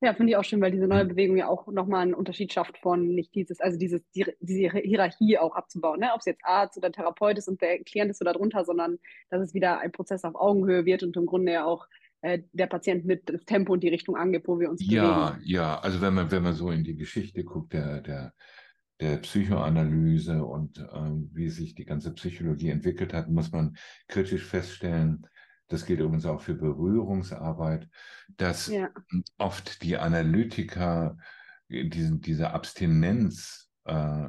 Ja, 0.00 0.14
finde 0.14 0.30
ich 0.30 0.36
auch 0.36 0.44
schön, 0.44 0.60
weil 0.60 0.70
diese 0.70 0.86
neue 0.86 1.04
mhm. 1.04 1.08
Bewegung 1.08 1.36
ja 1.36 1.48
auch 1.48 1.66
nochmal 1.68 2.02
einen 2.02 2.14
Unterschied 2.14 2.52
schafft 2.52 2.78
von 2.78 3.14
nicht 3.14 3.34
dieses, 3.34 3.60
also 3.60 3.78
dieses, 3.78 4.02
die, 4.10 4.26
diese 4.40 4.70
Hierarchie 4.78 5.38
auch 5.38 5.54
abzubauen, 5.54 6.00
ne? 6.00 6.10
ob 6.14 6.20
es 6.20 6.26
jetzt 6.26 6.44
Arzt 6.44 6.76
oder 6.76 6.92
Therapeut 6.92 7.38
ist 7.38 7.48
und 7.48 7.60
der 7.60 7.82
Klient 7.84 8.10
ist 8.10 8.18
so 8.18 8.24
darunter, 8.24 8.64
sondern 8.64 8.98
dass 9.30 9.42
es 9.42 9.54
wieder 9.54 9.80
ein 9.80 9.92
Prozess 9.92 10.24
auf 10.24 10.34
Augenhöhe 10.34 10.84
wird 10.84 11.02
und 11.02 11.16
im 11.16 11.26
Grunde 11.26 11.52
ja 11.52 11.64
auch 11.64 11.86
äh, 12.22 12.40
der 12.52 12.66
Patient 12.66 13.04
mit 13.04 13.28
das 13.28 13.44
Tempo 13.44 13.72
und 13.72 13.82
die 13.82 13.88
Richtung 13.88 14.16
angibt, 14.16 14.48
wo 14.48 14.58
wir 14.58 14.70
uns 14.70 14.82
ja, 14.84 15.02
bewegen. 15.02 15.44
Ja, 15.44 15.62
ja, 15.62 15.78
also 15.80 16.00
wenn 16.00 16.14
man, 16.14 16.30
wenn 16.30 16.42
man 16.42 16.54
so 16.54 16.70
in 16.70 16.84
die 16.84 16.96
Geschichte 16.96 17.44
guckt, 17.44 17.72
der, 17.72 18.00
der, 18.00 18.34
der 19.00 19.18
Psychoanalyse 19.18 20.44
und 20.44 20.78
ähm, 20.94 21.30
wie 21.34 21.50
sich 21.50 21.74
die 21.74 21.84
ganze 21.84 22.12
Psychologie 22.14 22.70
entwickelt 22.70 23.12
hat, 23.12 23.28
muss 23.28 23.52
man 23.52 23.76
kritisch 24.08 24.44
feststellen, 24.44 25.26
das 25.68 25.86
gilt 25.86 26.00
übrigens 26.00 26.26
auch 26.26 26.40
für 26.40 26.54
Berührungsarbeit, 26.54 27.88
dass 28.36 28.68
ja. 28.68 28.90
oft 29.38 29.82
die 29.82 29.96
Analytiker 29.96 31.16
diesen, 31.68 32.20
diese 32.20 32.50
Abstinenz, 32.50 33.70
äh, 33.84 34.28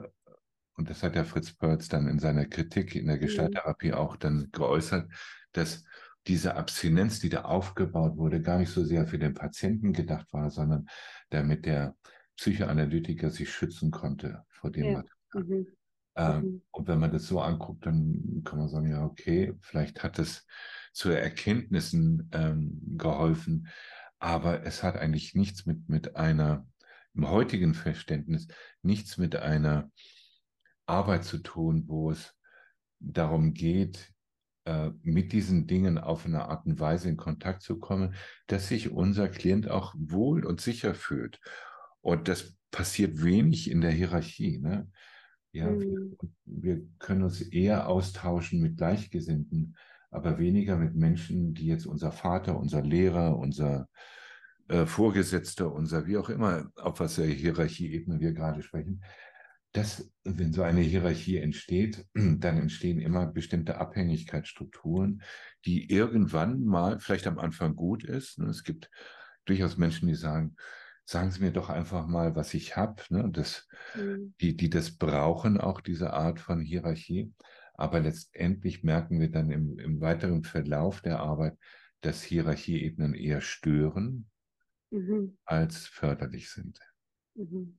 und 0.75 0.89
das 0.89 1.03
hat 1.03 1.15
ja 1.15 1.23
Fritz 1.23 1.53
Perls 1.53 1.87
dann 1.87 2.07
in 2.07 2.19
seiner 2.19 2.45
Kritik 2.45 2.95
in 2.95 3.07
der 3.07 3.17
mhm. 3.17 3.21
Gestalttherapie 3.21 3.93
auch 3.93 4.15
dann 4.15 4.49
geäußert, 4.51 5.11
dass 5.51 5.83
diese 6.27 6.55
Abstinenz, 6.55 7.19
die 7.19 7.29
da 7.29 7.43
aufgebaut 7.43 8.17
wurde, 8.17 8.41
gar 8.41 8.57
nicht 8.57 8.71
so 8.71 8.83
sehr 8.83 9.07
für 9.07 9.17
den 9.17 9.33
Patienten 9.33 9.93
gedacht 9.93 10.31
war, 10.33 10.49
sondern 10.49 10.87
damit 11.29 11.65
der 11.65 11.95
Psychoanalytiker 12.35 13.29
sich 13.29 13.51
schützen 13.51 13.91
konnte 13.91 14.43
vor 14.49 14.71
dem 14.71 14.85
ja. 14.85 15.03
Mhm. 15.33 15.67
Ähm, 16.17 16.41
mhm. 16.41 16.61
Und 16.71 16.87
wenn 16.87 16.99
man 16.99 17.11
das 17.11 17.27
so 17.27 17.39
anguckt, 17.39 17.85
dann 17.85 18.41
kann 18.43 18.57
man 18.57 18.67
sagen, 18.67 18.89
ja, 18.89 19.05
okay, 19.05 19.53
vielleicht 19.61 20.03
hat 20.03 20.19
es 20.19 20.45
zu 20.91 21.09
Erkenntnissen 21.09 22.29
ähm, 22.33 22.81
geholfen, 22.97 23.67
aber 24.19 24.63
es 24.65 24.81
hat 24.81 24.97
eigentlich 24.97 25.35
nichts 25.35 25.67
mit, 25.67 25.87
mit 25.87 26.15
einer, 26.15 26.67
im 27.13 27.29
heutigen 27.29 27.75
Verständnis, 27.75 28.47
nichts 28.81 29.17
mit 29.17 29.35
einer 29.35 29.91
Arbeit 30.87 31.23
zu 31.23 31.37
tun, 31.37 31.83
wo 31.85 32.09
es 32.09 32.33
darum 32.99 33.53
geht, 33.53 34.11
äh, 34.65 34.89
mit 35.03 35.33
diesen 35.33 35.67
Dingen 35.67 35.99
auf 35.99 36.25
eine 36.25 36.45
Art 36.45 36.65
und 36.65 36.79
Weise 36.79 37.09
in 37.09 37.17
Kontakt 37.17 37.61
zu 37.61 37.77
kommen, 37.77 38.15
dass 38.47 38.67
sich 38.67 38.89
unser 38.89 39.29
Klient 39.29 39.69
auch 39.69 39.93
wohl 39.95 40.45
und 40.45 40.61
sicher 40.61 40.95
fühlt. 40.95 41.39
Und 42.01 42.27
das 42.27 42.57
passiert 42.71 43.21
wenig 43.21 43.69
in 43.69 43.81
der 43.81 43.91
Hierarchie. 43.91 44.57
Ne? 44.57 44.89
Ja, 45.51 45.69
mhm. 45.69 46.17
wir, 46.45 46.75
wir, 46.77 46.87
können 46.99 47.23
uns 47.23 47.41
eher 47.41 47.87
austauschen 47.87 48.61
mit 48.61 48.77
Gleichgesinnten, 48.77 49.75
aber 50.11 50.37
weniger 50.39 50.77
mit 50.77 50.95
Menschen, 50.95 51.53
die 51.53 51.67
jetzt 51.67 51.85
unser 51.85 52.11
Vater, 52.11 52.57
unser 52.57 52.81
Lehrer, 52.81 53.37
unser 53.37 53.87
äh, 54.67 54.85
Vorgesetzter, 54.85 55.71
unser 55.73 56.07
wie 56.07 56.17
auch 56.17 56.29
immer, 56.29 56.71
auf 56.75 56.99
was 56.99 57.15
der 57.15 57.27
Hierarchieebene 57.27 58.19
wir 58.19 58.33
gerade 58.33 58.61
sprechen, 58.61 59.01
dass, 59.71 60.11
wenn 60.23 60.53
so 60.53 60.63
eine 60.63 60.81
Hierarchie 60.81 61.37
entsteht, 61.37 62.05
dann 62.13 62.57
entstehen 62.57 62.99
immer 62.99 63.27
bestimmte 63.27 63.77
Abhängigkeitsstrukturen, 63.77 65.21
die 65.65 65.89
irgendwann 65.91 66.63
mal 66.63 66.99
vielleicht 66.99 67.27
am 67.27 67.39
Anfang 67.39 67.75
gut 67.75 68.03
ist. 68.03 68.39
Ne? 68.39 68.47
Es 68.47 68.63
gibt 68.63 68.89
durchaus 69.45 69.77
Menschen, 69.77 70.07
die 70.07 70.15
sagen, 70.15 70.55
sagen 71.07 71.31
Sie 71.31 71.41
mir 71.41 71.51
doch 71.51 71.69
einfach 71.69 72.05
mal, 72.05 72.35
was 72.35 72.53
ich 72.53 72.75
habe. 72.75 73.01
Ne? 73.09 73.31
mhm. 73.95 74.33
die, 74.41 74.57
die 74.57 74.69
das 74.69 74.97
brauchen, 74.97 75.57
auch 75.57 75.79
diese 75.79 76.11
Art 76.13 76.39
von 76.39 76.59
Hierarchie. 76.59 77.33
Aber 77.75 78.01
letztendlich 78.01 78.83
merken 78.83 79.19
wir 79.21 79.31
dann 79.31 79.49
im, 79.49 79.79
im 79.79 80.01
weiteren 80.01 80.43
Verlauf 80.43 81.01
der 81.01 81.19
Arbeit, 81.19 81.57
dass 82.01 82.23
Hierarchieebenen 82.23 83.13
eher 83.13 83.39
stören 83.39 84.29
mhm. 84.89 85.37
als 85.45 85.87
förderlich 85.87 86.49
sind. 86.49 86.79
Mhm. 87.35 87.77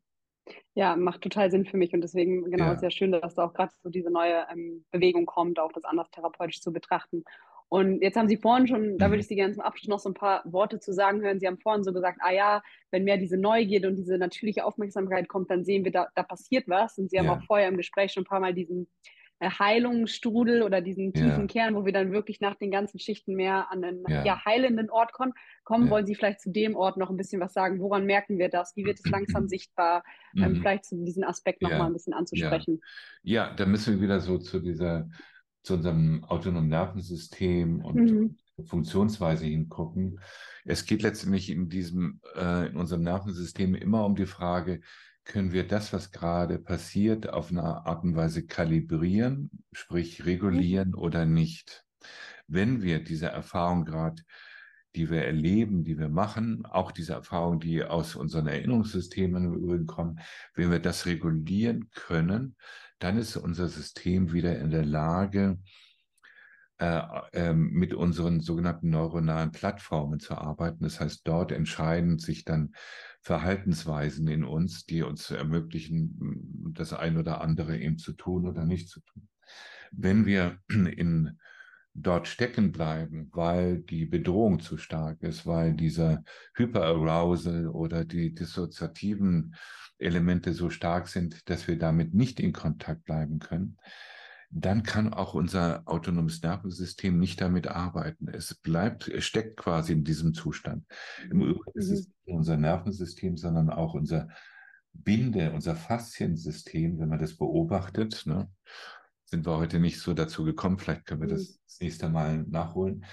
Ja, 0.73 0.97
macht 0.97 1.21
total 1.21 1.51
Sinn 1.51 1.67
für 1.67 1.77
mich 1.77 1.93
und 1.93 2.01
deswegen 2.01 2.51
genau 2.51 2.67
ja. 2.67 2.73
ist 2.73 2.83
ja 2.83 2.91
schön, 2.91 3.13
dass 3.13 3.35
da 3.35 3.45
auch 3.45 3.53
gerade 3.53 3.75
so 3.83 3.91
diese 3.91 4.11
neue 4.11 4.47
ähm, 4.51 4.87
Bewegung 4.91 5.27
kommt, 5.27 5.59
auch 5.59 5.73
das 5.73 5.85
anders 5.85 6.11
therapeutisch 6.11 6.63
zu 6.63 6.73
betrachten. 6.73 7.25
Und 7.71 8.01
jetzt 8.01 8.17
haben 8.17 8.29
Sie 8.29 8.39
vorhin 8.39 8.67
schon, 8.67 8.99
da 8.99 9.07
würde 9.07 9.17
mhm. 9.17 9.21
ich 9.21 9.29
Sie 9.29 9.37
gerne 9.37 9.53
zum 9.53 9.63
Abschluss 9.63 9.89
noch 9.89 9.99
so 9.99 10.09
ein 10.09 10.15
paar 10.15 10.43
Worte 10.47 10.81
zu 10.81 10.93
sagen 10.93 11.21
hören. 11.21 11.39
Sie 11.39 11.47
haben 11.47 11.59
vorhin 11.59 11.85
so 11.85 11.93
gesagt, 11.93 12.19
ah 12.23 12.33
ja, 12.33 12.63
wenn 12.91 13.05
mehr 13.05 13.19
diese 13.19 13.37
Neugierde 13.37 13.89
und 13.89 13.97
diese 13.97 14.17
natürliche 14.17 14.65
Aufmerksamkeit 14.65 15.29
kommt, 15.29 15.51
dann 15.51 15.65
sehen 15.65 15.85
wir, 15.85 15.93
da, 15.93 16.09
da 16.15 16.23
passiert 16.23 16.67
was. 16.69 16.99
Und 16.99 17.11
Sie 17.11 17.19
haben 17.19 17.27
ja. 17.27 17.37
auch 17.37 17.43
vorher 17.43 17.69
im 17.69 17.77
Gespräch 17.77 18.13
schon 18.13 18.23
ein 18.23 18.27
paar 18.27 18.41
Mal 18.41 18.55
diesen 18.55 18.89
äh, 19.41 19.51
Heilungsstrudel 19.51 20.63
oder 20.63 20.81
diesen 20.81 21.13
tiefen 21.13 21.43
ja. 21.43 21.47
Kern, 21.47 21.75
wo 21.75 21.85
wir 21.85 21.93
dann 21.93 22.11
wirklich 22.11 22.41
nach 22.41 22.57
den 22.57 22.71
ganzen 22.71 22.99
Schichten 22.99 23.35
mehr 23.35 23.71
an 23.71 23.85
einen 23.85 24.05
ja. 24.09 24.25
ja 24.25 24.45
heilenden 24.45 24.91
Ort 24.91 25.13
kommen. 25.13 25.33
kommen. 25.65 25.91
Wollen 25.91 26.07
Sie 26.07 26.15
vielleicht 26.15 26.41
zu 26.41 26.51
dem 26.51 26.75
Ort 26.75 26.97
noch 26.97 27.11
ein 27.11 27.17
bisschen 27.17 27.41
was 27.41 27.53
sagen? 27.53 27.81
Woran 27.81 28.05
merken 28.05 28.39
wir 28.39 28.49
das? 28.49 28.75
Wie 28.77 28.85
wird 28.85 28.99
es 28.99 29.11
langsam 29.11 29.47
sichtbar? 29.49 30.03
Ähm, 30.37 30.53
mhm. 30.53 30.57
vielleicht 30.57 30.87
zu 30.87 30.97
diesem 31.05 31.25
Aspekt 31.25 31.63
noch 31.63 31.71
mal 31.71 31.87
ein 31.87 31.93
bisschen 31.93 32.15
anzusprechen. 32.15 32.81
Ja. 33.23 33.55
da 33.55 33.67
müssen 33.67 33.95
wir 33.95 34.01
wieder 34.01 34.21
so 34.21 34.39
zu 34.39 34.59
dieser 34.59 35.09
zu 35.63 35.75
unserem 35.75 36.25
autonomen 36.25 36.69
Nervensystem 36.69 37.85
und 37.85 37.97
mhm. 37.97 38.37
Funktionsweise 38.65 39.45
hingucken. 39.45 40.21
Es 40.65 40.85
geht 40.85 41.03
letztendlich 41.03 41.51
in 41.51 41.69
diesem, 41.69 42.21
äh, 42.35 42.69
in 42.69 42.77
unserem 42.77 43.03
Nervensystem 43.03 43.75
immer 43.75 44.05
um 44.05 44.17
die 44.17 44.27
Frage, 44.27 44.81
können 45.25 45.53
wir 45.53 45.67
das, 45.67 45.93
was 45.93 46.11
gerade 46.11 46.59
passiert, 46.59 47.29
auf 47.29 47.51
eine 47.51 47.63
Art 47.63 48.03
und 48.03 48.17
Weise 48.17 48.47
kalibrieren, 48.47 49.51
sprich 49.73 50.25
regulieren 50.25 50.91
mhm. 50.91 50.99
oder 50.99 51.27
nicht? 51.27 51.85
Wenn 52.47 52.83
wir 52.83 53.05
diese 53.05 53.27
Erfahrung 53.27 53.85
gerade, 53.85 54.23
die 54.95 55.11
wir 55.11 55.25
erleben, 55.25 55.85
die 55.85 55.99
wir 55.99 56.09
machen, 56.09 56.65
auch 56.65 56.93
diese 56.93 57.13
Erfahrung, 57.13 57.61
die 57.61 57.85
aus 57.85 58.17
unseren 58.17 58.47
Erinnerungssystemen 58.47 59.87
kommen, 59.87 60.19
wenn 60.55 60.71
wir 60.71 60.79
das 60.79 61.05
regulieren 61.05 61.91
können, 61.91 62.57
dann 62.99 63.19
ist 63.19 63.37
unser 63.37 63.69
System 63.69 64.33
wieder 64.33 64.59
in 64.59 64.71
der 64.71 64.85
Lage, 64.85 65.59
äh, 66.81 67.03
äh, 67.33 67.55
mit 67.55 67.93
unseren 67.93 68.41
sogenannten 68.41 68.91
neuronalen 68.91 69.51
Plattformen 69.51 70.21
zu 70.21 70.37
arbeiten. 70.37 70.85
Das 70.85 71.01
heißt, 71.01 71.23
dort 71.25 71.51
entscheiden 71.51 72.21
sich 72.21 72.45
dann 72.45 72.73
Verhaltensweisen 73.21 74.29
in 74.29 74.45
uns, 74.45 74.87
die 74.87 75.03
uns 75.03 75.31
ermöglichen, 75.33 76.73
das 76.75 76.93
ein 76.93 77.17
oder 77.17 77.41
andere 77.41 77.77
eben 77.79 77.99
zu 77.99 78.13
tun 78.13 78.47
oder 78.47 78.65
nicht 78.65 78.89
zu 78.89 79.01
tun. 79.01 79.29
Wenn 79.91 80.25
wir 80.25 80.59
in 80.69 81.39
dort 82.03 82.29
stecken 82.29 82.73
bleiben, 82.73 83.29
weil 83.33 83.79
die 83.79 84.07
Bedrohung 84.07 84.61
zu 84.61 84.79
stark 84.79 85.23
ist, 85.23 85.47
weil 85.47 85.75
dieser 85.75 86.23
Hyperarousal 86.55 87.69
oder 87.69 88.05
die 88.05 88.35
dissoziativen 88.35 89.55
Elemente 89.99 90.53
so 90.53 90.71
stark 90.71 91.09
sind, 91.09 91.49
dass 91.49 91.67
wir 91.69 91.79
damit 91.79 92.15
nicht 92.15 92.41
in 92.41 92.53
Kontakt 92.53 93.05
bleiben 93.05 93.39
können, 93.39 93.77
dann 94.51 94.83
kann 94.83 95.13
auch 95.13 95.35
unser 95.35 95.83
autonomes 95.87 96.43
Nervensystem 96.43 97.19
nicht 97.19 97.41
damit 97.41 97.69
arbeiten. 97.69 98.29
Es 98.29 98.55
bleibt, 98.55 99.09
es 99.09 99.25
steckt 99.25 99.59
quasi 99.59 99.93
in 99.93 100.05
diesem 100.05 100.33
Zustand. 100.33 100.87
Im 101.31 101.43
Übrigen 101.43 101.79
ist 101.79 101.91
es 101.91 102.07
nicht 102.07 102.37
unser 102.37 102.57
Nervensystem, 102.57 103.37
sondern 103.37 103.69
auch 103.69 103.95
unser 103.95 104.29
Binde, 104.93 105.53
unser 105.53 105.77
Fasziensystem, 105.77 106.99
wenn 106.99 107.09
man 107.09 107.19
das 107.19 107.37
beobachtet. 107.37 108.25
Ne, 108.27 108.51
sind 109.31 109.47
wir 109.47 109.59
heute 109.59 109.79
nicht 109.79 110.01
so 110.01 110.15
dazu 110.15 110.45
gekommen. 110.45 110.79
Vielleicht 110.79 111.07
können 111.07 111.21
wir 111.21 111.29
das 111.29 111.49
mhm. 111.49 111.59
das 111.67 111.81
nächste 111.81 112.09
Mal 112.09 112.45
nachholen. 112.49 113.05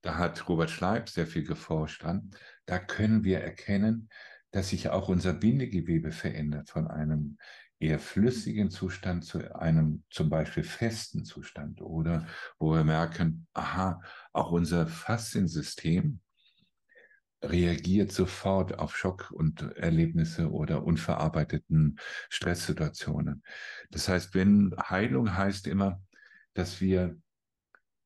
Da 0.00 0.16
hat 0.16 0.48
Robert 0.48 0.70
Schleib 0.70 1.08
sehr 1.08 1.26
viel 1.26 1.44
geforscht 1.44 2.04
dran. 2.04 2.30
Da 2.66 2.78
können 2.78 3.24
wir 3.24 3.40
erkennen, 3.40 4.08
dass 4.52 4.68
sich 4.68 4.90
auch 4.90 5.08
unser 5.08 5.32
Bindegewebe 5.32 6.12
verändert 6.12 6.70
von 6.70 6.86
einem 6.86 7.36
eher 7.78 7.98
flüssigen 7.98 8.70
Zustand 8.70 9.24
zu 9.24 9.54
einem 9.54 10.02
zum 10.08 10.30
Beispiel 10.30 10.62
festen 10.62 11.24
Zustand 11.24 11.82
oder 11.82 12.26
wo 12.58 12.72
wir 12.72 12.84
merken, 12.84 13.46
aha, 13.52 14.00
auch 14.32 14.50
unser 14.50 14.86
Fasziensystem 14.86 16.20
reagiert 17.42 18.12
sofort 18.12 18.78
auf 18.78 18.96
Schock 18.96 19.30
und 19.30 19.62
Erlebnisse 19.76 20.50
oder 20.50 20.84
unverarbeiteten 20.84 21.98
Stresssituationen. 22.28 23.42
Das 23.90 24.08
heißt, 24.08 24.34
wenn 24.34 24.74
Heilung 24.78 25.36
heißt 25.36 25.66
immer, 25.66 26.02
dass 26.54 26.80
wir, 26.80 27.16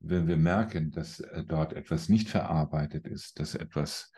wenn 0.00 0.26
wir 0.26 0.36
merken, 0.36 0.90
dass 0.90 1.20
äh, 1.20 1.44
dort 1.44 1.72
etwas 1.72 2.08
nicht 2.08 2.28
verarbeitet 2.28 3.06
ist, 3.06 3.38
dass 3.38 3.54
etwas 3.54 4.12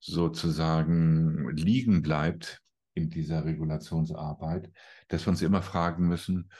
sozusagen 0.00 1.50
liegen 1.50 2.02
bleibt 2.02 2.60
in 2.94 3.10
dieser 3.10 3.44
Regulationsarbeit, 3.44 4.70
dass 5.08 5.26
wir 5.26 5.30
uns 5.30 5.42
immer 5.42 5.62
fragen 5.62 6.08
müssen, 6.08 6.50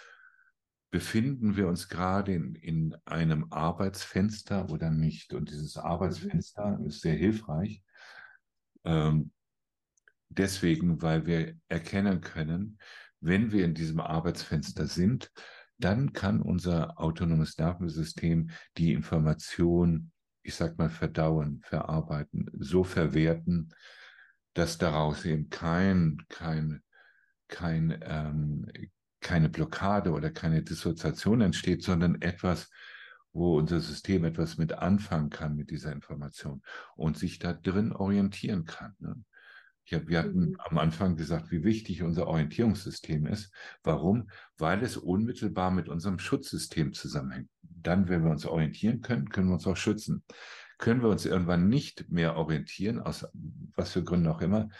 befinden 0.91 1.57
wir 1.57 1.67
uns 1.69 1.89
gerade 1.89 2.35
in, 2.35 2.55
in 2.55 2.97
einem 3.05 3.47
Arbeitsfenster 3.51 4.71
oder 4.71 4.91
nicht? 4.91 5.35
Und 5.35 5.51
dieses 5.51 5.77
Arbeitsfenster 5.77 6.79
ist 6.87 7.01
sehr 7.01 7.17
hilfreich. 7.17 7.83
Ähm, 8.85 9.31
deswegen, 10.29 11.03
weil 11.03 11.27
wir 11.27 11.57
erkennen 11.69 12.21
können, 12.21 12.79
wenn 13.21 13.53
wir 13.53 13.65
in 13.65 13.75
diesem 13.75 14.01
Arbeitsfenster 14.01 14.87
sind, 14.87 15.31
dann 15.79 16.13
kann 16.13 16.41
unser 16.41 17.01
autonomes 17.01 17.59
Nervensystem 17.59 18.51
die 18.77 18.93
Information 18.93 20.13
ich 20.45 20.55
sag 20.55 20.79
mal, 20.79 20.91
verdauen, 20.91 21.63
verarbeiten, 21.65 22.51
so 22.59 22.85
verwerten, 22.85 23.75
dass 24.53 24.79
daraus 24.79 25.25
eben 25.25 25.49
kein, 25.49 26.23
kein, 26.29 26.83
kein, 27.49 27.99
ähm, 28.03 28.71
keine 29.21 29.49
Blockade 29.49 30.13
oder 30.13 30.31
keine 30.31 30.63
Dissoziation 30.63 31.41
entsteht, 31.41 31.83
sondern 31.83 32.21
etwas, 32.21 32.71
wo 33.35 33.59
unser 33.59 33.81
System 33.81 34.25
etwas 34.25 34.57
mit 34.57 34.73
anfangen 34.73 35.29
kann 35.29 35.57
mit 35.57 35.71
dieser 35.71 35.93
Information 35.93 36.63
und 36.97 37.19
sich 37.19 37.39
da 37.39 37.53
drin 37.53 37.93
orientieren 37.93 38.65
kann. 38.65 38.95
Ne? 39.01 39.23
Hab, 39.93 40.09
wir 40.09 40.21
hatten 40.21 40.51
mhm. 40.51 40.57
am 40.61 40.79
Anfang 40.79 41.17
gesagt, 41.17 41.51
wie 41.51 41.63
wichtig 41.63 42.03
unser 42.03 42.27
Orientierungssystem 42.27 43.27
ist. 43.27 43.53
Warum? 43.83 44.31
Weil 44.57 44.83
es 44.83 44.97
unmittelbar 44.97 45.71
mit 45.71 45.91
unserem 45.91 46.19
Schutzsystem 46.19 46.95
zusammenhängt. 46.95 47.51
Dann, 47.61 48.09
wenn 48.09 48.25
wir 48.25 48.31
uns 48.31 48.47
orientieren 48.47 49.03
können, 49.03 49.29
können 49.29 49.49
wir 49.49 49.55
uns 49.55 49.67
auch 49.67 49.77
schützen. 49.77 50.25
Können 50.79 51.03
wir 51.03 51.11
uns 51.11 51.27
irgendwann 51.27 51.69
nicht 51.69 52.11
mehr 52.11 52.37
orientieren, 52.37 53.01
aus 53.01 53.27
was 53.77 53.93
für 53.93 54.03
Gründen 54.03 54.29
auch 54.29 54.41
immer, 54.41 54.71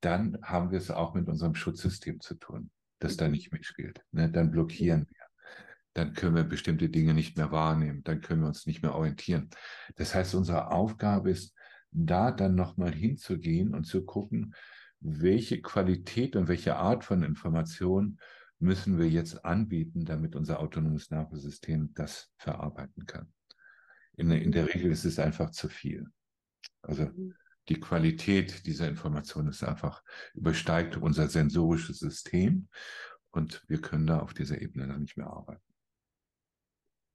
dann 0.00 0.38
haben 0.42 0.70
wir 0.70 0.78
es 0.78 0.90
auch 0.90 1.14
mit 1.14 1.28
unserem 1.28 1.54
Schutzsystem 1.54 2.20
zu 2.20 2.34
tun, 2.34 2.70
das 2.98 3.16
da 3.16 3.28
nicht 3.28 3.52
mitspielt. 3.52 4.04
Ne? 4.10 4.30
Dann 4.30 4.50
blockieren 4.50 5.06
wir. 5.08 5.21
Dann 5.94 6.14
können 6.14 6.36
wir 6.36 6.44
bestimmte 6.44 6.88
Dinge 6.88 7.14
nicht 7.14 7.36
mehr 7.36 7.52
wahrnehmen. 7.52 8.02
Dann 8.04 8.20
können 8.20 8.42
wir 8.42 8.48
uns 8.48 8.66
nicht 8.66 8.82
mehr 8.82 8.94
orientieren. 8.94 9.50
Das 9.96 10.14
heißt, 10.14 10.34
unsere 10.34 10.70
Aufgabe 10.70 11.30
ist, 11.30 11.54
da 11.92 12.30
dann 12.30 12.54
nochmal 12.54 12.92
hinzugehen 12.92 13.74
und 13.74 13.84
zu 13.84 14.04
gucken, 14.04 14.54
welche 15.00 15.60
Qualität 15.60 16.36
und 16.36 16.48
welche 16.48 16.76
Art 16.76 17.04
von 17.04 17.22
Information 17.22 18.18
müssen 18.58 18.98
wir 18.98 19.08
jetzt 19.08 19.44
anbieten, 19.44 20.04
damit 20.04 20.36
unser 20.36 20.60
autonomes 20.60 21.10
Nervensystem 21.10 21.92
das 21.94 22.30
verarbeiten 22.38 23.06
kann. 23.06 23.32
In, 24.16 24.30
in 24.30 24.52
der 24.52 24.72
Regel 24.72 24.90
ist 24.90 25.04
es 25.04 25.18
einfach 25.18 25.50
zu 25.50 25.68
viel. 25.68 26.06
Also 26.80 27.06
mhm. 27.06 27.34
die 27.68 27.80
Qualität 27.80 28.64
dieser 28.66 28.88
Information 28.88 29.48
ist 29.48 29.64
einfach, 29.64 30.02
übersteigt 30.34 30.96
unser 30.96 31.28
sensorisches 31.28 31.98
System 31.98 32.68
und 33.32 33.64
wir 33.66 33.80
können 33.80 34.06
da 34.06 34.20
auf 34.20 34.32
dieser 34.32 34.60
Ebene 34.60 34.86
dann 34.86 35.02
nicht 35.02 35.16
mehr 35.16 35.28
arbeiten. 35.28 35.71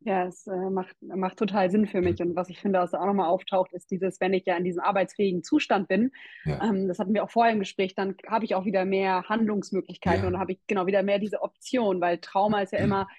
Ja, 0.07 0.25
es 0.25 0.47
äh, 0.47 0.69
macht, 0.69 0.95
macht 1.01 1.35
total 1.35 1.69
Sinn 1.69 1.85
für 1.85 1.99
mich. 1.99 2.21
Und 2.21 2.33
was 2.33 2.47
ich 2.47 2.61
finde, 2.61 2.79
was 2.79 2.93
auch 2.93 3.05
nochmal 3.05 3.27
auftaucht, 3.27 3.73
ist 3.73 3.91
dieses, 3.91 4.21
wenn 4.21 4.33
ich 4.33 4.45
ja 4.45 4.55
in 4.55 4.63
diesem 4.63 4.81
arbeitsfähigen 4.81 5.43
Zustand 5.43 5.89
bin, 5.89 6.11
ja. 6.45 6.63
ähm, 6.63 6.87
das 6.87 6.97
hatten 6.97 7.13
wir 7.13 7.25
auch 7.25 7.29
vorher 7.29 7.51
im 7.51 7.59
Gespräch, 7.59 7.93
dann 7.93 8.15
habe 8.25 8.45
ich 8.45 8.55
auch 8.55 8.63
wieder 8.63 8.85
mehr 8.85 9.23
Handlungsmöglichkeiten 9.27 10.21
ja. 10.21 10.27
und 10.29 10.39
habe 10.39 10.53
ich 10.53 10.59
genau 10.65 10.85
wieder 10.85 11.03
mehr 11.03 11.19
diese 11.19 11.41
Option, 11.41 11.99
weil 11.99 12.19
Trauma 12.19 12.61
ist 12.61 12.71
ja 12.71 12.79
immer 12.79 13.09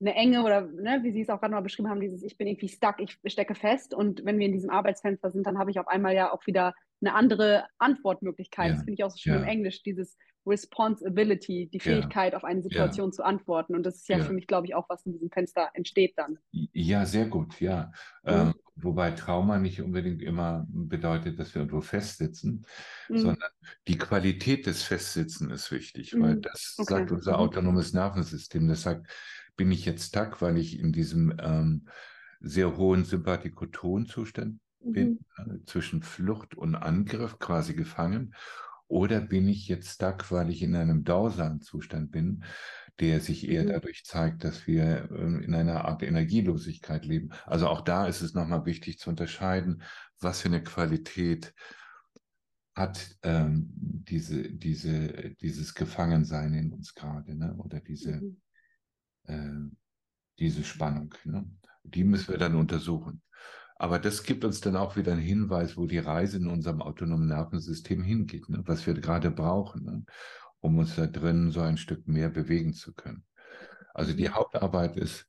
eine 0.00 0.14
Enge 0.14 0.42
oder 0.42 0.62
ne, 0.62 1.00
wie 1.02 1.12
Sie 1.12 1.20
es 1.20 1.28
auch 1.28 1.40
gerade 1.40 1.52
mal 1.52 1.60
beschrieben 1.60 1.90
haben, 1.90 2.00
dieses 2.00 2.22
Ich 2.22 2.38
bin 2.38 2.46
irgendwie 2.46 2.68
stuck, 2.68 3.00
ich 3.00 3.18
stecke 3.26 3.54
fest. 3.54 3.92
Und 3.92 4.24
wenn 4.24 4.38
wir 4.38 4.46
in 4.46 4.54
diesem 4.54 4.70
Arbeitsfenster 4.70 5.30
sind, 5.30 5.46
dann 5.46 5.58
habe 5.58 5.70
ich 5.70 5.78
auf 5.78 5.88
einmal 5.88 6.14
ja 6.14 6.32
auch 6.32 6.46
wieder 6.46 6.72
eine 7.00 7.14
andere 7.14 7.66
Antwortmöglichkeit. 7.78 8.68
Ja. 8.68 8.74
Das 8.74 8.84
finde 8.84 8.94
ich 8.94 9.04
auch 9.04 9.10
so 9.10 9.18
schön 9.18 9.34
im 9.34 9.44
Englisch, 9.44 9.82
dieses 9.82 10.16
Responsibility, 10.46 11.68
die 11.72 11.80
Fähigkeit, 11.80 12.32
ja. 12.32 12.36
auf 12.38 12.44
eine 12.44 12.62
Situation 12.62 13.08
ja. 13.08 13.12
zu 13.12 13.24
antworten. 13.24 13.74
Und 13.74 13.84
das 13.84 13.96
ist 13.96 14.08
ja, 14.08 14.18
ja, 14.18 14.24
für 14.24 14.32
mich, 14.32 14.46
glaube 14.46 14.66
ich, 14.66 14.74
auch, 14.74 14.88
was 14.88 15.04
in 15.04 15.12
diesem 15.12 15.30
Fenster 15.30 15.70
entsteht 15.74 16.14
dann. 16.16 16.38
Ja, 16.50 17.04
sehr 17.04 17.26
gut, 17.26 17.60
ja. 17.60 17.92
Mhm. 18.24 18.30
Ähm, 18.30 18.54
wobei 18.76 19.10
Trauma 19.10 19.58
nicht 19.58 19.82
unbedingt 19.82 20.22
immer 20.22 20.66
bedeutet, 20.68 21.38
dass 21.38 21.54
wir 21.54 21.62
irgendwo 21.62 21.82
festsitzen, 21.82 22.64
mhm. 23.08 23.18
sondern 23.18 23.50
die 23.86 23.98
Qualität 23.98 24.66
des 24.66 24.82
Festsitzen 24.82 25.50
ist 25.50 25.70
wichtig, 25.70 26.14
mhm. 26.14 26.22
weil 26.22 26.36
das 26.36 26.76
okay. 26.78 26.94
sagt 26.94 27.12
unser 27.12 27.32
mhm. 27.32 27.38
autonomes 27.38 27.92
Nervensystem. 27.92 28.66
Das 28.66 28.82
sagt, 28.82 29.10
bin 29.56 29.70
ich 29.70 29.84
jetzt 29.84 30.12
tack, 30.12 30.40
weil 30.40 30.56
ich 30.56 30.78
in 30.78 30.92
diesem 30.92 31.34
ähm, 31.38 31.86
sehr 32.40 32.78
hohen 32.78 33.04
Sympathikotonzustand 33.04 34.58
bin, 34.80 35.20
mhm. 35.38 35.52
äh, 35.52 35.64
zwischen 35.66 36.02
Flucht 36.02 36.54
und 36.54 36.74
Angriff 36.74 37.38
quasi 37.38 37.74
gefangen 37.74 38.34
oder 38.90 39.20
bin 39.20 39.48
ich 39.48 39.68
jetzt 39.68 39.90
stuck, 39.90 40.32
weil 40.32 40.50
ich 40.50 40.62
in 40.62 40.74
einem 40.74 41.04
dausamen 41.04 41.60
Zustand 41.60 42.10
bin, 42.10 42.42
der 42.98 43.20
sich 43.20 43.48
eher 43.48 43.62
mhm. 43.62 43.68
dadurch 43.68 44.04
zeigt, 44.04 44.42
dass 44.42 44.66
wir 44.66 45.08
ähm, 45.12 45.40
in 45.42 45.54
einer 45.54 45.84
Art 45.84 46.02
Energielosigkeit 46.02 47.04
leben. 47.06 47.30
Also 47.46 47.68
auch 47.68 47.82
da 47.82 48.06
ist 48.08 48.20
es 48.20 48.34
nochmal 48.34 48.66
wichtig 48.66 48.98
zu 48.98 49.10
unterscheiden, 49.10 49.82
was 50.18 50.40
für 50.40 50.48
eine 50.48 50.62
Qualität 50.62 51.54
hat 52.74 53.16
ähm, 53.22 53.70
diese, 53.74 54.50
diese, 54.50 55.36
dieses 55.40 55.74
Gefangensein 55.74 56.54
in 56.54 56.72
uns 56.72 56.94
gerade, 56.94 57.34
ne? 57.36 57.54
oder 57.58 57.80
diese, 57.80 58.16
mhm. 58.16 58.40
äh, 59.24 59.76
diese 60.40 60.64
Spannung. 60.64 61.14
Ne? 61.24 61.48
Die 61.84 62.02
müssen 62.02 62.28
wir 62.28 62.38
dann 62.38 62.56
untersuchen. 62.56 63.22
Aber 63.80 63.98
das 63.98 64.24
gibt 64.24 64.44
uns 64.44 64.60
dann 64.60 64.76
auch 64.76 64.96
wieder 64.96 65.12
einen 65.12 65.22
Hinweis, 65.22 65.78
wo 65.78 65.86
die 65.86 66.00
Reise 66.00 66.36
in 66.36 66.48
unserem 66.48 66.82
autonomen 66.82 67.28
Nervensystem 67.28 68.02
hingeht, 68.02 68.46
ne? 68.50 68.62
was 68.66 68.86
wir 68.86 68.92
gerade 68.92 69.30
brauchen, 69.30 69.84
ne? 69.84 70.04
um 70.60 70.76
uns 70.76 70.96
da 70.96 71.06
drin 71.06 71.50
so 71.50 71.62
ein 71.62 71.78
Stück 71.78 72.06
mehr 72.06 72.28
bewegen 72.28 72.74
zu 72.74 72.92
können. 72.92 73.24
Also 73.94 74.12
die 74.12 74.28
mhm. 74.28 74.34
Hauptarbeit 74.34 74.98
ist, 74.98 75.26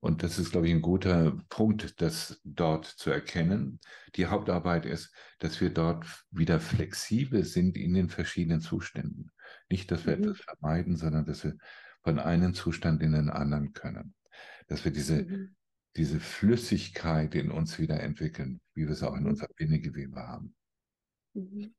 und 0.00 0.22
das 0.22 0.38
ist, 0.38 0.50
glaube 0.50 0.66
ich, 0.66 0.72
ein 0.72 0.80
guter 0.80 1.36
Punkt, 1.50 2.00
das 2.00 2.40
dort 2.42 2.86
zu 2.86 3.10
erkennen. 3.10 3.80
Die 4.16 4.28
Hauptarbeit 4.28 4.86
ist, 4.86 5.12
dass 5.38 5.60
wir 5.60 5.68
dort 5.68 6.06
wieder 6.30 6.60
flexibel 6.60 7.44
sind 7.44 7.76
in 7.76 7.92
den 7.92 8.08
verschiedenen 8.08 8.62
Zuständen. 8.62 9.30
Nicht, 9.68 9.90
dass 9.90 10.06
wir 10.06 10.16
mhm. 10.16 10.22
etwas 10.22 10.38
vermeiden, 10.40 10.96
sondern 10.96 11.26
dass 11.26 11.44
wir 11.44 11.54
von 12.02 12.18
einem 12.18 12.54
Zustand 12.54 13.02
in 13.02 13.12
den 13.12 13.28
anderen 13.28 13.74
können. 13.74 14.14
Dass 14.68 14.86
wir 14.86 14.90
diese 14.90 15.24
mhm 15.24 15.54
diese 15.98 16.20
Flüssigkeit 16.20 17.34
in 17.34 17.50
uns 17.50 17.78
wieder 17.78 18.00
entwickeln, 18.00 18.60
wie 18.74 18.84
wir 18.84 18.92
es 18.92 19.02
auch 19.02 19.16
in 19.16 19.26
unserem 19.26 19.52
Bindegewebe 19.56 20.16
haben. 20.16 20.54
Mhm. 21.34 21.74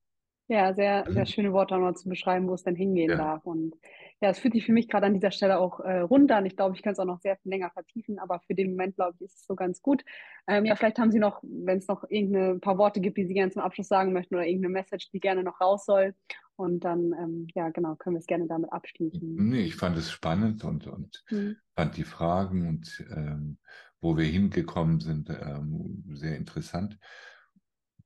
Ja, 0.49 0.73
sehr, 0.73 1.05
sehr 1.07 1.25
schöne 1.27 1.53
Worte 1.53 1.75
nochmal 1.75 1.95
zu 1.95 2.09
beschreiben, 2.09 2.47
wo 2.47 2.55
es 2.55 2.63
denn 2.63 2.75
hingehen 2.75 3.11
ja. 3.11 3.17
darf. 3.17 3.45
Und 3.45 3.75
ja, 4.19 4.29
es 4.29 4.39
fühlt 4.39 4.55
sich 4.55 4.65
für 4.65 4.73
mich 4.73 4.89
gerade 4.89 5.05
an 5.05 5.13
dieser 5.13 5.31
Stelle 5.31 5.59
auch 5.59 5.79
äh, 5.79 5.99
runter. 5.99 6.39
Und 6.39 6.47
ich 6.47 6.55
glaube, 6.55 6.75
ich 6.75 6.81
kann 6.81 6.93
es 6.93 6.99
auch 6.99 7.05
noch 7.05 7.19
sehr 7.19 7.37
viel 7.37 7.51
länger 7.51 7.69
vertiefen, 7.69 8.19
aber 8.19 8.41
für 8.41 8.55
den 8.55 8.71
Moment, 8.71 8.95
glaube 8.95 9.13
ich, 9.15 9.21
ist 9.21 9.37
es 9.37 9.45
so 9.45 9.55
ganz 9.55 9.81
gut. 9.81 10.03
Ähm, 10.47 10.65
ja, 10.65 10.75
vielleicht 10.75 10.97
haben 10.97 11.11
Sie 11.11 11.19
noch, 11.19 11.41
wenn 11.43 11.77
es 11.77 11.87
noch 11.87 12.03
irgendeine 12.09 12.59
paar 12.59 12.77
Worte 12.79 12.99
gibt, 12.99 13.17
die 13.17 13.25
Sie 13.25 13.35
gerne 13.35 13.51
zum 13.51 13.61
Abschluss 13.61 13.87
sagen 13.87 14.11
möchten 14.11 14.35
oder 14.35 14.45
irgendeine 14.45 14.73
Message, 14.73 15.11
die 15.11 15.19
gerne 15.19 15.43
noch 15.43 15.61
raus 15.61 15.85
soll. 15.85 16.15
Und 16.55 16.83
dann, 16.83 17.13
ähm, 17.13 17.47
ja, 17.55 17.69
genau, 17.69 17.95
können 17.95 18.15
wir 18.15 18.19
es 18.19 18.25
gerne 18.25 18.47
damit 18.47 18.73
abschließen. 18.73 19.35
Nee, 19.35 19.61
ich 19.61 19.75
fand 19.75 19.95
es 19.97 20.11
spannend 20.11 20.65
und, 20.65 20.87
und 20.87 21.23
mhm. 21.29 21.55
fand 21.75 21.95
die 21.95 22.03
Fragen 22.03 22.67
und 22.67 23.05
ähm, 23.15 23.59
wo 24.01 24.17
wir 24.17 24.25
hingekommen 24.25 24.99
sind, 24.99 25.29
ähm, 25.29 26.03
sehr 26.13 26.37
interessant. 26.37 26.97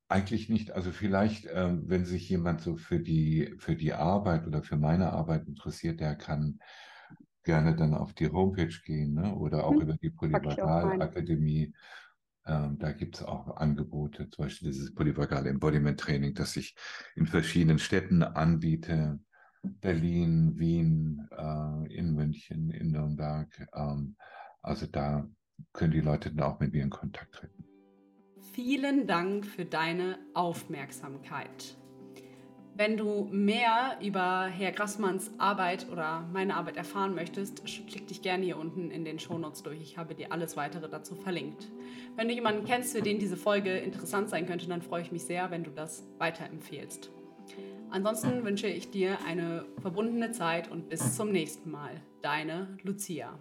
Eigentlich 0.08 0.50
nicht. 0.50 0.72
Also 0.72 0.92
vielleicht, 0.92 1.48
ähm, 1.52 1.84
wenn 1.88 2.06
sich 2.06 2.30
jemand 2.30 2.62
so 2.62 2.76
für 2.76 3.00
die, 3.00 3.54
für 3.58 3.76
die 3.76 3.94
Arbeit 3.94 4.46
oder 4.48 4.64
für 4.64 4.78
meine 4.78 5.12
Arbeit 5.12 5.48
interessiert, 5.48 6.00
der 6.00 6.16
kann 6.16 6.60
gerne 7.44 7.76
dann 7.76 7.94
auf 7.94 8.14
die 8.14 8.30
Homepage 8.30 8.74
gehen 8.86 9.16
ne? 9.16 9.36
oder 9.36 9.66
auch 9.66 9.74
hm, 9.74 9.82
über 9.82 9.94
die 9.98 10.10
Polyvagalakademie. 10.10 11.74
Ähm, 12.46 12.78
da 12.78 12.92
gibt 12.92 13.16
es 13.16 13.24
auch 13.24 13.58
Angebote, 13.58 14.30
zum 14.30 14.46
Beispiel 14.46 14.72
dieses 14.72 14.94
polyvagale 14.94 15.50
Embodiment 15.50 16.00
Training, 16.00 16.34
das 16.34 16.58
ich 16.58 16.76
in 17.16 17.26
verschiedenen 17.26 17.80
Städten 17.80 18.24
anbiete. 18.24 19.20
Berlin, 19.64 20.58
Wien, 20.58 21.28
äh, 21.32 21.96
in 21.96 22.14
München, 22.14 22.70
in 22.70 22.92
Nürnberg. 22.92 23.48
Ähm, 23.74 24.18
also 24.62 24.88
da 24.88 25.26
können 25.74 25.92
die 25.92 26.02
Leute 26.02 26.32
dann 26.32 26.46
auch 26.46 26.60
mit 26.60 26.74
mir 26.74 26.84
in 26.84 26.90
Kontakt 26.90 27.36
treten. 27.36 27.64
Vielen 28.54 29.08
Dank 29.08 29.46
für 29.46 29.66
deine 29.66 30.20
Aufmerksamkeit. 30.34 31.76
Wenn 32.76 32.98
du 32.98 33.28
mehr 33.32 34.00
über 34.02 34.46
Herr 34.46 34.72
Grassmanns 34.72 35.32
Arbeit 35.38 35.88
oder 35.92 36.28
meine 36.34 36.56
Arbeit 36.56 36.76
erfahren 36.76 37.14
möchtest, 37.14 37.64
klick 37.66 38.08
dich 38.08 38.24
gerne 38.24 38.46
hier 38.46 38.58
unten 38.58 38.90
in 38.90 39.06
den 39.06 39.20
Shownotes 39.20 39.62
durch. 39.62 39.80
Ich 39.80 39.98
habe 40.00 40.16
dir 40.16 40.32
alles 40.32 40.58
weitere 40.58 40.90
dazu 40.90 41.16
verlinkt. 41.16 41.72
Wenn 42.16 42.28
du 42.28 42.34
jemanden 42.34 42.66
kennst, 42.66 42.96
für 42.96 43.04
den 43.04 43.20
diese 43.20 43.38
Folge 43.38 43.78
interessant 43.78 44.30
sein 44.30 44.48
könnte, 44.48 44.68
dann 44.68 44.82
freue 44.82 45.04
ich 45.04 45.12
mich 45.12 45.24
sehr, 45.24 45.52
wenn 45.52 45.64
du 45.64 45.70
das 45.70 46.04
weiterempfehlst. 46.18 47.12
Ansonsten 47.92 48.44
wünsche 48.44 48.68
ich 48.68 48.90
dir 48.90 49.20
eine 49.28 49.66
verbundene 49.80 50.32
Zeit 50.32 50.72
und 50.72 50.90
bis 50.90 51.16
zum 51.16 51.32
nächsten 51.32 51.70
Mal. 51.70 52.02
Deine 52.24 52.78
Lucia. 52.82 53.38